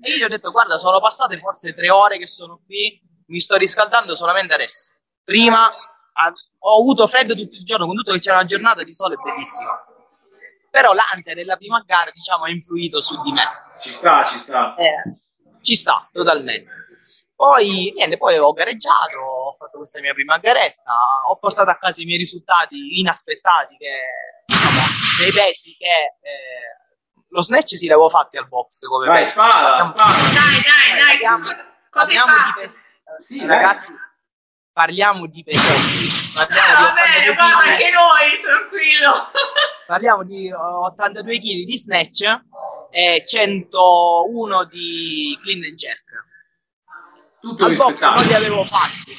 E 0.00 0.10
io 0.10 0.16
gli 0.16 0.22
ho 0.22 0.28
detto, 0.28 0.50
guarda, 0.50 0.76
sono 0.76 1.00
passate 1.00 1.38
forse 1.38 1.72
tre 1.72 1.90
ore 1.90 2.18
che 2.18 2.26
sono 2.26 2.60
qui, 2.66 3.00
mi 3.28 3.38
sto 3.40 3.56
riscaldando 3.56 4.14
solamente 4.14 4.52
adesso. 4.52 4.92
Prima 5.24 5.68
ah, 5.68 6.32
ho 6.58 6.80
avuto 6.80 7.06
freddo 7.06 7.34
tutto 7.34 7.56
il 7.56 7.64
giorno, 7.64 7.86
con 7.86 7.96
tutto 7.96 8.12
che 8.12 8.20
c'era 8.20 8.36
una 8.36 8.44
giornata 8.44 8.82
di 8.82 8.92
sole 8.92 9.16
bellissima. 9.16 9.82
Però 10.70 10.92
l'ansia 10.92 11.34
della 11.34 11.56
prima 11.56 11.82
gara, 11.86 12.10
diciamo, 12.10 12.44
ha 12.44 12.50
influito 12.50 13.00
su 13.00 13.22
di 13.22 13.32
me. 13.32 13.44
Ci 13.80 13.92
sta, 13.92 14.22
ci 14.24 14.38
sta. 14.38 14.74
Eh, 14.74 15.20
ci 15.62 15.76
sta, 15.76 16.08
totalmente. 16.12 16.83
Poi, 17.34 17.92
niente, 17.94 18.16
poi 18.16 18.36
ho 18.38 18.52
gareggiato, 18.52 19.18
ho 19.18 19.54
fatto 19.54 19.78
questa 19.78 20.00
mia 20.00 20.12
prima 20.14 20.38
garetta, 20.38 20.92
ho 21.28 21.36
portato 21.38 21.70
a 21.70 21.76
casa 21.76 22.00
i 22.02 22.04
miei 22.04 22.18
risultati 22.18 23.00
inaspettati, 23.00 23.76
che, 23.76 23.90
diciamo, 24.46 24.80
dei 25.18 25.30
pesi 25.32 25.76
che... 25.76 25.86
eh, 25.86 26.82
lo 27.28 27.42
snatch 27.42 27.76
sì 27.76 27.88
l'avevo 27.88 28.08
fatti 28.08 28.36
al 28.38 28.46
box 28.46 28.84
come 28.86 29.06
Vai, 29.06 29.18
peso. 29.22 29.32
spara, 29.32 29.84
spara. 29.86 30.08
Dai, 30.08 30.62
dai, 30.62 31.18
dai. 31.18 31.56
Parliamo, 31.90 32.32
di 32.32 32.60
pesi. 32.60 32.76
Sì, 33.18 33.38
dai. 33.38 33.46
ragazzi, 33.48 33.92
parliamo 34.72 35.26
di 35.26 35.42
pesi. 35.42 36.32
Parliamo 36.32 36.72
Ah, 36.72 36.78
di 36.78 36.84
va 36.84 36.92
bene, 36.92 37.28
82 37.30 37.34
guarda 37.34 37.70
anche 37.70 37.90
noi, 37.90 38.40
tranquillo. 38.40 39.30
Parliamo 39.86 40.22
di 40.24 40.46
eh, 40.48 40.54
82 40.54 41.38
kg 41.38 41.64
di 41.64 41.76
snatch 41.76 42.40
e 42.90 43.22
101 43.26 44.64
di 44.66 45.38
clean 45.42 45.64
and 45.64 45.74
jerk. 45.74 46.04
Tutto 47.44 47.66
Al 47.66 47.76
box 47.76 48.00
non 48.00 48.24
li 48.24 48.32
avevo 48.32 48.64
fatti, 48.64 49.14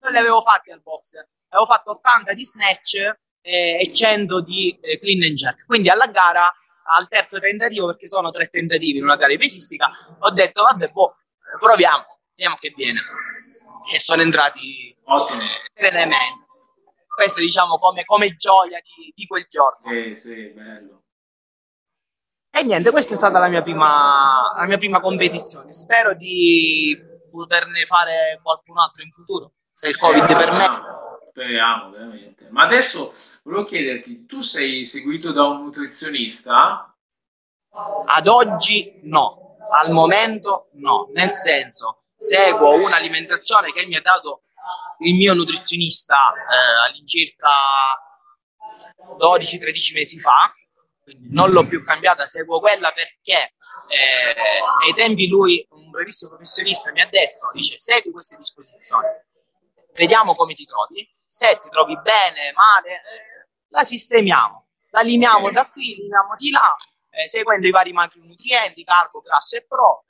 non 0.00 0.12
li 0.12 0.18
avevo 0.18 0.42
fatti 0.42 0.70
al 0.70 0.82
box. 0.82 1.14
Avevo 1.48 1.66
fatto 1.66 1.92
80 1.92 2.34
di 2.34 2.44
snatch 2.44 2.94
eh, 3.40 3.78
e 3.80 3.90
100 3.90 4.42
di 4.42 4.78
eh, 4.82 4.98
clean 4.98 5.22
and 5.22 5.32
jerk. 5.32 5.64
Quindi 5.64 5.88
alla 5.88 6.06
gara, 6.08 6.54
al 6.94 7.08
terzo 7.08 7.38
tentativo, 7.40 7.86
perché 7.86 8.06
sono 8.06 8.30
tre 8.30 8.48
tentativi 8.48 8.98
in 8.98 9.04
una 9.04 9.16
gara 9.16 9.34
pesistica, 9.36 9.88
ho 10.18 10.30
detto 10.30 10.62
vabbè, 10.62 10.88
boh, 10.88 11.16
proviamo, 11.58 12.20
vediamo 12.34 12.56
che 12.60 12.74
viene. 12.76 13.00
E 13.94 13.98
sono 13.98 14.20
entrati 14.20 14.94
Ottimo. 15.04 15.40
serenamente. 15.72 16.44
Questo 17.08 17.40
diciamo 17.40 17.78
come, 17.78 18.04
come 18.04 18.36
gioia 18.36 18.78
di, 18.82 19.10
di 19.14 19.24
quel 19.24 19.46
giorno. 19.48 19.90
Eh, 19.90 20.14
sì, 20.14 20.50
bello. 20.50 21.04
E 22.52 22.62
niente, 22.62 22.90
questa 22.90 23.14
è 23.14 23.16
stata 23.16 23.38
la 23.38 23.48
mia 23.48 23.62
prima, 23.62 24.52
la 24.54 24.66
mia 24.66 24.76
prima 24.76 25.00
competizione. 25.00 25.72
Spero 25.72 26.14
di 26.14 27.09
poterne 27.30 27.86
fare 27.86 28.38
qualcun 28.42 28.78
altro 28.78 29.02
in 29.02 29.12
futuro, 29.12 29.52
se 29.72 29.88
il 29.88 29.96
Covid 29.96 30.26
permette. 30.26 30.98
Speriamo, 31.30 31.90
veramente. 31.90 32.48
Ma 32.50 32.64
adesso 32.64 33.12
volevo 33.44 33.64
chiederti, 33.64 34.26
tu 34.26 34.40
sei 34.40 34.84
seguito 34.84 35.32
da 35.32 35.44
un 35.44 35.62
nutrizionista? 35.62 36.92
Ad 38.04 38.26
oggi 38.26 38.98
no, 39.04 39.56
al 39.70 39.92
momento 39.92 40.70
no, 40.72 41.08
nel 41.14 41.30
senso 41.30 42.02
seguo 42.16 42.74
un'alimentazione 42.74 43.72
che 43.72 43.86
mi 43.86 43.96
ha 43.96 44.02
dato 44.02 44.42
il 44.98 45.14
mio 45.14 45.32
nutrizionista 45.32 46.32
eh, 46.32 46.88
all'incirca 46.90 47.48
12-13 49.18 49.94
mesi 49.94 50.20
fa, 50.20 50.52
non 51.30 51.50
l'ho 51.50 51.66
più 51.66 51.82
cambiata, 51.82 52.26
seguo 52.26 52.60
quella 52.60 52.92
perché 52.92 53.54
eh, 53.88 54.86
ai 54.86 54.92
tempi 54.94 55.28
lui, 55.28 55.66
un 55.90 55.96
bravissimo 55.96 56.30
professionista, 56.30 56.92
mi 56.92 57.00
ha 57.00 57.08
detto, 57.08 57.50
dice 57.52 57.76
segui 57.78 58.12
queste 58.12 58.36
disposizioni, 58.36 59.08
vediamo 59.94 60.34
come 60.34 60.54
ti 60.54 60.64
trovi, 60.64 61.06
se 61.26 61.58
ti 61.60 61.68
trovi 61.68 61.96
bene, 62.00 62.52
male, 62.52 62.94
eh, 62.94 63.48
la 63.68 63.82
sistemiamo, 63.82 64.68
la 64.90 65.00
limiamo 65.00 65.50
da 65.50 65.68
qui, 65.68 65.96
limiamo 65.96 66.34
di 66.36 66.50
là, 66.50 66.74
eh, 67.10 67.28
seguendo 67.28 67.66
i 67.66 67.70
vari 67.70 67.92
macronutrienti, 67.92 68.84
carbo, 68.84 69.20
grasso 69.20 69.56
e 69.56 69.66
pro, 69.66 70.04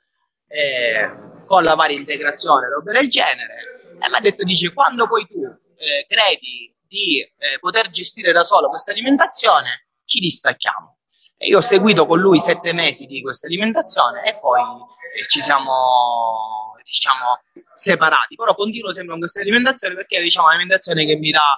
eh, 0.47 1.29
con 1.45 1.63
la 1.63 1.75
varia 1.75 1.97
integrazione, 1.97 2.69
roba 2.69 2.91
del 2.91 3.09
genere. 3.09 3.65
E 3.99 4.09
mi 4.09 4.15
ha 4.15 4.19
detto, 4.19 4.43
dice, 4.43 4.71
quando 4.73 5.07
poi 5.07 5.27
tu 5.27 5.43
eh, 5.43 6.05
credi 6.07 6.73
di 6.87 7.19
eh, 7.19 7.59
poter 7.59 7.89
gestire 7.89 8.31
da 8.31 8.43
solo 8.43 8.69
questa 8.69 8.91
alimentazione, 8.91 9.87
ci 10.05 10.19
distacchiamo. 10.19 11.00
E 11.37 11.47
io 11.47 11.57
ho 11.57 11.61
seguito 11.61 12.05
con 12.05 12.19
lui 12.19 12.39
sette 12.39 12.71
mesi 12.73 13.05
di 13.05 13.21
questa 13.21 13.47
alimentazione 13.47 14.23
e 14.23 14.39
poi 14.39 14.61
eh, 14.61 15.27
ci 15.27 15.41
siamo, 15.41 16.75
diciamo, 16.83 17.41
separati. 17.75 18.35
Però 18.35 18.53
continuo 18.53 18.91
sempre 18.91 19.11
con 19.11 19.19
questa 19.19 19.41
alimentazione 19.41 19.95
perché 19.95 20.17
è 20.17 20.21
diciamo, 20.21 20.47
un'alimentazione 20.47 21.05
che 21.05 21.15
mi 21.15 21.31
dà, 21.31 21.57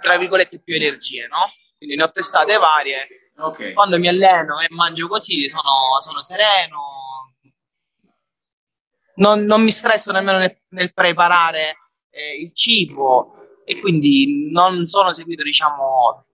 tra 0.00 0.18
virgolette, 0.18 0.60
più 0.60 0.74
energie, 0.74 1.26
no? 1.28 1.52
Quindi 1.78 1.96
ne 1.96 2.02
ho 2.02 2.10
testate 2.10 2.58
varie. 2.58 3.06
Okay. 3.38 3.72
Quando 3.72 3.98
mi 3.98 4.08
alleno 4.08 4.60
e 4.60 4.66
mangio 4.70 5.06
così 5.06 5.48
sono, 5.48 6.00
sono 6.00 6.22
sereno, 6.22 7.36
non, 9.14 9.44
non 9.44 9.62
mi 9.62 9.70
stresso 9.70 10.12
nemmeno 10.12 10.38
nel, 10.38 10.60
nel 10.70 10.92
preparare 10.92 11.76
eh, 12.10 12.40
il 12.40 12.52
cibo 12.52 13.62
e 13.64 13.78
quindi 13.80 14.50
non 14.50 14.86
sono 14.86 15.12
seguito, 15.12 15.42
diciamo, 15.42 16.26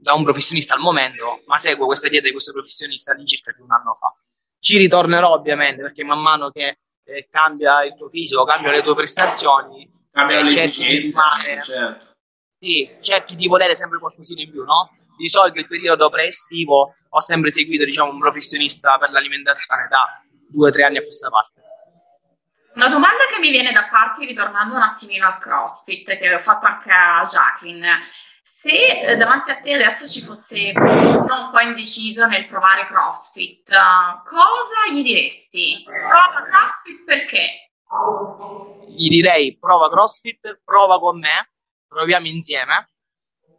da 0.00 0.14
un 0.14 0.22
professionista 0.22 0.74
al 0.74 0.80
momento, 0.80 1.42
ma 1.46 1.58
seguo 1.58 1.86
questa 1.86 2.08
dieta 2.08 2.26
di 2.26 2.32
questo 2.32 2.52
professionista 2.52 3.14
di 3.14 3.26
circa 3.26 3.52
un 3.58 3.72
anno 3.72 3.94
fa. 3.94 4.14
Ci 4.60 4.78
ritornerò 4.78 5.32
ovviamente 5.32 5.82
perché 5.82 6.04
man 6.04 6.20
mano 6.20 6.50
che 6.50 6.78
eh, 7.04 7.28
cambia 7.28 7.84
il 7.84 7.96
tuo 7.96 8.08
fisico, 8.08 8.44
cambiano 8.44 8.76
le 8.76 8.82
tue 8.82 8.94
prestazioni, 8.94 9.90
cambia 10.12 10.38
eh, 10.38 10.50
cerchi 10.50 10.86
di 10.86 10.96
rimane, 10.98 11.62
certo. 11.62 12.16
sì, 12.58 12.96
cerchi 13.00 13.34
di 13.34 13.48
volere 13.48 13.74
sempre 13.74 13.98
qualcosina 13.98 14.42
in 14.42 14.50
più, 14.50 14.64
no? 14.64 14.96
Di 15.16 15.28
solito 15.28 15.58
il 15.58 15.66
periodo 15.66 16.08
pre-estivo 16.08 16.94
ho 17.08 17.20
sempre 17.20 17.50
seguito 17.50 17.84
diciamo, 17.84 18.12
un 18.12 18.20
professionista 18.20 18.98
per 18.98 19.10
l'alimentazione 19.10 19.88
da 19.88 20.22
due 20.52 20.68
o 20.68 20.72
tre 20.72 20.84
anni 20.84 20.98
a 20.98 21.02
questa 21.02 21.28
parte. 21.28 21.62
Una 22.74 22.88
domanda 22.88 23.24
che 23.32 23.40
mi 23.40 23.50
viene 23.50 23.72
da 23.72 23.82
farti, 23.86 24.24
ritornando 24.24 24.76
un 24.76 24.82
attimino 24.82 25.26
al 25.26 25.38
CrossFit, 25.38 26.16
che 26.16 26.34
ho 26.34 26.38
fatto 26.38 26.66
anche 26.66 26.92
a 26.92 27.26
Jacqueline, 27.28 27.98
se 28.48 29.02
eh, 29.02 29.16
davanti 29.16 29.50
a 29.50 29.60
te 29.60 29.74
adesso 29.74 30.08
ci 30.08 30.22
fosse 30.22 30.72
qualcuno 30.72 31.44
un 31.44 31.50
po' 31.52 31.60
indeciso 31.60 32.26
nel 32.26 32.48
provare 32.48 32.86
CrossFit, 32.86 33.68
cosa 34.24 34.90
gli 34.90 35.02
diresti? 35.02 35.82
Prova 35.84 36.42
CrossFit 36.42 37.04
perché? 37.04 37.70
Gli 38.86 39.08
direi 39.08 39.58
prova 39.58 39.90
CrossFit, 39.90 40.62
prova 40.64 40.98
con 40.98 41.18
me, 41.18 41.52
proviamo 41.86 42.26
insieme, 42.26 42.90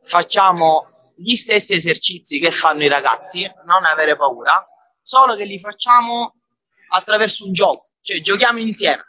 facciamo 0.01 0.87
gli 1.15 1.35
stessi 1.35 1.75
esercizi 1.75 2.39
che 2.39 2.49
fanno 2.49 2.83
i 2.83 2.89
ragazzi, 2.89 3.43
non 3.65 3.85
avere 3.85 4.17
paura, 4.17 4.67
solo 5.01 5.35
che 5.35 5.45
li 5.45 5.59
facciamo 5.59 6.35
attraverso 6.89 7.45
un 7.45 7.53
gioco, 7.53 7.91
cioè 8.01 8.19
giochiamo 8.21 8.57
insieme 8.57 9.03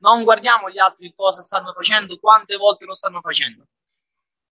non 0.00 0.24
guardiamo 0.24 0.70
gli 0.70 0.78
altri 0.78 1.12
cosa 1.14 1.42
stanno 1.42 1.72
facendo, 1.72 2.18
quante 2.18 2.56
volte 2.56 2.86
lo 2.86 2.94
stanno 2.94 3.20
facendo. 3.20 3.66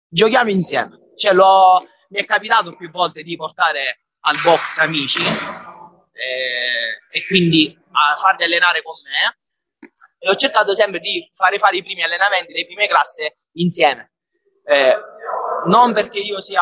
Giochiamo 0.09 0.49
insieme. 0.49 1.11
Cioè, 1.15 1.33
mi 1.33 2.19
è 2.19 2.25
capitato 2.25 2.75
più 2.75 2.89
volte 2.89 3.23
di 3.23 3.35
portare 3.35 4.05
al 4.21 4.39
box 4.41 4.79
amici 4.79 5.21
eh, 5.21 7.01
e 7.11 7.25
quindi 7.27 7.77
a 7.91 8.15
farli 8.15 8.43
allenare 8.43 8.81
con 8.81 8.95
me 9.03 9.37
e 10.19 10.29
ho 10.29 10.35
cercato 10.35 10.73
sempre 10.73 10.99
di 10.99 11.29
fare 11.35 11.59
fare 11.59 11.77
i 11.77 11.83
primi 11.83 12.03
allenamenti, 12.03 12.53
le 12.53 12.65
prime 12.65 12.87
classi 12.87 13.29
insieme. 13.53 14.13
Eh, 14.65 14.97
non 15.65 15.93
perché 15.93 16.19
io 16.19 16.41
sia 16.41 16.61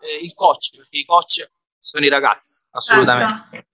eh, 0.00 0.22
il 0.22 0.34
coach, 0.34 0.76
perché 0.76 0.98
i 0.98 1.04
coach 1.04 1.50
sono 1.78 2.04
i 2.04 2.08
ragazzi, 2.08 2.64
assolutamente. 2.70 3.48
Certo. 3.50 3.68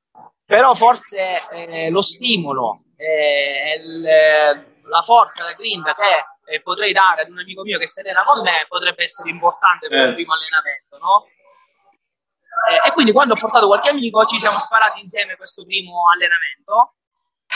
Però 0.45 0.75
forse 0.75 1.49
eh, 1.51 1.91
lo 1.91 2.03
stimolo 2.03 2.85
eh, 2.97 3.81
il, 3.83 4.01
la 4.03 5.03
forza, 5.03 5.45
la 5.45 5.53
grinta 5.53 5.95
che 5.95 6.25
eh, 6.47 6.63
potrei 6.63 6.93
dare 6.93 7.23
ad 7.23 7.29
un 7.29 7.39
amico 7.39 7.63
mio 7.63 7.79
che 7.79 7.87
si 7.87 8.01
allena 8.01 8.23
con 8.23 8.43
me 8.43 8.65
potrebbe 8.69 9.03
essere 9.03 9.31
importante 9.31 9.89
per 9.89 9.99
il 9.99 10.11
eh. 10.11 10.15
primo 10.15 10.33
allenamento, 10.33 10.99
no? 10.99 11.27
Eh, 12.71 12.89
e 12.89 12.93
quindi 12.93 13.13
quando 13.13 13.35
ho 13.35 13.37
portato 13.37 13.67
qualche 13.67 13.91
amico 13.91 14.25
ci 14.25 14.39
siamo 14.39 14.59
sparati 14.59 15.03
insieme 15.03 15.37
questo 15.37 15.65
primo 15.65 16.09
allenamento 16.11 16.95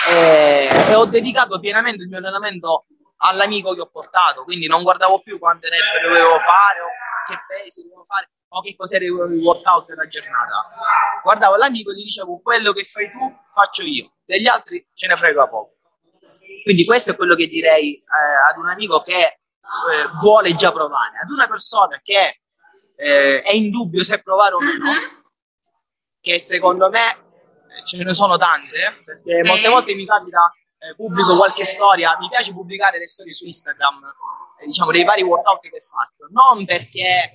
e 0.08 0.94
ho 0.94 1.04
dedicato 1.06 1.58
pienamente 1.58 2.02
il 2.02 2.08
mio 2.08 2.18
allenamento 2.18 2.86
all'amico 3.18 3.74
che 3.74 3.80
ho 3.80 3.90
portato, 3.90 4.44
quindi 4.44 4.66
non 4.66 4.82
guardavo 4.82 5.20
più 5.20 5.38
quante 5.38 5.68
rep 5.68 6.02
dovevo 6.02 6.38
fare 6.38 6.80
o 6.80 6.88
che 7.26 7.42
pesi 7.46 7.82
dovevo 7.82 8.04
fare 8.04 8.30
o 8.52 8.60
che 8.62 8.74
cos'era 8.76 9.04
il 9.04 9.12
workout 9.12 9.86
della 9.86 10.06
giornata. 10.06 10.64
Guardavo 11.22 11.56
l'amico 11.56 11.90
e 11.90 11.94
gli 11.94 12.04
dicevo 12.04 12.40
quello 12.40 12.72
che 12.72 12.84
fai 12.84 13.10
tu 13.10 13.18
faccio 13.52 13.82
io, 13.82 14.12
degli 14.24 14.46
altri 14.46 14.84
ce 14.92 15.06
ne 15.06 15.16
frega 15.16 15.48
poco. 15.48 15.79
Quindi 16.62 16.84
questo 16.84 17.12
è 17.12 17.16
quello 17.16 17.34
che 17.34 17.46
direi 17.46 17.94
eh, 17.94 18.50
ad 18.50 18.58
un 18.58 18.68
amico 18.68 19.02
che 19.02 19.20
eh, 19.20 19.38
vuole 20.20 20.52
già 20.54 20.72
provare, 20.72 21.18
ad 21.22 21.30
una 21.30 21.46
persona 21.46 22.00
che 22.02 22.40
eh, 22.96 23.42
è 23.42 23.52
in 23.52 23.70
dubbio 23.70 24.02
se 24.02 24.20
provare 24.20 24.54
o 24.54 24.60
meno, 24.60 24.84
mm-hmm. 24.84 25.20
che 26.20 26.38
secondo 26.38 26.90
me 26.90 27.10
eh, 27.10 27.84
ce 27.84 28.02
ne 28.02 28.14
sono 28.14 28.36
tante, 28.36 29.02
perché 29.04 29.42
molte 29.44 29.68
volte 29.68 29.94
mi 29.94 30.04
capita, 30.04 30.52
eh, 30.78 30.94
pubblico 30.94 31.36
qualche 31.36 31.64
storia, 31.64 32.16
mi 32.18 32.28
piace 32.28 32.52
pubblicare 32.52 32.98
le 32.98 33.06
storie 33.06 33.32
su 33.32 33.46
Instagram, 33.46 34.14
eh, 34.60 34.66
diciamo 34.66 34.90
dei 34.90 35.04
vari 35.04 35.22
workout 35.22 35.62
che 35.62 35.80
faccio, 35.80 36.26
non 36.30 36.64
perché 36.64 37.32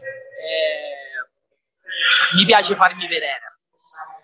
mi 2.36 2.46
piace 2.46 2.76
farmi 2.76 3.08
vedere. 3.08 3.60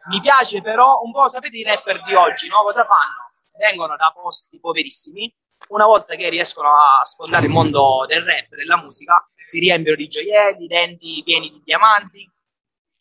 Mi 0.10 0.20
piace 0.20 0.62
però 0.62 1.02
un 1.04 1.12
po', 1.12 1.28
sapete 1.28 1.58
i 1.58 1.64
rapper 1.64 2.02
di 2.04 2.14
oggi, 2.16 2.48
no? 2.48 2.58
Cosa 2.64 2.84
fanno? 2.84 3.31
Vengono 3.58 3.96
da 3.96 4.12
posti 4.14 4.60
poverissimi, 4.60 5.34
una 5.70 5.86
volta 5.86 6.16
che 6.16 6.30
riescono 6.30 6.70
a 6.70 7.04
sfondare 7.04 7.46
il 7.46 7.52
mondo 7.52 8.06
del 8.08 8.24
rap, 8.24 8.50
della 8.56 8.78
musica, 8.78 9.30
si 9.44 9.60
riempiono 9.60 9.98
di 9.98 10.08
gioielli, 10.08 10.68
denti 10.68 11.22
pieni 11.24 11.50
di 11.50 11.62
diamanti, 11.64 12.30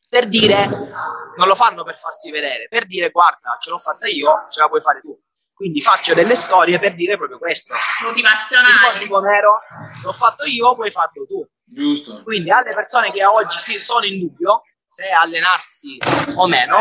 per 0.08 0.26
dire, 0.26 0.66
non 0.66 1.46
lo 1.46 1.54
fanno 1.54 1.84
per 1.84 1.96
farsi 1.96 2.30
vedere, 2.30 2.66
per 2.68 2.86
dire 2.86 3.10
guarda, 3.10 3.56
ce 3.60 3.70
l'ho 3.70 3.78
fatta 3.78 4.08
io, 4.08 4.46
ce 4.50 4.60
la 4.60 4.68
puoi 4.68 4.80
fare 4.80 5.00
tu. 5.00 5.18
Quindi 5.54 5.80
faccio 5.82 6.14
delle 6.14 6.34
storie 6.36 6.78
per 6.78 6.94
dire 6.94 7.16
proprio 7.16 7.38
questo. 7.38 7.74
Motivazionale. 8.02 9.06
L'ho 9.06 10.12
fatto 10.12 10.46
io, 10.46 10.74
puoi 10.74 10.90
farlo 10.90 11.26
tu. 11.26 11.46
Giusto. 11.62 12.22
Quindi 12.22 12.50
alle 12.50 12.72
persone 12.72 13.12
che 13.12 13.24
oggi 13.24 13.58
sì, 13.58 13.78
sono 13.78 14.06
in 14.06 14.18
dubbio 14.18 14.62
se 14.88 15.10
allenarsi 15.10 15.98
o 16.34 16.46
meno, 16.48 16.78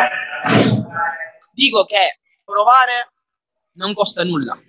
dico 1.52 1.84
che 1.86 2.22
provare 2.44 3.12
non 3.80 3.94
costa 3.94 4.24
nulla. 4.26 4.60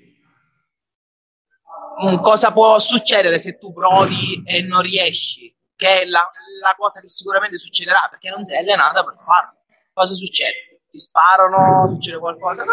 Cosa 2.23 2.53
può 2.53 2.79
succedere 2.79 3.39
se 3.39 3.59
tu 3.59 3.75
provi 3.75 4.43
e 4.47 4.63
non 4.63 4.81
riesci? 4.81 5.55
Che 5.77 6.03
è 6.03 6.07
la, 6.07 6.31
la 6.63 6.75
cosa 6.79 7.01
che 7.01 7.09
sicuramente 7.09 7.59
succederà 7.59 8.07
perché 8.09 8.31
non 8.31 8.45
sei 8.45 8.59
allenata 8.59 9.05
per 9.05 9.15
farlo. 9.19 9.59
Cosa 9.93 10.15
succede? 10.15 10.85
Ti 10.89 10.99
sparano? 10.99 11.87
Succede 11.89 12.19
qualcosa? 12.19 12.65
No, 12.65 12.73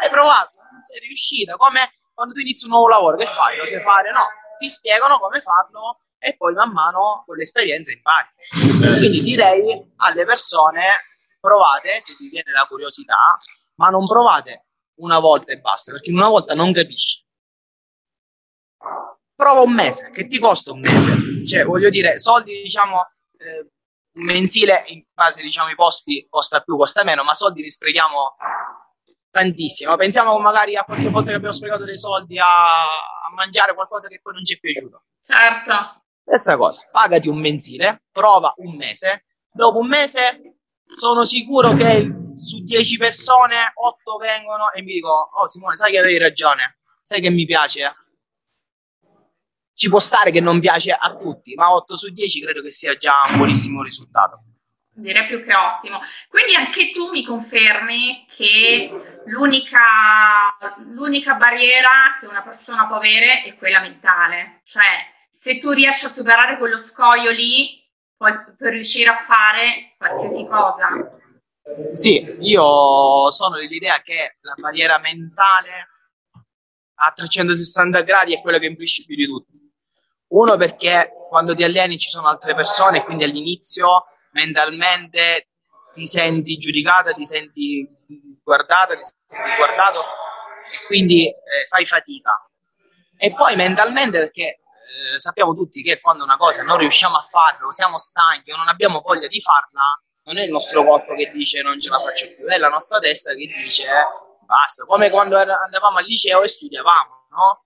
hai 0.00 0.10
provato, 0.10 0.52
sei 0.84 1.00
riuscita. 1.06 1.54
Come 1.54 1.92
quando 2.12 2.34
tu 2.34 2.40
inizi 2.40 2.64
un 2.64 2.72
nuovo 2.72 2.88
lavoro, 2.88 3.16
che 3.16 3.26
fai? 3.26 3.56
Lo 3.56 3.64
sai 3.64 3.80
fare? 3.80 4.10
No, 4.10 4.26
ti 4.58 4.68
spiegano 4.68 5.18
come 5.18 5.40
farlo 5.40 6.00
e 6.18 6.36
poi 6.36 6.52
man 6.54 6.72
mano 6.72 7.22
con 7.24 7.36
l'esperienza 7.36 7.92
impari. 7.92 8.28
Quindi 8.98 9.20
direi 9.20 9.92
alle 9.96 10.24
persone 10.24 11.04
provate 11.40 12.00
se 12.00 12.14
ti 12.14 12.28
viene 12.28 12.52
la 12.52 12.66
curiosità, 12.66 13.38
ma 13.76 13.88
non 13.88 14.06
provate 14.06 14.65
una 14.96 15.18
volta 15.18 15.52
e 15.52 15.60
basta, 15.60 15.92
perché 15.92 16.10
in 16.10 16.16
una 16.16 16.28
volta 16.28 16.54
non 16.54 16.72
capisci. 16.72 17.24
Prova 19.34 19.60
un 19.60 19.72
mese, 19.72 20.10
che 20.10 20.26
ti 20.26 20.38
costa 20.38 20.72
un 20.72 20.80
mese? 20.80 21.44
Cioè, 21.44 21.64
voglio 21.64 21.90
dire, 21.90 22.18
soldi, 22.18 22.62
diciamo, 22.62 23.06
eh, 23.38 23.70
mensile 24.22 24.84
in 24.88 25.04
base, 25.12 25.42
diciamo, 25.42 25.68
ai 25.68 25.74
posti 25.74 26.26
costa 26.28 26.60
più, 26.62 26.76
costa 26.76 27.04
meno, 27.04 27.22
ma 27.22 27.34
soldi 27.34 27.62
li 27.62 27.70
sprechiamo 27.70 28.36
tantissimo. 29.30 29.94
Pensiamo 29.96 30.38
magari 30.38 30.76
a 30.76 30.84
qualche 30.84 31.10
volta 31.10 31.30
che 31.30 31.36
abbiamo 31.36 31.54
sprecato 31.54 31.84
dei 31.84 31.98
soldi 31.98 32.38
a, 32.38 32.84
a 32.84 33.30
mangiare 33.34 33.74
qualcosa 33.74 34.08
che 34.08 34.20
poi 34.22 34.32
non 34.32 34.44
ci 34.44 34.54
è 34.54 34.58
piaciuto. 34.58 35.04
Certo. 35.22 36.04
Stessa 36.24 36.56
cosa, 36.56 36.88
pagati 36.90 37.28
un 37.28 37.38
mensile, 37.38 38.04
prova 38.10 38.52
un 38.56 38.74
mese, 38.74 39.26
dopo 39.52 39.78
un 39.78 39.86
mese 39.86 40.58
sono 40.86 41.24
sicuro 41.24 41.74
che 41.74 42.10
su 42.36 42.62
10 42.62 42.98
persone 42.98 43.72
8 43.74 44.16
vengono 44.16 44.72
e 44.72 44.82
mi 44.82 44.92
dicono, 44.92 45.30
oh 45.32 45.46
Simone, 45.46 45.76
sai 45.76 45.92
che 45.92 45.98
avevi 45.98 46.18
ragione, 46.18 46.78
sai 47.02 47.20
che 47.20 47.30
mi 47.30 47.44
piace. 47.44 47.94
Ci 49.74 49.88
può 49.88 49.98
stare 49.98 50.30
che 50.30 50.40
non 50.40 50.60
piace 50.60 50.92
a 50.92 51.16
tutti, 51.16 51.54
ma 51.54 51.72
8 51.72 51.96
su 51.96 52.10
10 52.10 52.40
credo 52.42 52.62
che 52.62 52.70
sia 52.70 52.96
già 52.96 53.26
un 53.28 53.36
buonissimo 53.36 53.82
risultato. 53.82 54.42
Direi 54.92 55.26
più 55.26 55.44
che 55.44 55.54
ottimo. 55.54 56.00
Quindi 56.28 56.54
anche 56.54 56.90
tu 56.92 57.10
mi 57.10 57.22
confermi 57.22 58.26
che 58.30 59.20
l'unica, 59.26 60.56
l'unica 60.86 61.34
barriera 61.34 62.16
che 62.18 62.26
una 62.26 62.42
persona 62.42 62.86
può 62.86 62.96
avere 62.96 63.42
è 63.42 63.56
quella 63.56 63.80
mentale, 63.80 64.62
cioè 64.64 65.14
se 65.30 65.58
tu 65.58 65.72
riesci 65.72 66.06
a 66.06 66.08
superare 66.08 66.56
quello 66.56 66.78
scoglio 66.78 67.30
lì, 67.30 67.84
puoi, 68.16 68.32
puoi 68.56 68.70
riuscire 68.70 69.10
a 69.10 69.16
fare 69.16 69.94
qualsiasi 69.98 70.46
cosa. 70.46 70.88
Sì, 71.90 72.36
io 72.40 73.30
sono 73.32 73.56
dell'idea 73.56 74.00
che 74.00 74.36
la 74.40 74.54
barriera 74.56 74.98
mentale 74.98 75.88
a 76.98 77.10
360 77.10 78.02
gradi 78.02 78.34
è 78.34 78.40
quello 78.40 78.58
che 78.58 78.66
influisce 78.66 79.04
più 79.04 79.16
di 79.16 79.26
tutti. 79.26 79.52
Uno 80.28 80.56
perché 80.56 81.10
quando 81.28 81.54
ti 81.54 81.64
alleni 81.64 81.98
ci 81.98 82.08
sono 82.08 82.28
altre 82.28 82.54
persone, 82.54 83.02
quindi 83.04 83.24
all'inizio 83.24 84.04
mentalmente 84.32 85.48
ti 85.92 86.06
senti 86.06 86.56
giudicata, 86.56 87.12
ti 87.12 87.24
senti 87.24 87.86
guardata, 88.44 88.94
ti 88.94 89.02
senti 89.02 89.56
guardato 89.56 90.00
e 90.72 90.86
quindi 90.86 91.26
eh, 91.26 91.34
fai 91.68 91.84
fatica. 91.84 92.48
E 93.18 93.32
poi 93.34 93.56
mentalmente 93.56 94.18
perché 94.18 94.42
eh, 94.44 95.18
sappiamo 95.18 95.54
tutti 95.54 95.82
che 95.82 96.00
quando 96.00 96.22
una 96.22 96.36
cosa 96.36 96.62
non 96.62 96.78
riusciamo 96.78 97.16
a 97.16 97.22
farla, 97.22 97.70
siamo 97.70 97.98
stanchi 97.98 98.52
o 98.52 98.56
non 98.56 98.68
abbiamo 98.68 99.00
voglia 99.00 99.26
di 99.26 99.40
farla, 99.40 100.00
non 100.26 100.38
è 100.38 100.42
il 100.42 100.50
nostro 100.50 100.84
corpo 100.84 101.14
che 101.14 101.30
dice 101.32 101.62
non 101.62 101.80
ce 101.80 101.88
la 101.90 102.00
faccio 102.00 102.34
più, 102.34 102.46
è 102.46 102.58
la 102.58 102.68
nostra 102.68 102.98
testa 102.98 103.30
che 103.34 103.46
dice 103.46 103.86
basta, 104.44 104.84
come 104.84 105.10
quando 105.10 105.36
andavamo 105.36 105.98
al 105.98 106.04
liceo 106.04 106.42
e 106.42 106.48
studiavamo, 106.48 107.26
no? 107.30 107.64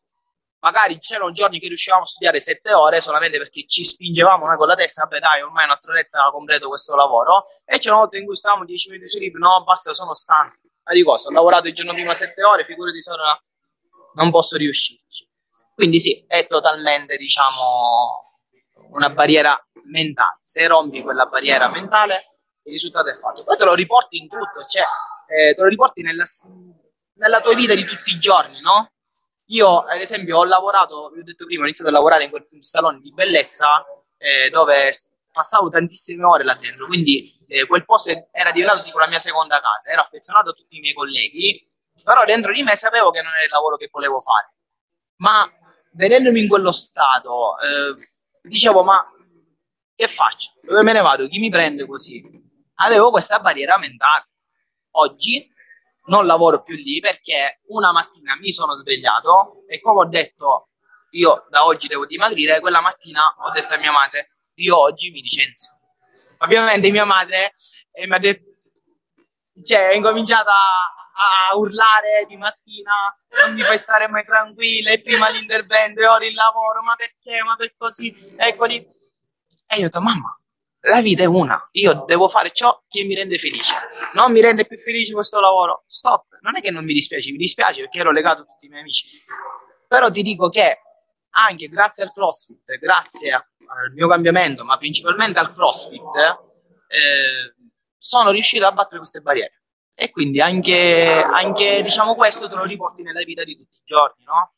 Magari 0.60 0.98
c'erano 0.98 1.32
giorni 1.32 1.58
che 1.58 1.68
riuscivamo 1.68 2.02
a 2.02 2.06
studiare 2.06 2.38
sette 2.38 2.74
ore 2.74 3.00
solamente 3.00 3.38
perché 3.38 3.64
ci 3.66 3.82
spingevamo 3.82 4.44
noi 4.44 4.58
con 4.58 4.66
la 4.66 4.74
testa, 4.74 5.02
vabbè 5.04 5.18
dai, 5.18 5.40
ormai 5.40 5.64
un'altra 5.64 5.94
letta 5.94 6.28
completo 6.30 6.68
questo 6.68 6.94
lavoro, 6.94 7.46
e 7.64 7.78
c'erano 7.78 8.00
volte 8.00 8.18
in 8.18 8.26
cui 8.26 8.36
stavamo 8.36 8.66
dieci 8.66 8.90
minuti 8.90 9.08
su 9.08 9.18
libro, 9.18 9.38
no 9.40 9.64
basta, 9.64 9.94
sono 9.94 10.12
stanco. 10.12 10.58
Ma 10.84 10.92
di 10.92 11.02
cosa? 11.02 11.28
Ho 11.28 11.32
lavorato 11.32 11.68
il 11.68 11.74
giorno 11.74 11.94
prima 11.94 12.12
sette 12.12 12.42
ore, 12.44 12.66
figurati 12.66 12.98
ora 13.10 13.42
non 14.14 14.30
posso 14.30 14.58
riuscirci. 14.58 15.26
Quindi 15.74 15.98
sì, 15.98 16.24
è 16.26 16.46
totalmente, 16.46 17.16
diciamo, 17.16 18.38
una 18.90 19.08
barriera 19.08 19.58
mentale. 19.84 20.40
Se 20.42 20.66
rompi 20.66 21.00
quella 21.00 21.24
barriera 21.24 21.68
mentale, 21.68 22.29
il 22.64 22.72
risultato 22.72 23.08
è 23.08 23.14
fatto. 23.14 23.42
Poi 23.42 23.56
te 23.56 23.64
lo 23.64 23.74
riporti 23.74 24.18
in 24.18 24.28
tutto, 24.28 24.60
cioè 24.68 24.82
eh, 25.28 25.54
te 25.54 25.62
lo 25.62 25.68
riporti 25.68 26.02
nella, 26.02 26.24
nella, 27.14 27.40
tua 27.40 27.54
vita 27.54 27.74
di 27.74 27.84
tutti 27.84 28.12
i 28.12 28.18
giorni, 28.18 28.60
no? 28.60 28.92
Io, 29.46 29.80
ad 29.80 30.00
esempio, 30.00 30.38
ho 30.38 30.44
lavorato, 30.44 31.10
vi 31.12 31.20
ho 31.20 31.24
detto 31.24 31.44
prima, 31.44 31.62
ho 31.62 31.66
iniziato 31.66 31.90
a 31.90 31.94
lavorare 31.94 32.24
in 32.24 32.30
quel 32.30 32.46
salone 32.60 33.00
di 33.00 33.12
bellezza 33.12 33.84
eh, 34.16 34.48
dove 34.50 34.92
passavo 35.32 35.68
tantissime 35.68 36.24
ore 36.24 36.44
là 36.44 36.54
dentro, 36.54 36.86
quindi 36.86 37.36
eh, 37.48 37.66
quel 37.66 37.84
posto 37.84 38.28
era 38.30 38.52
diventato 38.52 38.82
tipo 38.82 38.98
la 38.98 39.08
mia 39.08 39.18
seconda 39.18 39.60
casa, 39.60 39.90
ero 39.90 40.02
affezionato 40.02 40.50
a 40.50 40.52
tutti 40.52 40.76
i 40.76 40.80
miei 40.80 40.94
colleghi, 40.94 41.66
però 42.04 42.24
dentro 42.24 42.52
di 42.52 42.62
me 42.62 42.76
sapevo 42.76 43.10
che 43.10 43.22
non 43.22 43.32
era 43.32 43.44
il 43.44 43.50
lavoro 43.50 43.76
che 43.76 43.88
volevo 43.90 44.20
fare. 44.20 44.54
Ma 45.16 45.50
vedendomi 45.92 46.42
in 46.42 46.48
quello 46.48 46.72
stato, 46.72 47.58
eh, 47.58 47.96
dicevo, 48.42 48.82
ma 48.82 49.04
che 49.94 50.06
faccio? 50.06 50.52
Dove 50.62 50.82
me 50.82 50.92
ne 50.92 51.00
vado? 51.00 51.28
Chi 51.28 51.40
mi 51.40 51.50
prende 51.50 51.86
così? 51.86 52.48
Avevo 52.80 53.10
questa 53.10 53.40
barriera 53.40 53.78
mentale. 53.78 54.28
Oggi 54.92 55.48
non 56.06 56.26
lavoro 56.26 56.62
più 56.62 56.76
lì 56.76 57.00
perché 57.00 57.60
una 57.68 57.92
mattina 57.92 58.36
mi 58.36 58.52
sono 58.52 58.74
svegliato 58.74 59.64
e 59.68 59.80
come 59.80 60.00
ho 60.00 60.06
detto 60.06 60.70
io 61.12 61.46
da 61.48 61.64
oggi 61.64 61.88
devo 61.88 62.06
dimagrire, 62.06 62.60
quella 62.60 62.80
mattina 62.80 63.34
ho 63.38 63.50
detto 63.50 63.74
a 63.74 63.78
mia 63.78 63.92
madre 63.92 64.28
io 64.54 64.78
oggi 64.78 65.10
mi 65.10 65.20
licenzio. 65.20 65.78
Ovviamente 66.38 66.90
mia 66.90 67.04
madre 67.04 67.52
eh, 67.92 68.06
mi 68.06 68.14
ha 68.14 68.18
detto, 68.18 68.48
cioè, 69.64 69.90
è 69.90 69.94
incominciata 69.94 70.52
a 70.52 71.54
urlare 71.56 72.24
di 72.26 72.36
mattina, 72.36 72.92
non 73.42 73.54
mi 73.54 73.62
fai 73.62 73.76
stare 73.76 74.08
mai 74.08 74.24
tranquilla, 74.24 74.90
e 74.90 75.02
prima 75.02 75.28
l'intervento 75.28 76.00
e 76.00 76.06
ora 76.06 76.24
il 76.24 76.34
lavoro, 76.34 76.82
ma 76.82 76.94
perché, 76.96 77.42
ma 77.42 77.56
per 77.56 77.74
così, 77.76 78.14
eccoli. 78.36 78.76
E 78.76 79.76
io 79.76 79.80
ho 79.80 79.84
detto, 79.84 80.00
mamma, 80.00 80.34
la 80.82 81.02
vita 81.02 81.22
è 81.22 81.26
una, 81.26 81.68
io 81.72 82.04
devo 82.06 82.28
fare 82.28 82.50
ciò 82.52 82.82
che 82.88 83.04
mi 83.04 83.14
rende 83.14 83.36
felice. 83.36 83.74
Non 84.14 84.32
mi 84.32 84.40
rende 84.40 84.66
più 84.66 84.78
felice 84.78 85.12
questo 85.12 85.40
lavoro. 85.40 85.84
Stop. 85.86 86.38
Non 86.40 86.56
è 86.56 86.60
che 86.60 86.70
non 86.70 86.84
mi 86.84 86.94
dispiace, 86.94 87.30
mi 87.32 87.36
dispiace 87.36 87.82
perché 87.82 87.98
ero 87.98 88.12
legato 88.12 88.42
a 88.42 88.44
tutti 88.44 88.66
i 88.66 88.68
miei 88.68 88.80
amici. 88.80 89.06
Però 89.86 90.10
ti 90.10 90.22
dico 90.22 90.48
che 90.48 90.78
anche 91.32 91.68
grazie 91.68 92.04
al 92.04 92.12
CrossFit, 92.12 92.78
grazie 92.78 93.32
al 93.32 93.92
mio 93.94 94.08
cambiamento, 94.08 94.64
ma 94.64 94.78
principalmente 94.78 95.38
al 95.38 95.50
CrossFit, 95.50 96.16
eh, 96.88 97.54
sono 97.98 98.30
riuscito 98.30 98.66
a 98.66 98.72
battere 98.72 98.98
queste 98.98 99.20
barriere. 99.20 99.62
E 99.94 100.10
quindi 100.10 100.40
anche, 100.40 101.22
anche, 101.22 101.82
diciamo, 101.82 102.14
questo 102.14 102.48
te 102.48 102.54
lo 102.54 102.64
riporti 102.64 103.02
nella 103.02 103.22
vita 103.22 103.44
di 103.44 103.54
tutti 103.54 103.78
i 103.78 103.84
giorni, 103.84 104.24
no? 104.24 104.54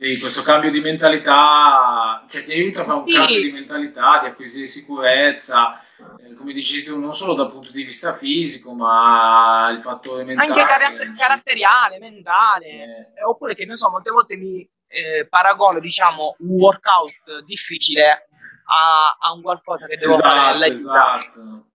Sì, 0.00 0.18
questo 0.18 0.40
cambio 0.40 0.70
di 0.70 0.80
mentalità 0.80 2.24
cioè, 2.26 2.42
ti 2.42 2.52
aiuta 2.52 2.80
a 2.80 2.84
fare 2.84 3.02
sì. 3.04 3.12
un 3.12 3.18
cambio 3.18 3.42
di 3.42 3.52
mentalità, 3.52 4.20
di 4.20 4.26
acquisire 4.28 4.66
sicurezza, 4.66 5.78
eh, 6.18 6.34
come 6.36 6.54
dici 6.54 6.82
tu, 6.82 6.98
non 6.98 7.12
solo 7.12 7.34
dal 7.34 7.50
punto 7.50 7.70
di 7.70 7.82
vista 7.82 8.14
fisico, 8.14 8.72
ma 8.72 9.68
il 9.70 9.82
fatto 9.82 10.14
mentale. 10.24 10.48
Anche 10.48 10.64
caratter- 10.64 11.12
caratteriale, 11.14 11.98
mentale. 11.98 12.66
Eh. 12.66 13.24
Oppure 13.24 13.54
che, 13.54 13.66
non 13.66 13.76
so, 13.76 13.90
molte 13.90 14.10
volte 14.10 14.38
mi 14.38 14.66
eh, 14.86 15.26
paragono, 15.28 15.80
diciamo, 15.80 16.36
un 16.38 16.48
workout 16.48 17.44
difficile 17.44 18.28
a, 18.64 19.18
a 19.20 19.32
un 19.32 19.42
qualcosa 19.42 19.86
che 19.86 19.98
devo 19.98 20.14
esatto, 20.14 20.28
fare 20.28 20.52
nella 20.52 20.68
vita. 20.68 21.14
Esatto. 21.14 21.66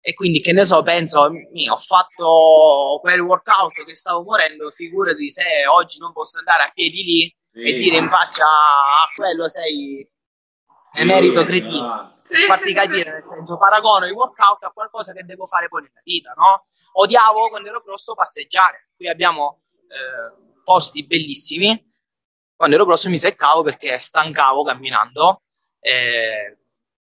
E 0.00 0.14
quindi, 0.14 0.40
che 0.40 0.52
ne 0.52 0.64
so, 0.64 0.82
penso, 0.84 1.28
mi, 1.30 1.68
ho 1.68 1.76
fatto 1.78 3.00
quel 3.00 3.18
workout 3.18 3.84
che 3.84 3.96
stavo 3.96 4.22
morendo, 4.22 4.70
figurati 4.70 5.28
se 5.28 5.66
oggi 5.66 5.98
non 5.98 6.12
posso 6.12 6.38
andare 6.38 6.62
a 6.62 6.70
piedi 6.72 7.02
lì. 7.02 7.35
E 7.56 7.72
dire 7.74 7.96
in 7.96 8.10
faccia 8.10 8.44
a 8.44 9.10
quello 9.14 9.48
sei 9.48 10.06
emerito 10.92 11.44
cretino. 11.44 12.14
Sì, 12.18 12.44
farti 12.46 12.74
capire, 12.74 13.12
nel 13.12 13.22
senso, 13.22 13.56
paragono 13.56 14.06
il 14.06 14.12
workout 14.12 14.64
a 14.64 14.70
qualcosa 14.70 15.12
che 15.12 15.24
devo 15.24 15.46
fare 15.46 15.68
poi 15.68 15.82
nella 15.82 16.00
vita, 16.04 16.32
no? 16.36 16.66
Odiavo 16.92 17.48
quando 17.48 17.68
ero 17.68 17.82
grosso 17.84 18.14
passeggiare. 18.14 18.90
Qui 18.96 19.08
abbiamo 19.08 19.62
eh, 19.88 20.60
posti 20.64 21.06
bellissimi. 21.06 21.84
Quando 22.54 22.74
ero 22.74 22.84
grosso 22.84 23.08
mi 23.08 23.18
seccavo 23.18 23.62
perché 23.62 23.98
stancavo 23.98 24.62
camminando. 24.64 25.42
Eh, 25.78 26.58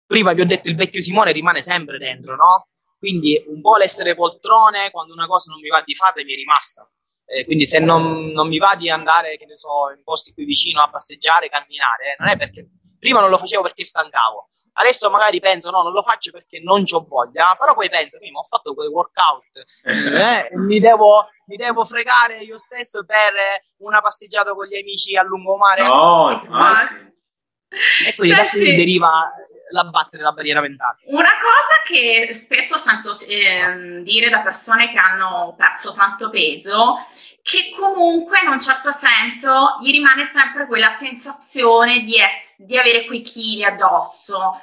prima 0.07 0.32
vi 0.32 0.40
ho 0.40 0.46
detto 0.46 0.68
il 0.68 0.76
vecchio 0.76 1.01
Simone 1.01 1.32
rimane 1.32 1.62
sempre 1.62 1.98
dentro, 1.98 2.36
no? 2.36 2.68
Quindi 2.98 3.42
un 3.48 3.61
po' 3.61 3.76
l'essere 3.76 4.14
poltrone 4.14 4.90
quando 4.90 5.12
una 5.12 5.26
cosa 5.26 5.51
non 5.51 5.61
mi 5.61 5.68
va 5.68 5.82
di 5.84 5.94
fare 5.94 6.24
mi 6.24 6.32
è 6.32 6.36
rimasta. 6.36 6.88
Eh, 7.32 7.44
quindi 7.44 7.64
se 7.64 7.78
non, 7.78 8.32
non, 8.32 8.48
mi 8.48 8.58
va 8.58 8.74
di 8.74 8.90
andare, 8.90 9.36
che 9.36 9.46
ne 9.46 9.56
so, 9.56 9.92
in 9.96 10.02
posti 10.02 10.32
qui 10.32 10.44
vicino 10.44 10.82
a 10.82 10.90
passeggiare, 10.90 11.48
camminare, 11.48 12.16
non 12.18 12.28
è 12.28 12.36
perché 12.36 12.68
prima 12.98 13.20
non 13.20 13.30
lo 13.30 13.38
facevo 13.38 13.62
perché 13.62 13.84
stancavo. 13.84 14.50
Adesso 14.72 15.10
magari 15.10 15.38
penso, 15.38 15.70
no, 15.70 15.82
non 15.82 15.92
lo 15.92 16.02
faccio 16.02 16.32
perché 16.32 16.58
non 16.60 16.82
ho 16.90 17.06
voglia, 17.06 17.54
però 17.56 17.74
poi 17.74 17.88
penso, 17.88 18.18
prima 18.18 18.40
ho 18.40 18.42
fatto 18.42 18.74
quei 18.74 18.88
workout, 18.88 19.64
eh, 19.84 20.48
mi, 20.56 20.80
devo, 20.80 21.28
mi, 21.46 21.56
devo, 21.56 21.84
fregare 21.84 22.38
io 22.38 22.58
stesso 22.58 23.04
per 23.04 23.32
una 23.78 24.00
passeggiata 24.00 24.52
con 24.52 24.66
gli 24.66 24.76
amici 24.76 25.16
a 25.16 25.22
lungomare. 25.22 25.82
No, 25.82 26.30
infatti. 26.32 27.08
E 28.08 28.14
quindi 28.16 28.36
da 28.36 28.48
qui 28.48 28.74
deriva 28.74 29.32
l'abbattere 29.70 30.22
la 30.22 30.32
barriera 30.32 30.60
mentale. 30.60 30.98
Una 31.06 31.36
cosa 31.40 31.82
che 31.84 32.32
spesso 32.34 32.76
sento 32.76 33.18
eh, 33.20 34.02
dire 34.02 34.28
da 34.28 34.40
persone 34.40 34.90
che 34.90 34.98
hanno 34.98 35.54
perso 35.56 35.92
tanto 35.92 36.30
peso, 36.30 37.06
che 37.42 37.74
comunque 37.76 38.40
in 38.40 38.48
un 38.48 38.60
certo 38.60 38.92
senso 38.92 39.78
gli 39.80 39.90
rimane 39.90 40.24
sempre 40.24 40.66
quella 40.66 40.90
sensazione 40.90 42.00
di, 42.00 42.16
es- 42.20 42.56
di 42.58 42.78
avere 42.78 43.06
quei 43.06 43.22
chili 43.22 43.64
addosso. 43.64 44.60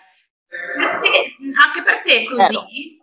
Per 0.48 1.00
te, 1.02 1.36
anche 1.62 1.84
per 1.84 2.02
te 2.02 2.22
è 2.22 2.26
così? 2.26 2.98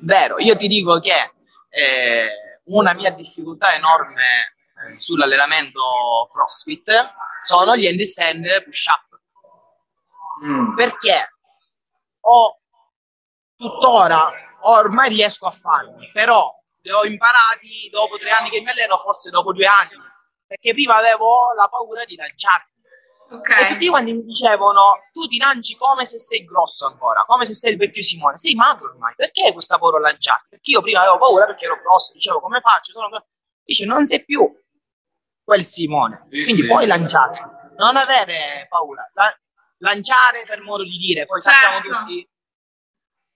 Vero. 0.00 0.36
Vero, 0.36 0.38
io 0.38 0.56
ti 0.56 0.66
dico 0.66 0.98
che 0.98 1.32
eh, 1.70 2.60
una 2.64 2.92
mia 2.92 3.10
difficoltà 3.10 3.74
enorme 3.74 4.54
eh, 4.86 5.00
sull'allenamento 5.00 6.28
CrossFit 6.32 7.14
sono 7.42 7.76
gli 7.76 7.86
handstand 7.86 8.64
push-up 8.64 9.05
Mm. 10.44 10.74
Perché 10.74 11.28
ho 12.20 12.58
tuttora 13.56 14.30
ormai 14.62 15.08
riesco 15.08 15.46
a 15.46 15.50
farli, 15.50 16.10
però 16.12 16.52
li 16.82 16.90
ho 16.90 17.04
imparati 17.04 17.88
dopo 17.90 18.16
tre 18.16 18.30
anni 18.30 18.50
che 18.50 18.60
mi 18.60 18.70
alleno, 18.70 18.96
forse 18.96 19.30
dopo 19.30 19.52
due 19.52 19.66
anni, 19.66 19.96
perché 20.46 20.72
prima 20.72 20.96
avevo 20.96 21.52
la 21.54 21.68
paura 21.68 22.04
di 22.04 22.16
lanciarmi. 22.16 22.74
Okay. 23.28 23.64
E 23.64 23.66
tutti 23.66 23.88
quanti 23.88 24.14
mi 24.14 24.22
dicevano: 24.22 25.00
Tu 25.12 25.26
ti 25.26 25.38
lanci 25.38 25.76
come 25.76 26.04
se 26.04 26.18
sei 26.18 26.44
grosso 26.44 26.86
ancora, 26.86 27.24
come 27.26 27.44
se 27.44 27.54
sei 27.54 27.72
il 27.72 27.78
vecchio 27.78 28.02
Simone, 28.02 28.38
sei 28.38 28.54
magro 28.54 28.90
ormai. 28.90 29.14
Perché 29.16 29.52
questa 29.52 29.78
paura 29.78 29.96
a 29.96 30.00
lanciarti? 30.00 30.46
Perché 30.50 30.70
io 30.70 30.80
prima 30.80 31.00
avevo 31.00 31.18
paura 31.18 31.44
perché 31.46 31.64
ero 31.64 31.80
grosso, 31.80 32.12
dicevo 32.12 32.40
come 32.40 32.60
faccio? 32.60 32.92
Sono... 32.92 33.26
Dice: 33.64 33.84
Non 33.84 34.06
sei 34.06 34.24
più 34.24 34.48
quel 35.42 35.64
Simone, 35.64 36.26
sì, 36.30 36.42
quindi 36.42 36.62
sì. 36.62 36.66
puoi 36.68 36.86
lanciare, 36.86 37.72
non 37.78 37.96
avere 37.96 38.66
paura. 38.68 39.10
La 39.14 39.36
lanciare 39.78 40.44
per 40.46 40.60
modo 40.62 40.82
di 40.84 40.96
dire, 40.96 41.26
poi 41.26 41.40
sappiamo 41.40 41.80
certo. 41.82 41.98
tutti 41.98 42.28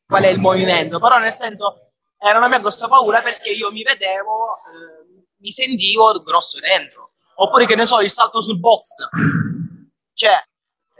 qual 0.07 0.22
è 0.24 0.28
il 0.28 0.38
movimento, 0.38 0.99
però 0.99 1.18
nel 1.18 1.32
senso 1.32 1.93
era 2.18 2.38
una 2.38 2.49
mia 2.49 2.59
grossa 2.59 2.88
paura 2.88 3.22
perché 3.22 3.51
io 3.51 3.70
mi 3.70 3.82
vedevo, 3.82 4.57
eh, 4.57 5.24
mi 5.36 5.51
sentivo 5.51 6.22
grosso 6.22 6.59
dentro, 6.59 7.12
oppure 7.36 7.66
che 7.66 7.76
ne 7.76 7.86
so, 7.86 8.01
il 8.01 8.11
salto 8.11 8.41
sul 8.43 8.59
box, 8.59 9.09
cioè 10.14 10.43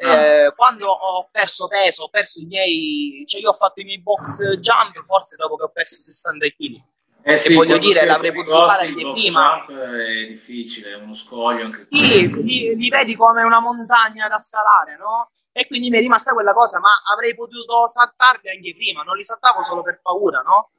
Eh, 0.03 0.55
quando 0.57 0.89
ho 0.89 1.29
perso 1.31 1.67
peso, 1.69 2.05
ho 2.05 2.09
perso 2.09 2.41
i 2.41 2.47
miei, 2.47 3.23
cioè 3.27 3.43
io 3.43 3.51
ho 3.51 3.53
fatto 3.53 3.81
i 3.81 3.85
miei 3.85 4.01
box 4.01 4.41
jump 4.57 4.99
forse 5.05 5.37
dopo 5.37 5.57
che 5.57 5.65
ho 5.65 5.69
perso 5.69 6.01
60 6.01 6.47
kg. 6.57 6.83
Eh 7.23 7.37
sì, 7.37 7.55
voglio 7.55 7.79
dire, 7.79 8.05
l'avrei 8.07 8.33
potuto 8.33 8.63
fare 8.63 8.87
anche 8.87 9.13
prima. 9.13 9.65
È 9.67 10.27
difficile, 10.27 10.93
è 10.93 10.97
uno 10.97 11.15
scoglio 11.15 11.65
anche 11.65 11.87
Sì, 11.89 12.31
li, 12.31 12.75
li, 12.77 12.89
vedi 12.89 13.15
come 13.15 13.43
una 13.43 13.61
montagna 13.61 14.29
da 14.29 14.39
scalare, 14.39 14.97
no? 14.97 15.31
E 15.53 15.67
quindi 15.67 15.91
mi 15.91 15.99
è 15.99 16.01
rimasta 16.01 16.33
quella 16.33 16.53
cosa, 16.53 16.79
ma 16.79 16.91
avrei 17.13 17.35
potuto 17.35 17.87
saltarli 17.87 18.49
anche 18.49 18.75
prima, 18.75 19.03
non 19.03 19.17
li 19.17 19.25
saltavo 19.25 19.63
solo 19.63 19.83
per 19.83 20.01
paura, 20.01 20.41
no? 20.41 20.71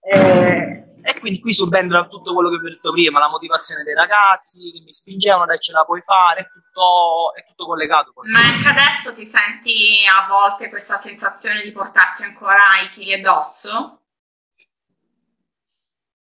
E, 0.00 0.96
e 1.02 1.20
quindi 1.20 1.40
qui 1.40 1.52
subentra 1.52 2.06
tutto 2.06 2.32
quello 2.32 2.48
che 2.48 2.58
vi 2.58 2.66
ho 2.66 2.70
detto 2.70 2.92
prima, 2.92 3.18
la 3.18 3.28
motivazione 3.28 3.82
dei 3.82 3.94
ragazzi 3.94 4.70
che 4.70 4.80
mi 4.80 4.92
spingevano, 4.92 5.46
dai 5.46 5.58
ce 5.58 5.72
la 5.72 5.84
puoi 5.84 6.00
fare, 6.00 6.40
è 6.40 6.48
tutto, 6.48 7.34
è 7.34 7.44
tutto 7.44 7.66
collegato. 7.66 8.12
Ma 8.30 8.40
anche 8.40 8.68
adesso 8.68 9.14
ti 9.14 9.24
senti 9.24 10.04
a 10.06 10.26
volte 10.28 10.68
questa 10.70 10.96
sensazione 10.96 11.62
di 11.62 11.72
portarti 11.72 12.22
ancora 12.22 12.80
i 12.84 12.88
chili 12.90 13.14
addosso? 13.14 14.00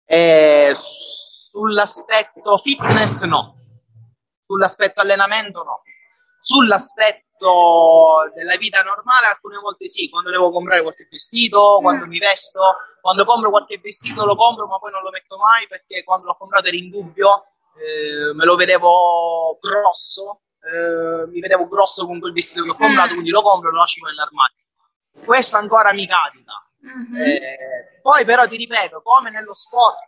Eh, 0.08 0.72
sull'aspetto 0.72 2.56
fitness 2.58 3.24
no, 3.24 3.56
sull'aspetto 4.46 5.00
allenamento 5.00 5.64
no, 5.64 5.82
sull'aspetto 6.38 8.30
della 8.32 8.56
vita 8.56 8.82
normale 8.82 9.26
alcune 9.26 9.58
volte 9.58 9.88
sì, 9.88 10.08
quando 10.08 10.30
devo 10.30 10.52
comprare 10.52 10.82
qualche 10.82 11.08
vestito, 11.10 11.78
quando 11.80 12.06
mi 12.06 12.18
vesto, 12.18 12.60
quando 13.00 13.24
compro 13.24 13.50
qualche 13.50 13.78
vestito 13.78 14.24
lo 14.24 14.36
compro 14.36 14.68
ma 14.68 14.78
poi 14.78 14.92
non 14.92 15.02
lo 15.02 15.10
metto 15.10 15.38
mai 15.38 15.66
perché 15.66 16.04
quando 16.04 16.26
l'ho 16.26 16.36
comprato 16.36 16.68
era 16.68 16.76
in 16.76 16.88
dubbio, 16.88 17.46
eh, 17.76 18.32
me 18.32 18.44
lo 18.44 18.54
vedevo 18.54 19.58
grosso, 19.60 20.42
eh, 20.60 21.26
mi 21.26 21.40
vedevo 21.40 21.66
grosso 21.66 22.06
con 22.06 22.20
quel 22.20 22.32
vestito 22.32 22.62
che 22.62 22.70
ho 22.70 22.76
comprato, 22.76 23.14
quindi 23.14 23.30
lo 23.30 23.42
compro 23.42 23.70
e 23.70 23.72
lo 23.72 23.78
lascio 23.78 24.04
nell'armadio. 24.04 24.56
Questo 25.24 25.56
ancora 25.56 25.92
mi 25.92 26.06
capita 26.06 26.65
Mm-hmm. 26.86 27.16
Eh, 27.16 28.00
poi 28.00 28.24
però 28.24 28.46
ti 28.46 28.56
ripeto, 28.56 29.02
come 29.02 29.30
nello 29.30 29.52
sport 29.52 30.04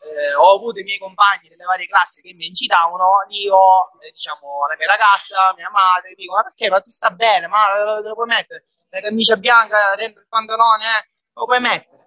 eh, 0.00 0.34
ho 0.34 0.54
avuto 0.54 0.80
i 0.80 0.84
miei 0.84 0.98
compagni 0.98 1.48
delle 1.48 1.64
varie 1.64 1.86
classi 1.86 2.22
che 2.22 2.32
mi 2.32 2.46
incitavano, 2.46 3.26
io, 3.28 3.92
eh, 4.00 4.10
diciamo, 4.12 4.66
la 4.66 4.76
mia 4.78 4.86
ragazza, 4.86 5.52
mia 5.56 5.70
madre, 5.70 6.14
dico, 6.14 6.34
ma 6.34 6.42
perché? 6.42 6.70
Ma 6.70 6.80
ti 6.80 6.90
sta 6.90 7.10
bene? 7.10 7.46
Ma 7.48 7.84
lo, 7.84 8.00
lo 8.00 8.14
puoi 8.14 8.26
mettere? 8.26 8.66
La 8.90 9.00
camicia 9.00 9.36
bianca 9.36 9.94
dentro 9.96 10.20
il 10.22 10.28
pantalone, 10.28 10.84
eh? 10.84 11.10
Lo 11.34 11.44
puoi 11.44 11.60
mettere? 11.60 11.98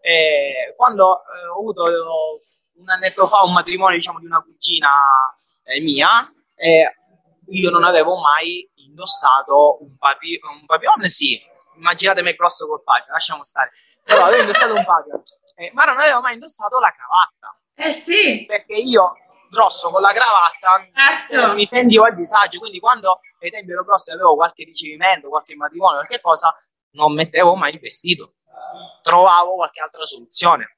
E 0.00 0.74
quando 0.76 1.22
eh, 1.24 1.46
ho 1.48 1.58
avuto 1.58 1.82
un 2.76 2.88
annetto 2.88 3.26
fa 3.26 3.42
un 3.42 3.52
matrimonio, 3.52 3.96
diciamo, 3.96 4.18
di 4.18 4.26
una 4.26 4.42
cugina 4.42 4.88
eh, 5.64 5.80
mia, 5.80 6.32
io 7.46 7.70
non 7.70 7.84
avevo 7.84 8.18
mai 8.18 8.68
indossato 8.76 9.78
un, 9.82 9.96
papi- 9.96 10.40
un 10.42 10.64
papillon, 10.64 11.06
sì, 11.06 11.40
immaginatemi 11.82 12.32
grosso 12.34 12.66
col 12.66 12.82
paio, 12.82 13.04
lasciamo 13.10 13.42
stare. 13.42 13.72
Però 14.04 14.24
avevo 14.24 14.42
indossato 14.42 14.74
un 14.74 14.84
paio, 14.84 15.22
eh, 15.56 15.70
ma 15.74 15.84
non 15.84 15.98
avevo 15.98 16.20
mai 16.20 16.34
indossato 16.34 16.78
la 16.78 16.92
cravatta. 16.92 17.60
Eh 17.74 17.92
sì. 17.92 18.44
Perché 18.46 18.74
io, 18.74 19.14
grosso 19.50 19.90
con 19.90 20.00
la 20.00 20.12
cravatta, 20.12 20.88
certo. 21.28 21.54
mi 21.54 21.66
sentivo 21.66 22.04
a 22.04 22.10
disagio, 22.10 22.58
quindi 22.58 22.80
quando 22.80 23.20
ai 23.40 23.50
tempi 23.50 23.72
ero 23.72 23.84
grosso 23.84 24.10
e 24.10 24.14
avevo 24.14 24.34
qualche 24.34 24.64
ricevimento, 24.64 25.28
qualche 25.28 25.54
matrimonio, 25.54 25.98
qualche 25.98 26.20
cosa, 26.20 26.56
non 26.92 27.12
mettevo 27.12 27.54
mai 27.54 27.74
il 27.74 27.80
vestito. 27.80 28.34
Trovavo 29.02 29.54
qualche 29.54 29.80
altra 29.80 30.04
soluzione. 30.04 30.76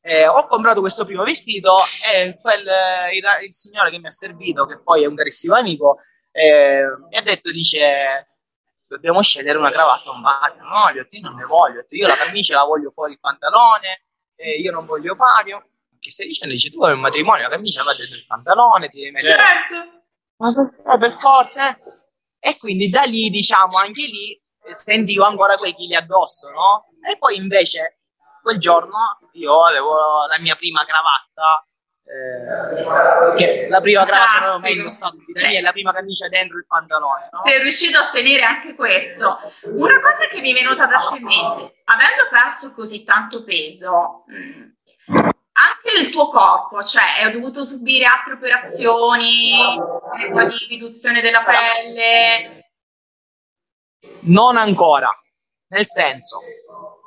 Eh, 0.00 0.26
ho 0.26 0.46
comprato 0.46 0.80
questo 0.80 1.06
primo 1.06 1.24
vestito 1.24 1.78
e 2.12 2.38
quel, 2.40 2.60
il, 2.60 3.44
il, 3.44 3.54
signore 3.54 3.90
che 3.90 3.98
mi 3.98 4.06
ha 4.06 4.10
servito, 4.10 4.66
che 4.66 4.78
poi 4.78 5.02
è 5.02 5.06
un 5.06 5.14
carissimo 5.14 5.54
amico, 5.54 6.00
eh, 6.30 6.84
mi 7.08 7.16
ha 7.16 7.22
detto, 7.22 7.50
dice, 7.50 8.26
dobbiamo 8.94 9.20
scegliere 9.22 9.58
una 9.58 9.70
cravatta 9.70 10.10
o 10.10 10.14
un 10.14 10.22
paio. 10.22 10.62
No, 10.62 10.92
gli 10.92 10.98
ho 10.98 11.02
detto, 11.02 11.16
io 11.16 11.22
non 11.22 11.34
ne 11.34 11.44
voglio, 11.44 11.74
detto, 11.76 11.94
io 11.96 12.06
la 12.06 12.16
camicia 12.16 12.56
la 12.56 12.64
voglio 12.64 12.90
fuori 12.90 13.12
il 13.12 13.20
pantalone, 13.20 14.04
eh, 14.36 14.60
io 14.60 14.72
non 14.72 14.84
voglio 14.84 15.16
paio. 15.16 15.68
Che 15.98 16.10
stai 16.10 16.26
dicendo? 16.26 16.54
Dice, 16.54 16.70
tu 16.70 16.82
hai 16.84 16.92
un 16.92 17.00
matrimonio, 17.00 17.44
la 17.44 17.54
camicia 17.54 17.82
va 17.82 17.94
dentro 17.94 18.16
il 18.16 18.26
pantalone, 18.26 18.88
ti 18.88 18.98
devi 18.98 19.10
mettere... 19.10 19.38
Certo. 19.38 20.02
Ma 20.36 20.52
per, 20.52 20.98
per 20.98 21.18
forza, 21.18 21.70
eh? 21.70 21.80
E 22.38 22.58
quindi 22.58 22.90
da 22.90 23.04
lì, 23.04 23.30
diciamo, 23.30 23.78
anche 23.78 24.04
lì 24.06 24.38
sentivo 24.70 25.24
ancora 25.24 25.56
quei 25.56 25.74
chili 25.74 25.94
addosso, 25.94 26.50
no? 26.50 26.86
E 27.08 27.16
poi 27.16 27.36
invece 27.36 28.00
quel 28.42 28.58
giorno 28.58 29.18
io 29.32 29.64
avevo 29.64 30.26
la 30.26 30.38
mia 30.40 30.54
prima 30.54 30.84
cravatta 30.84 31.66
eh, 32.06 33.68
la 33.68 33.80
prima 33.80 34.04
cravatta 34.04 34.34
non 34.34 34.42
avevo 34.42 34.58
mai 34.58 34.72
indossato 34.76 35.16
di 35.16 35.60
la 35.60 35.72
prima 35.72 35.90
camicia 35.90 36.28
dentro 36.28 36.58
il 36.58 36.66
pantalone 36.66 37.30
no? 37.32 37.40
sei 37.46 37.62
riuscito 37.62 37.98
a 37.98 38.08
ottenere 38.08 38.42
anche 38.42 38.74
questo. 38.74 39.26
Una 39.62 39.98
cosa 40.00 40.26
che 40.28 40.40
mi 40.40 40.50
è 40.50 40.54
venuta 40.54 40.84
adesso 40.84 41.16
in 41.16 41.24
mente 41.24 41.80
avendo 41.84 42.28
perso 42.30 42.74
così 42.74 43.04
tanto 43.04 43.42
peso 43.42 44.24
mm, 44.30 44.68
anche 45.16 45.98
il 45.98 46.10
tuo 46.10 46.28
corpo 46.28 46.82
cioè 46.82 47.24
hai 47.24 47.32
dovuto 47.32 47.64
subire 47.64 48.04
altre 48.04 48.34
operazioni 48.34 49.80
di 50.48 50.66
riduzione 50.68 51.22
della 51.22 51.42
pelle? 51.42 52.68
Non 54.24 54.58
ancora. 54.58 55.08
Nel 55.68 55.86
senso 55.86 56.38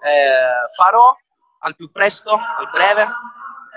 eh, 0.04 0.74
farò 0.76 1.16
al 1.60 1.76
più 1.76 1.92
presto 1.92 2.32
al 2.32 2.70
breve 2.72 3.08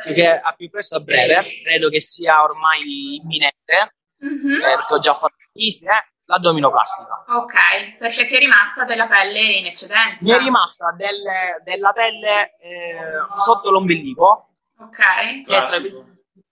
che 0.03 0.29
a 0.29 0.53
più 0.55 0.71
presto 0.71 0.97
a 0.97 1.01
breve, 1.01 1.61
credo 1.63 1.89
che 1.89 2.01
sia 2.01 2.43
ormai 2.43 3.17
imminente, 3.23 3.95
mm-hmm. 4.25 4.61
eh, 4.63 4.75
perché 4.77 4.95
ho 4.95 4.99
già 4.99 5.15
fatto 5.15 5.37
visite, 5.53 5.87
eh, 5.87 6.05
l'addominoplastica. 6.27 7.25
Ok, 7.29 7.97
perché 7.99 8.27
ti 8.27 8.37
è 8.37 8.39
rimasta 8.39 8.85
della 8.85 9.07
pelle 9.07 9.41
in 9.41 9.67
eccedenza? 9.67 10.19
Mi 10.21 10.31
è 10.31 10.39
rimasta 10.39 10.93
delle, 10.97 11.61
della 11.65 11.93
pelle 11.93 12.57
eh, 12.59 12.99
sotto 13.37 13.71
l'ombelico. 13.71 14.55
Ok. 14.79 15.45
Che 15.45 15.65
tra, 15.65 15.79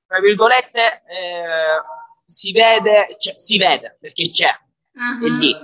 tra 0.07 0.20
virgolette 0.20 1.03
eh, 1.07 1.82
si 2.26 2.53
vede, 2.53 3.16
cioè, 3.18 3.34
si 3.38 3.57
vede 3.57 3.96
perché 4.01 4.30
c'è, 4.30 4.51
mm-hmm. 4.99 5.24
è 5.24 5.38
lì. 5.38 5.57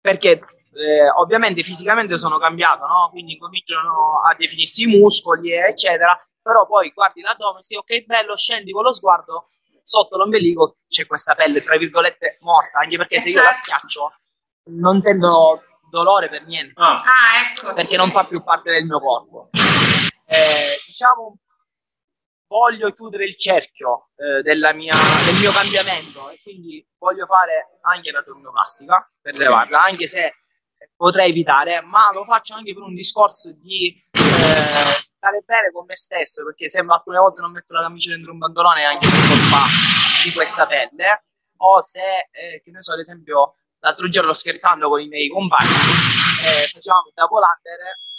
Perché 0.00 0.40
eh, 0.76 1.08
ovviamente 1.16 1.62
fisicamente 1.62 2.16
sono 2.16 2.38
cambiato, 2.38 2.86
no? 2.86 3.08
quindi 3.10 3.36
cominciano 3.38 4.20
a 4.22 4.34
definirsi 4.36 4.82
i 4.82 4.98
muscoli, 4.98 5.52
eccetera, 5.52 6.18
però 6.46 6.64
poi 6.64 6.92
guardi 6.92 7.22
l'addome, 7.22 7.60
sì, 7.60 7.74
ok, 7.74 8.04
bello, 8.04 8.36
scendi 8.36 8.70
con 8.70 8.84
lo 8.84 8.94
sguardo, 8.94 9.48
sotto 9.82 10.16
l'ombelico 10.16 10.76
c'è 10.86 11.04
questa 11.04 11.34
pelle, 11.34 11.60
tra 11.60 11.76
virgolette, 11.76 12.38
morta, 12.42 12.78
anche 12.78 12.96
perché 12.96 13.18
se 13.18 13.30
io 13.30 13.42
la 13.42 13.50
schiaccio 13.50 14.14
non 14.66 15.00
sento 15.00 15.64
dolore 15.90 16.28
per 16.28 16.46
niente, 16.46 16.80
ah, 16.80 17.02
ah 17.02 17.50
ecco, 17.50 17.74
perché 17.74 17.90
sì. 17.90 17.96
non 17.96 18.12
fa 18.12 18.22
più 18.22 18.44
parte 18.44 18.70
del 18.70 18.84
mio 18.84 19.00
corpo. 19.00 19.50
Eh, 20.24 20.78
diciamo, 20.86 21.38
voglio 22.46 22.92
chiudere 22.92 23.24
il 23.24 23.36
cerchio 23.36 24.10
eh, 24.14 24.42
mia, 24.72 24.94
del 25.24 25.40
mio 25.40 25.50
cambiamento 25.50 26.28
e 26.30 26.38
quindi 26.44 26.86
voglio 26.96 27.26
fare 27.26 27.78
anche 27.80 28.12
la 28.12 28.22
tornoplastica 28.22 29.10
per 29.20 29.36
levarla, 29.36 29.82
anche 29.82 30.06
se 30.06 30.32
potrei 30.94 31.30
evitare, 31.30 31.80
ma 31.80 32.12
lo 32.12 32.22
faccio 32.22 32.54
anche 32.54 32.72
per 32.72 32.84
un 32.84 32.94
discorso 32.94 33.52
di 33.60 34.00
eh, 34.12 35.05
stare 35.26 35.42
bene 35.44 35.72
con 35.72 35.84
me 35.86 35.96
stesso, 35.96 36.44
perché 36.44 36.68
sembra 36.68 36.96
alcune 36.96 37.18
volte 37.18 37.40
non 37.40 37.50
metto 37.50 37.74
la 37.74 37.82
camicia 37.82 38.10
dentro 38.10 38.32
un 38.32 38.38
pantalone 38.38 38.84
anche 38.84 39.08
colpa 39.08 39.66
di 40.22 40.32
questa 40.32 40.66
pelle, 40.66 41.24
o 41.58 41.80
se, 41.80 42.28
eh, 42.30 42.62
che 42.62 42.70
ne 42.70 42.80
so, 42.82 42.92
ad 42.92 43.00
esempio, 43.00 43.56
l'altro 43.80 44.08
giorno 44.08 44.32
scherzando 44.32 44.88
con 44.88 45.00
i 45.00 45.08
miei 45.08 45.28
compagni, 45.28 45.66
eh, 45.66 46.70
facevamo 46.70 47.10
il 47.10 47.14
under 47.16 47.78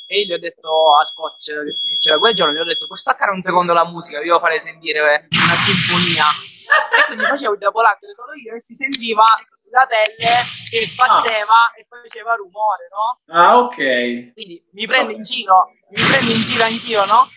e 0.10 0.26
gli 0.26 0.34
ho 0.34 0.40
detto 0.40 0.98
al 0.98 1.12
coach 1.14 1.44
che 1.44 1.98
c'era 2.00 2.18
quel 2.18 2.34
giorno, 2.34 2.54
gli 2.54 2.60
ho 2.60 2.66
detto 2.66 2.88
puoi 2.88 2.98
staccare 2.98 3.32
un 3.32 3.42
secondo 3.42 3.74
la 3.74 3.86
musica, 3.86 4.20
vi 4.20 4.26
devo 4.26 4.40
fare 4.40 4.60
sentire 4.60 5.00
una 5.00 5.56
sinfonia. 5.64 6.26
E 6.68 7.06
quindi 7.08 7.24
facevo 7.24 7.54
il 7.54 7.60
double 7.60 7.88
under 7.88 8.14
solo 8.14 8.34
io 8.34 8.56
e 8.56 8.62
si 8.62 8.76
sentiva 8.76 9.24
la 9.70 9.86
pelle 9.88 10.44
che 10.70 10.86
sbatteva 10.86 11.54
ah. 11.54 11.74
e 11.76 11.86
faceva 11.88 12.36
rumore, 12.36 12.88
no? 12.92 13.34
Ah, 13.34 13.58
ok. 13.60 14.34
Quindi 14.34 14.64
mi 14.74 14.86
prende 14.86 15.14
in 15.14 15.24
giro, 15.24 15.72
mi 15.90 16.02
prende 16.02 16.34
in 16.34 16.42
giro 16.42 16.64
anch'io, 16.64 17.06
no? 17.06 17.30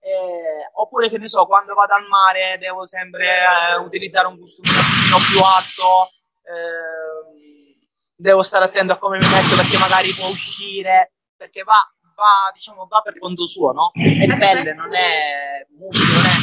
Eh, 0.00 0.70
oppure 0.74 1.08
che 1.08 1.18
ne 1.18 1.28
so, 1.28 1.46
quando 1.46 1.74
vado 1.74 1.94
al 1.94 2.06
mare 2.08 2.58
devo 2.58 2.84
sempre 2.86 3.38
eh, 3.38 3.76
utilizzare 3.76 4.26
un 4.26 4.38
costume 4.38 4.68
un 4.68 4.82
pochino 4.82 5.18
più 5.30 5.40
alto, 5.40 6.10
eh, 6.42 7.78
devo 8.16 8.42
stare 8.42 8.64
attento 8.64 8.92
a 8.92 8.98
come 8.98 9.18
mi 9.18 9.26
metto 9.26 9.54
perché 9.54 9.78
magari 9.78 10.10
può 10.12 10.26
uscire, 10.26 11.14
perché 11.36 11.62
va, 11.62 11.78
va, 12.14 12.50
diciamo, 12.52 12.86
va 12.88 13.00
per 13.00 13.18
conto 13.18 13.46
suo, 13.46 13.72
no? 13.72 13.92
È 13.94 14.26
pelle, 14.38 14.74
non 14.74 14.92
è 14.92 15.66
muscolo, 15.70 16.14
non 16.14 16.26
è 16.26 16.36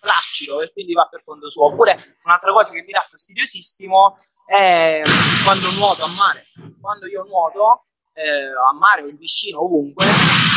flaccido 0.00 0.60
e 0.62 0.72
quindi 0.72 0.92
va 0.92 1.06
per 1.08 1.22
conto 1.24 1.48
suo. 1.48 1.66
Oppure 1.66 2.18
un'altra 2.24 2.52
cosa 2.52 2.72
che 2.72 2.82
mi 2.82 2.92
dà 2.92 3.06
fastidiosissimo 3.08 4.14
è 4.46 5.02
quando 5.44 5.70
nuoto 5.72 6.04
a 6.04 6.14
mare. 6.14 6.46
Quando 6.80 7.06
io 7.06 7.24
nuoto 7.24 7.86
eh, 8.14 8.46
a 8.46 8.72
mare 8.72 9.02
o 9.02 9.08
in 9.08 9.18
piscina, 9.18 9.58
ovunque, 9.58 10.06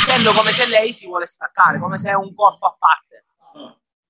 sento 0.05 0.31
come 0.31 0.51
se 0.51 0.65
lei 0.65 0.93
si 0.93 1.07
vuole 1.07 1.25
staccare, 1.25 1.79
come 1.79 1.97
se 1.97 2.11
è 2.11 2.13
un 2.13 2.33
corpo 2.33 2.65
a 2.67 2.75
parte. 2.77 3.25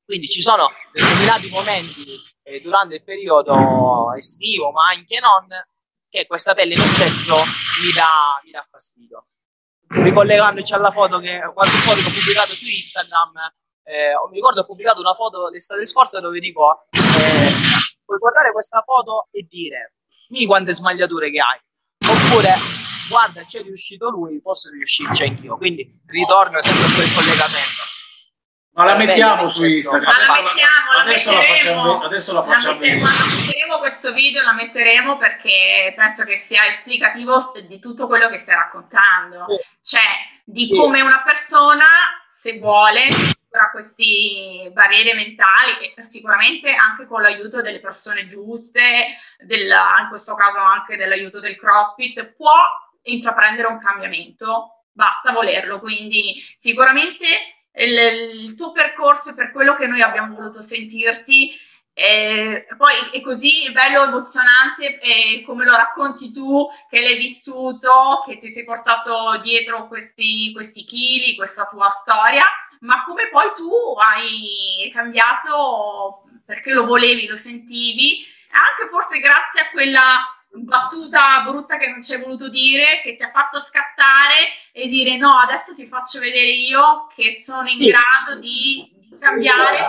Quindi 0.04 0.28
ci 0.28 0.42
sono 0.42 0.72
determinati 0.92 1.50
momenti 1.50 2.04
eh, 2.42 2.62
durante 2.62 2.96
il 2.96 3.04
periodo 3.04 4.14
estivo, 4.18 4.72
ma 4.72 4.90
anche 4.90 5.20
non, 5.20 5.48
che 6.10 6.26
questa 6.26 6.56
pelle 6.56 6.74
in 6.74 6.82
eccesso 6.82 7.36
mi 7.36 7.94
dà, 7.94 8.42
mi 8.44 8.52
dà 8.52 8.66
fastidio. 8.70 9.28
Ricollegandoci 9.88 10.74
alla 10.74 10.92
foto 10.92 11.20
che 11.20 11.40
qualche 11.54 11.78
foto 11.78 12.02
che 12.02 12.08
ho 12.08 12.12
pubblicato 12.12 12.54
su 12.56 12.68
Instagram, 12.68 13.54
eh, 13.84 14.14
mi 14.30 14.36
ricordo 14.36 14.62
ho 14.62 14.66
pubblicato 14.66 15.00
una 15.00 15.14
foto 15.14 15.50
l'estate 15.50 15.86
scorsa 15.86 16.20
dove 16.20 16.40
dico 16.40 16.88
eh, 16.92 17.52
puoi 18.10 18.18
guardare 18.18 18.52
questa 18.52 18.82
foto 18.82 19.28
e 19.30 19.46
dire 19.48 19.94
mi 20.30 20.48
quante 20.48 20.74
smagliature 20.74 21.30
che 21.30 21.40
hai. 21.40 21.60
Oppure 22.10 22.56
guarda 23.08 23.44
c'è 23.44 23.62
riuscito 23.62 24.10
lui 24.10 24.42
posso 24.42 24.72
riuscirci 24.72 25.24
anch'io. 25.24 25.58
Quindi 25.58 26.02
ritorno 26.08 26.60
sempre 26.60 26.86
a 26.86 26.96
quel 26.96 27.14
collegamento. 27.14 27.84
Ma 28.72 28.86
la 28.86 28.96
mettiamo 28.96 29.48
su 29.48 29.64
Instagram. 29.64 30.12
Ma 30.12 30.36
la 30.36 30.42
mettiamo, 30.42 30.94
la 30.94 31.02
adesso, 31.02 31.32
la 31.34 31.44
facciamo, 31.44 32.02
adesso 32.02 32.34
la 32.34 32.44
facciamo 32.44 32.74
la 32.74 32.80
metteremo, 32.80 33.10
metteremo 33.46 33.80
questo 33.80 34.14
video, 34.14 34.42
la 34.42 34.54
metteremo 34.54 35.18
perché 35.18 35.94
penso 35.96 36.24
che 36.24 36.38
sia 36.38 36.66
esplicativo 36.66 37.52
di 37.68 37.80
tutto 37.80 38.08
quello 38.08 38.30
che 38.30 38.38
stai 38.38 38.56
raccontando. 38.56 39.46
Cioè, 39.84 40.02
di 40.46 40.70
come 40.76 41.02
una 41.02 41.22
persona, 41.26 41.86
se 42.40 42.58
vuole, 42.58 43.08
tra 43.50 43.72
queste 43.72 44.70
barriere 44.72 45.16
mentali 45.16 45.94
e 45.96 46.04
sicuramente 46.04 46.74
anche 46.74 47.06
con 47.06 47.22
l'aiuto 47.22 47.62
delle 47.62 47.80
persone 47.80 48.28
giuste, 48.28 49.18
della, 49.40 49.98
in 50.02 50.10
questo 50.10 50.36
caso 50.36 50.60
anche 50.60 50.96
dell'aiuto 50.96 51.40
del 51.40 51.58
CrossFit, 51.58 52.34
può 52.36 52.54
intraprendere 53.04 53.68
un 53.68 53.80
cambiamento, 53.80 54.86
basta 54.92 55.32
volerlo. 55.32 55.80
Quindi 55.80 56.36
sicuramente 56.58 57.26
il, 57.74 58.44
il 58.44 58.56
tuo 58.56 58.72
percorso 58.72 59.34
per 59.34 59.52
quello 59.52 59.76
che 59.76 59.88
noi 59.88 60.02
abbiamo 60.02 60.36
voluto 60.36 60.62
sentirti. 60.62 61.68
E 61.92 62.66
poi 62.78 62.94
è 63.12 63.20
così 63.20 63.70
bello, 63.74 64.04
emozionante 64.04 65.00
e 65.00 65.44
come 65.46 65.66
lo 65.66 65.76
racconti 65.76 66.32
tu 66.32 66.66
che 66.90 67.02
l'hai 67.02 67.18
vissuto, 67.18 68.24
che 68.26 68.38
ti 68.38 68.48
sei 68.50 68.64
portato 68.64 69.38
dietro 69.42 69.88
questi, 69.88 70.54
questi 70.54 70.86
chili, 70.86 71.36
questa 71.36 71.68
tua 71.68 71.90
storia, 71.90 72.46
ma 72.80 73.04
come 73.04 73.30
poi 73.30 73.52
tu 73.56 73.72
hai 73.98 74.90
cambiato 74.94 76.24
perché 76.46 76.72
lo 76.72 76.86
volevi, 76.86 77.28
lo 77.28 77.36
sentivi, 77.36 78.26
anche 78.52 78.90
forse 78.90 79.20
grazie 79.20 79.62
a 79.62 79.70
quella 79.70 80.34
battuta 80.52 81.42
brutta 81.44 81.78
che 81.78 81.88
non 81.88 82.04
ci 82.04 82.14
hai 82.14 82.22
voluto 82.22 82.50
dire, 82.50 83.02
che 83.04 83.16
ti 83.16 83.24
ha 83.24 83.32
fatto 83.32 83.60
scattare 83.60 84.48
e 84.72 84.88
dire 84.88 85.18
no, 85.18 85.38
adesso 85.38 85.76
ti 85.76 85.86
faccio 85.86 86.20
vedere 86.20 86.52
io 86.52 87.08
che 87.14 87.32
sono 87.32 87.70
in 87.70 87.82
sì. 87.82 87.92
grado 87.92 88.40
di 88.40 88.92
cambiare 89.20 89.86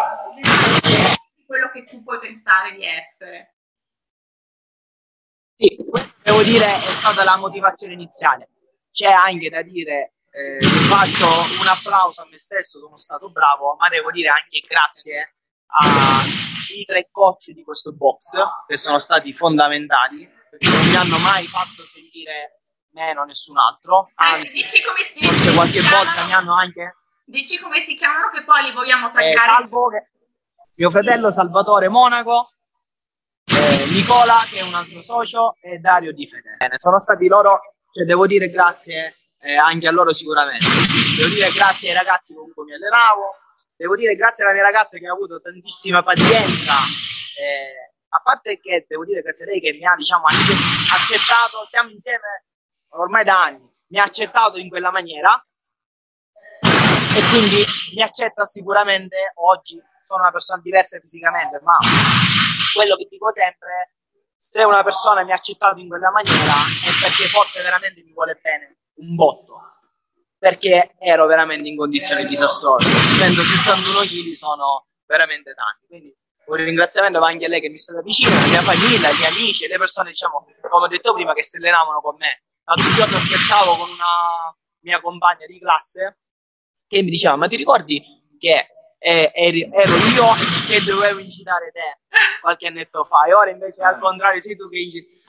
quello 1.47 1.71
che 1.71 1.85
tu 1.85 2.03
puoi 2.03 2.19
pensare 2.19 2.73
di 2.73 2.85
essere. 2.85 3.55
Sì, 5.57 5.77
devo 6.23 6.43
dire 6.43 6.65
è 6.65 6.77
stata 6.77 7.25
la 7.25 7.37
motivazione 7.37 7.95
iniziale. 7.95 8.49
C'è 8.91 9.11
anche 9.11 9.49
da 9.49 9.63
dire, 9.63 10.15
eh, 10.31 10.61
faccio 10.61 11.27
un 11.61 11.67
applauso 11.67 12.23
a 12.23 12.27
me 12.31 12.39
stesso, 12.39 12.79
sono 12.79 12.97
stato 12.97 13.31
bravo, 13.31 13.77
ma 13.79 13.89
devo 13.89 14.11
dire 14.11 14.29
anche 14.29 14.61
grazie 14.67 15.37
ai 15.67 16.85
tre 16.85 17.09
coach 17.11 17.51
di 17.51 17.63
questo 17.63 17.95
box 17.95 18.37
che 18.67 18.77
sono 18.77 18.99
stati 18.99 19.33
fondamentali 19.33 20.29
perché 20.51 20.69
non 20.69 20.87
mi 20.89 20.97
hanno 20.97 21.19
mai 21.19 21.47
fatto 21.47 21.85
sentire 21.85 22.63
meno 22.93 23.25
nessun 23.25 23.57
altro. 23.59 24.11
Anzi, 24.15 24.63
dici 24.63 24.83
come, 24.83 24.99
dici 25.15 25.27
forse 25.27 25.55
qualche 25.55 25.81
volta 25.81 26.25
mi 26.27 26.33
hanno 26.33 26.55
anche. 26.55 26.97
Dici 27.25 27.59
come 27.59 27.85
si 27.87 27.95
chiamano 27.95 28.29
che 28.31 28.43
poi 28.43 28.65
li 28.65 28.73
vogliamo 28.73 29.13
taggare. 29.13 29.33
Eh, 29.33 29.39
salvo 29.39 29.89
che... 29.89 30.11
mio 30.75 30.91
fratello 30.91 31.31
Salvatore 31.31 31.89
Monaco, 31.89 32.51
eh, 33.45 33.87
Nicola 33.91 34.41
che 34.51 34.59
è 34.59 34.63
un 34.63 34.75
altro 34.75 35.01
socio 35.01 35.57
e 35.61 35.79
Dario 35.79 36.13
Di 36.13 36.27
Fede. 36.27 36.57
Sono 36.77 36.99
stati 36.99 37.29
loro, 37.29 37.61
cioè 37.93 38.05
devo 38.05 38.27
dire 38.27 38.49
grazie 38.49 39.15
eh, 39.41 39.57
anche 39.57 39.89
a 39.89 39.91
loro 39.91 40.13
sicuramente. 40.13 40.67
Devo 41.17 41.29
dire 41.29 41.51
grazie 41.51 41.89
ai 41.89 41.95
ragazzi 41.95 42.35
con 42.35 42.53
cui 42.53 42.65
mi 42.65 42.75
allenavo. 42.75 43.37
Devo 43.77 43.97
dire 43.97 44.15
grazie 44.15 44.45
alla 44.45 44.53
mia 44.53 44.63
ragazza 44.63 44.99
che 44.99 45.07
ha 45.07 45.13
avuto 45.13 45.41
tantissima 45.41 46.03
pazienza. 46.03 46.75
Eh, 47.39 47.93
a 48.09 48.21
parte 48.23 48.61
che 48.61 48.85
devo 48.89 49.05
dire 49.05 49.23
grazie 49.23 49.47
a 49.47 49.49
lei 49.49 49.61
che 49.61 49.73
mi 49.73 49.87
ha 49.87 49.95
diciamo 49.97 50.27
accettato, 50.27 51.65
siamo 51.67 51.91
insieme 51.91 52.45
ormai 52.91 53.25
da 53.25 53.45
anni, 53.45 53.67
mi 53.89 53.99
ha 53.99 54.03
accettato 54.03 54.59
in 54.59 54.69
quella 54.69 54.91
maniera 54.91 55.43
e 56.61 57.23
quindi 57.31 57.65
mi 57.95 58.03
accetta 58.03 58.45
sicuramente 58.45 59.33
oggi, 59.37 59.81
sono 60.03 60.23
una 60.23 60.33
persona 60.33 60.61
diversa 60.61 60.99
fisicamente, 60.99 61.61
ma 61.63 61.79
quello 62.75 62.97
che 62.97 63.07
dico 63.09 63.31
sempre, 63.31 63.95
se 64.37 64.65
una 64.65 64.83
persona 64.83 65.23
mi 65.23 65.33
ha 65.33 65.37
accettato 65.37 65.79
in 65.79 65.89
quella 65.89 66.11
maniera 66.11 66.53
è 66.83 66.91
perché 67.01 67.25
forse 67.29 67.63
veramente 67.63 68.03
mi 68.03 68.13
vuole 68.13 68.39
bene, 68.43 68.80
un 69.01 69.15
botto, 69.15 69.61
perché 70.39 70.95
ero 70.99 71.27
veramente 71.27 71.69
in 71.69 71.77
condizioni 71.77 72.25
disastrose, 72.25 72.89
161 73.19 74.01
kg 74.01 74.33
sono 74.33 74.87
veramente 75.07 75.55
tanti, 75.55 75.87
quindi 75.87 76.17
un 76.47 76.57
ringraziamento 76.57 77.19
va 77.21 77.29
anche 77.29 77.45
a 77.45 77.49
lei 77.49 77.61
che 77.61 77.69
mi 77.69 77.75
è 77.75 77.79
stata 77.79 78.03
vicina, 78.03 78.35
la 78.35 78.47
mia 78.47 78.61
famiglia, 78.63 79.09
gli 79.11 79.25
amici, 79.25 79.69
le 79.69 79.79
persone, 79.79 80.11
diciamo, 80.11 80.47
come 80.69 80.85
ho 80.85 80.89
detto 80.89 81.15
prima, 81.15 81.33
che 81.33 81.45
si 81.45 81.59
allenavano 81.59 82.01
con 82.01 82.17
me. 82.19 82.43
L'altro 82.65 82.91
giorno 82.93 83.19
scherzavo 83.19 83.77
con 83.77 83.91
una 83.91 84.57
mia 84.81 85.01
compagna 85.01 85.47
di 85.47 85.59
classe 85.59 86.19
che 86.89 87.03
mi 87.03 87.11
diceva, 87.11 87.37
ma 87.37 87.47
ti 87.47 87.57
ricordi 87.57 88.03
che 88.39 88.67
eh, 88.99 89.31
ero 89.33 89.57
io 89.57 90.27
che 90.69 90.83
dovevo 90.85 91.21
incitare 91.21 91.71
te 91.73 92.01
qualche 92.41 92.67
annetto 92.67 93.05
fa 93.05 93.25
e 93.27 93.35
ora 93.35 93.51
invece 93.51 93.81
al 93.83 93.99
contrario 93.99 94.41
sei 94.41 94.57
tu 94.57 94.69
che 94.69 94.79
inciti. 94.79 95.20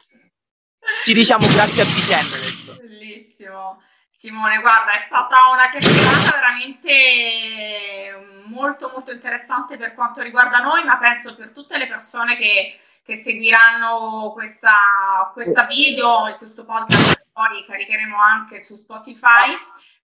Ci 1.04 1.14
diciamo 1.14 1.48
grazie 1.48 1.82
a 1.82 1.86
vicenda 1.86 2.36
adesso. 2.36 2.76
Bellissimo. 2.76 3.82
Simone, 4.22 4.62
guarda, 4.62 4.94
è 4.94 5.00
stata 5.00 5.50
una 5.52 5.72
chiacchierata 5.72 6.30
veramente 6.30 8.44
molto 8.46 8.92
molto 8.94 9.12
interessante 9.12 9.78
per 9.78 9.96
quanto 9.96 10.22
riguarda 10.22 10.60
noi, 10.60 10.84
ma 10.84 10.98
penso 10.98 11.36
per 11.36 11.50
tutte 11.50 11.76
le 11.78 11.88
persone 11.88 12.38
che, 12.38 12.78
che 13.04 13.16
seguiranno 13.16 14.30
questa, 14.34 15.32
questa 15.34 15.64
video 15.64 16.28
e 16.28 16.38
questo 16.38 16.66
podcast 16.66 17.18
che 17.18 17.26
poi 17.32 17.66
caricheremo 17.66 18.22
anche 18.22 18.62
su 18.62 18.76
Spotify, 18.76 19.58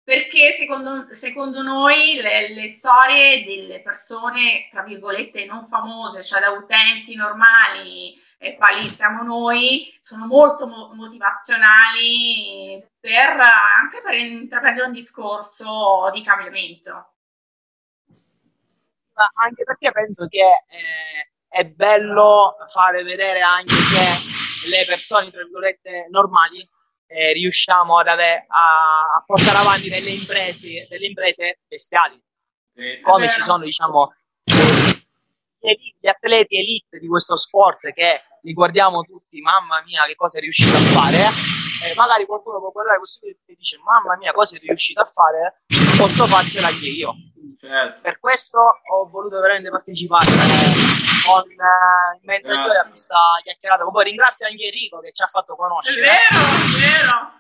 perché 0.07 0.53
secondo, 0.53 1.13
secondo 1.13 1.61
noi 1.61 2.21
le, 2.21 2.53
le, 2.53 2.69
storie 2.69 3.43
delle 3.43 3.81
persone, 3.81 4.69
tra 4.71 4.81
virgolette, 4.83 5.43
non 5.43 5.67
famose, 5.67 6.23
cioè 6.23 6.39
da 6.39 6.51
utenti 6.51 7.13
normali, 7.17 8.17
e 8.37 8.55
quali 8.55 8.87
siamo 8.87 9.21
noi, 9.23 9.93
sono 10.01 10.25
molto 10.25 10.65
mo- 10.65 10.93
motivazionali 10.93 12.81
per, 12.97 13.37
anche 13.37 13.99
per 14.01 14.13
intraprendere 14.13 14.85
un 14.85 14.93
discorso 14.93 16.09
di 16.13 16.23
cambiamento. 16.23 16.93
Ma 19.11 19.29
anche 19.43 19.65
perché 19.65 19.91
penso 19.91 20.27
che 20.29 20.39
eh, 20.39 21.31
è 21.49 21.65
bello 21.65 22.55
fare 22.69 23.03
vedere 23.03 23.41
anche 23.41 23.75
che 23.75 24.69
le 24.69 24.85
persone, 24.87 25.31
tra 25.31 25.43
virgolette, 25.43 26.07
normali 26.09 26.65
eh, 27.07 27.33
riusciamo 27.33 27.99
ad 27.99 28.07
ave- 28.07 28.45
a, 28.47 29.15
a, 29.15 29.23
portare 29.25 29.57
avanti 29.57 29.89
delle 29.89 30.09
imprese, 30.09 30.85
delle 30.89 31.07
imprese 31.07 31.59
bestiali. 31.67 32.21
Eh, 32.75 32.99
come 33.01 33.27
ci 33.29 33.41
sono, 33.41 33.63
diciamo, 33.63 34.13
gli 35.99 36.07
atleti 36.07 36.59
elite 36.59 36.99
di 36.99 37.07
questo 37.07 37.35
sport 37.35 37.91
che 37.93 38.21
li 38.41 38.53
guardiamo 38.53 39.01
tutti, 39.01 39.41
mamma 39.41 39.81
mia, 39.85 40.05
che 40.05 40.15
cosa 40.15 40.37
è 40.37 40.41
riuscito 40.41 40.75
a 40.75 40.79
fare. 40.79 41.17
Eh, 41.83 41.93
magari 41.95 42.25
qualcuno 42.25 42.59
può 42.59 42.71
guardare 42.71 42.97
questo 42.97 43.19
video 43.21 43.39
e 43.45 43.55
dice, 43.55 43.79
mamma 43.83 44.15
mia, 44.17 44.31
cosa 44.31 44.55
è 44.55 44.59
riuscito 44.59 45.01
a 45.01 45.05
fare, 45.05 45.61
posso 45.97 46.25
farcela 46.27 46.67
anche 46.67 46.87
io. 46.87 47.13
Certo. 47.59 48.01
Per 48.01 48.19
questo 48.19 48.59
ho 48.59 49.09
voluto 49.09 49.39
veramente 49.39 49.69
partecipare 49.69 51.06
con 51.31 51.51
eh, 51.51 52.19
immensa 52.21 52.53
Grazie. 52.53 52.63
gioia 52.63 52.81
a 52.81 52.89
questa 52.89 53.19
chiacchierata. 53.43 53.83
Poi 53.83 54.03
ringrazio 54.03 54.47
anche 54.47 54.63
Enrico 54.63 54.99
che 54.99 55.11
ci 55.11 55.23
ha 55.23 55.27
fatto 55.27 55.55
conoscere. 55.55 56.07
È 56.07 56.19
vero, 56.31 56.43
è 56.43 56.79
vero. 56.79 57.31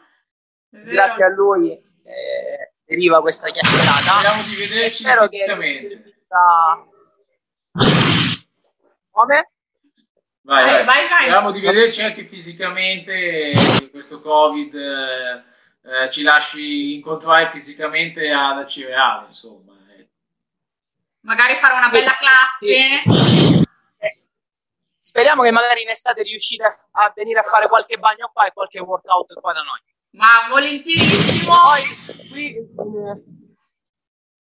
È 0.69 0.77
vero. 0.77 0.91
Grazie 0.91 1.25
a 1.25 1.29
lui 1.29 1.71
eh, 1.71 2.73
deriva 2.85 3.21
questa 3.21 3.49
chiacchierata. 3.49 4.19
Speriamo 4.19 4.43
di 4.43 4.55
vederci 4.55 5.03
spero 5.03 5.27
che 5.27 5.45
questa... 5.55 6.85
Come? 9.11 9.51
Vai, 10.41 10.63
vai, 10.63 10.85
vai, 10.85 11.07
vai. 11.07 11.07
Speriamo 11.07 11.51
di 11.51 11.59
vederci 11.59 12.01
anche 12.01 12.25
fisicamente, 12.25 13.51
questo 13.91 14.21
Covid 14.21 14.73
eh, 14.75 15.43
eh, 15.83 16.09
ci 16.09 16.21
lasci 16.21 16.95
incontrare 16.95 17.49
fisicamente 17.49 18.31
ad 18.31 18.65
Cireale, 18.65 19.27
insomma. 19.27 19.73
Eh. 19.97 20.07
Magari 21.21 21.55
fare 21.55 21.73
una 21.73 21.89
bella 21.89 22.15
classe. 22.17 23.01
Sì. 23.05 23.56
Speriamo 25.17 25.41
che 25.41 25.49
magari 25.49 25.81
in 25.81 25.89
estate 25.89 26.21
riuscite 26.21 26.63
a, 26.63 26.75
a, 26.91 27.11
venire 27.15 27.39
a 27.39 27.41
fare 27.41 27.67
qualche 27.67 27.97
bagno 27.97 28.29
qua 28.31 28.45
e 28.45 28.53
qualche 28.53 28.79
workout 28.79 29.39
qua 29.39 29.51
da 29.51 29.63
noi. 29.63 29.79
Ma 30.11 30.47
volentierissimo. 30.47 31.53
Qui, 32.29 32.55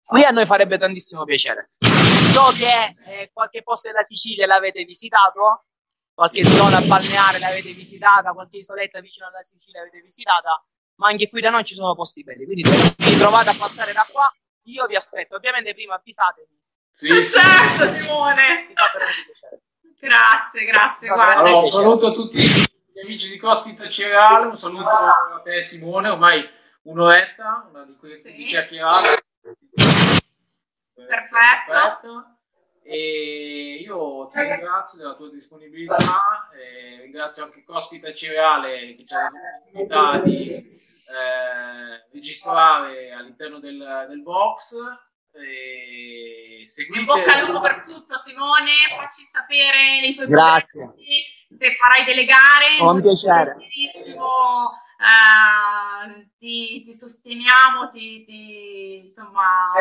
qui 0.03 0.25
a 0.25 0.31
noi 0.31 0.45
farebbe 0.45 0.77
tantissimo 0.77 1.23
piacere. 1.23 1.71
So 1.79 2.51
che 2.59 2.97
qualche, 2.97 3.31
qualche 3.33 3.63
posto 3.63 3.91
della 3.91 4.03
Sicilia 4.03 4.45
l'avete 4.47 4.83
visitato? 4.83 5.67
Qualche 6.13 6.43
zona 6.45 6.81
balneare 6.81 7.39
l'avete 7.39 7.71
visitata? 7.71 8.33
Qualche 8.33 8.57
isoletta 8.57 8.99
vicino 8.99 9.29
alla 9.29 9.43
Sicilia 9.43 9.83
l'avete 9.83 10.03
visitata? 10.03 10.67
Ma 10.97 11.07
anche 11.07 11.29
qui 11.29 11.41
da 11.41 11.51
noi 11.51 11.63
ci 11.63 11.75
sono 11.75 11.95
posti 11.95 12.25
belli. 12.25 12.45
Quindi 12.45 12.65
se 12.65 12.93
vi 12.97 13.17
trovate 13.17 13.51
a 13.51 13.55
passare 13.57 13.93
da 13.93 14.05
qua, 14.11 14.29
io 14.65 14.87
vi 14.87 14.97
aspetto. 14.97 15.37
Ovviamente 15.37 15.75
prima 15.75 15.95
avvisatemi. 15.95 16.61
Sì, 16.93 17.23
certo, 17.23 17.95
Simone. 17.95 18.73
Grazie, 19.99 20.65
grazie. 20.65 21.09
Guarda. 21.09 21.35
Allora, 21.41 21.57
un 21.59 21.67
saluto 21.67 22.07
a 22.07 22.13
tutti 22.13 22.39
gli 22.39 23.01
amici 23.01 23.29
di 23.31 23.39
Cospita 23.39 23.89
Cereale, 23.89 24.47
un 24.47 24.57
saluto 24.57 24.89
a 24.89 25.41
te 25.43 25.63
Simone, 25.63 26.09
ormai 26.11 26.49
un'oretta, 26.83 27.69
una 27.71 27.85
di 27.85 27.97
queste 27.97 28.31
Sì. 28.31 28.37
di 28.37 28.45
chiacchierate. 28.47 29.25
Perfetto. 30.95 32.31
E 32.83 33.81
io 33.83 34.29
ti 34.29 34.41
ringrazio 34.41 34.99
della 34.99 35.15
tua 35.15 35.29
disponibilità, 35.29 35.97
e 36.55 37.01
ringrazio 37.03 37.43
anche 37.45 37.65
Cospita 37.65 38.13
Cereale 38.13 38.95
che 38.95 39.05
ci 39.05 39.15
ha 39.15 39.23
dato 39.23 39.37
l'opportunità 39.73 40.19
di 40.25 40.55
eh, 40.55 42.07
registrare 42.13 43.13
all'interno 43.13 43.59
del, 43.59 44.07
del 44.09 44.23
box. 44.23 44.77
E 45.39 46.59
In 46.63 46.69
seguite 46.69 47.05
bocca 47.05 47.39
al 47.39 47.47
lupo 47.47 47.61
per 47.61 47.85
tutto, 47.87 48.17
Simone. 48.25 48.73
Facci 48.97 49.23
sapere 49.31 49.99
i 50.07 50.15
tuoi 50.15 50.27
Grazie. 50.27 50.95
se 51.59 51.75
farai 51.75 52.05
delle 52.05 52.25
gare. 52.25 52.77
Con 52.79 53.01
piacere. 53.03 53.55
Benissimo. 53.55 54.73
eh, 54.99 56.31
ti, 56.39 56.83
ti 56.85 56.95
sosteniamo, 56.95 57.89
ti, 57.91 58.25
ti- 58.25 58.99
insomma, 59.03 59.73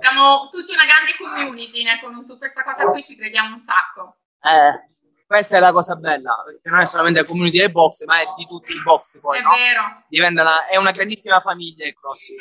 siamo 0.00 0.48
tutti 0.50 0.72
una 0.72 0.84
grande 0.84 1.16
community, 1.18 1.86
ecco, 1.86 2.10
su 2.24 2.36
questa 2.38 2.62
cosa 2.62 2.90
qui 2.90 3.02
ci 3.02 3.16
crediamo 3.16 3.54
un 3.54 3.58
sacco. 3.58 4.18
Eh, 4.42 4.94
questa 5.26 5.56
è 5.56 5.60
la 5.60 5.72
cosa 5.72 5.96
bella, 5.96 6.36
perché 6.44 6.68
non 6.68 6.80
è 6.80 6.84
solamente 6.84 7.20
la 7.20 7.26
community 7.26 7.58
del 7.58 7.72
box, 7.72 8.04
ma 8.04 8.20
è 8.20 8.24
di 8.36 8.46
tutti 8.46 8.74
i 8.74 8.82
box 8.82 9.20
poi, 9.20 9.38
È 9.38 9.42
no? 9.42 9.50
vero. 9.50 10.04
Diventa 10.08 10.42
una, 10.42 10.66
è 10.66 10.76
una 10.76 10.92
grandissima 10.92 11.40
famiglia 11.40 11.86
il 11.86 11.94
CrossFit. 11.94 12.38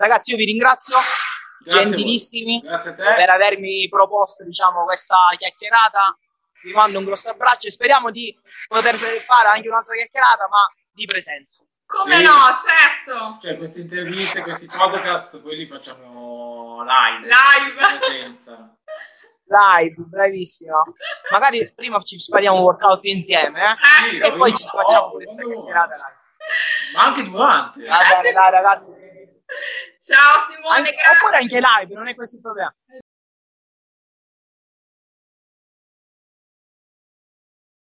Ragazzi, 0.00 0.30
io 0.30 0.38
vi 0.38 0.46
ringrazio, 0.46 0.96
Grazie 1.62 1.82
gentilissimi, 1.82 2.62
per 2.62 3.28
avermi 3.28 3.86
proposto, 3.90 4.44
diciamo, 4.44 4.84
questa 4.84 5.16
chiacchierata. 5.36 6.16
Vi 6.62 6.72
mando 6.72 7.00
un 7.00 7.04
grosso 7.04 7.28
abbraccio 7.28 7.66
e 7.66 7.70
speriamo 7.70 8.10
di 8.10 8.34
poter 8.66 8.96
fare 8.96 9.48
anche 9.48 9.68
un'altra 9.68 9.94
chiacchierata, 9.94 10.48
ma 10.48 10.66
di 10.90 11.04
presenza. 11.04 11.62
Come 11.84 12.16
Sì. 12.16 12.22
no, 12.22 12.32
certo. 12.56 13.38
Cioè, 13.42 13.58
queste 13.58 13.80
interviste, 13.80 14.40
questi 14.40 14.66
podcast, 14.66 15.38
poi 15.42 15.56
li 15.56 15.66
facciamo 15.66 16.82
live. 16.82 17.28
Live. 17.28 17.98
presenza. 17.98 18.74
Live, 19.44 19.96
bravissima. 19.98 20.82
Magari 21.30 21.74
prima 21.74 22.00
ci 22.00 22.18
spariamo 22.18 22.56
un 22.56 22.62
workout 22.62 23.04
insieme, 23.04 23.72
eh? 23.72 23.76
Sì, 24.08 24.18
E 24.18 24.32
poi 24.32 24.50
ci 24.54 24.64
facciamo 24.64 25.08
oh, 25.08 25.10
questa 25.10 25.42
chiacchierata 25.42 25.94
live. 25.94 26.18
Ma 26.94 27.02
anche 27.02 27.22
durante. 27.22 27.84
Va 27.84 27.98
bene, 27.98 28.32
dai 28.32 28.50
ragazzi. 28.50 29.08
Ciao 30.02 30.46
Simone, 30.48 30.78
Anche- 30.78 30.94
grazie. 30.94 31.12
oppure 31.24 31.36
anche 31.38 31.60
live, 31.60 31.94
non 31.94 32.08
è 32.08 32.14
questo 32.14 32.36
il 32.36 32.42
problema. 32.42 32.74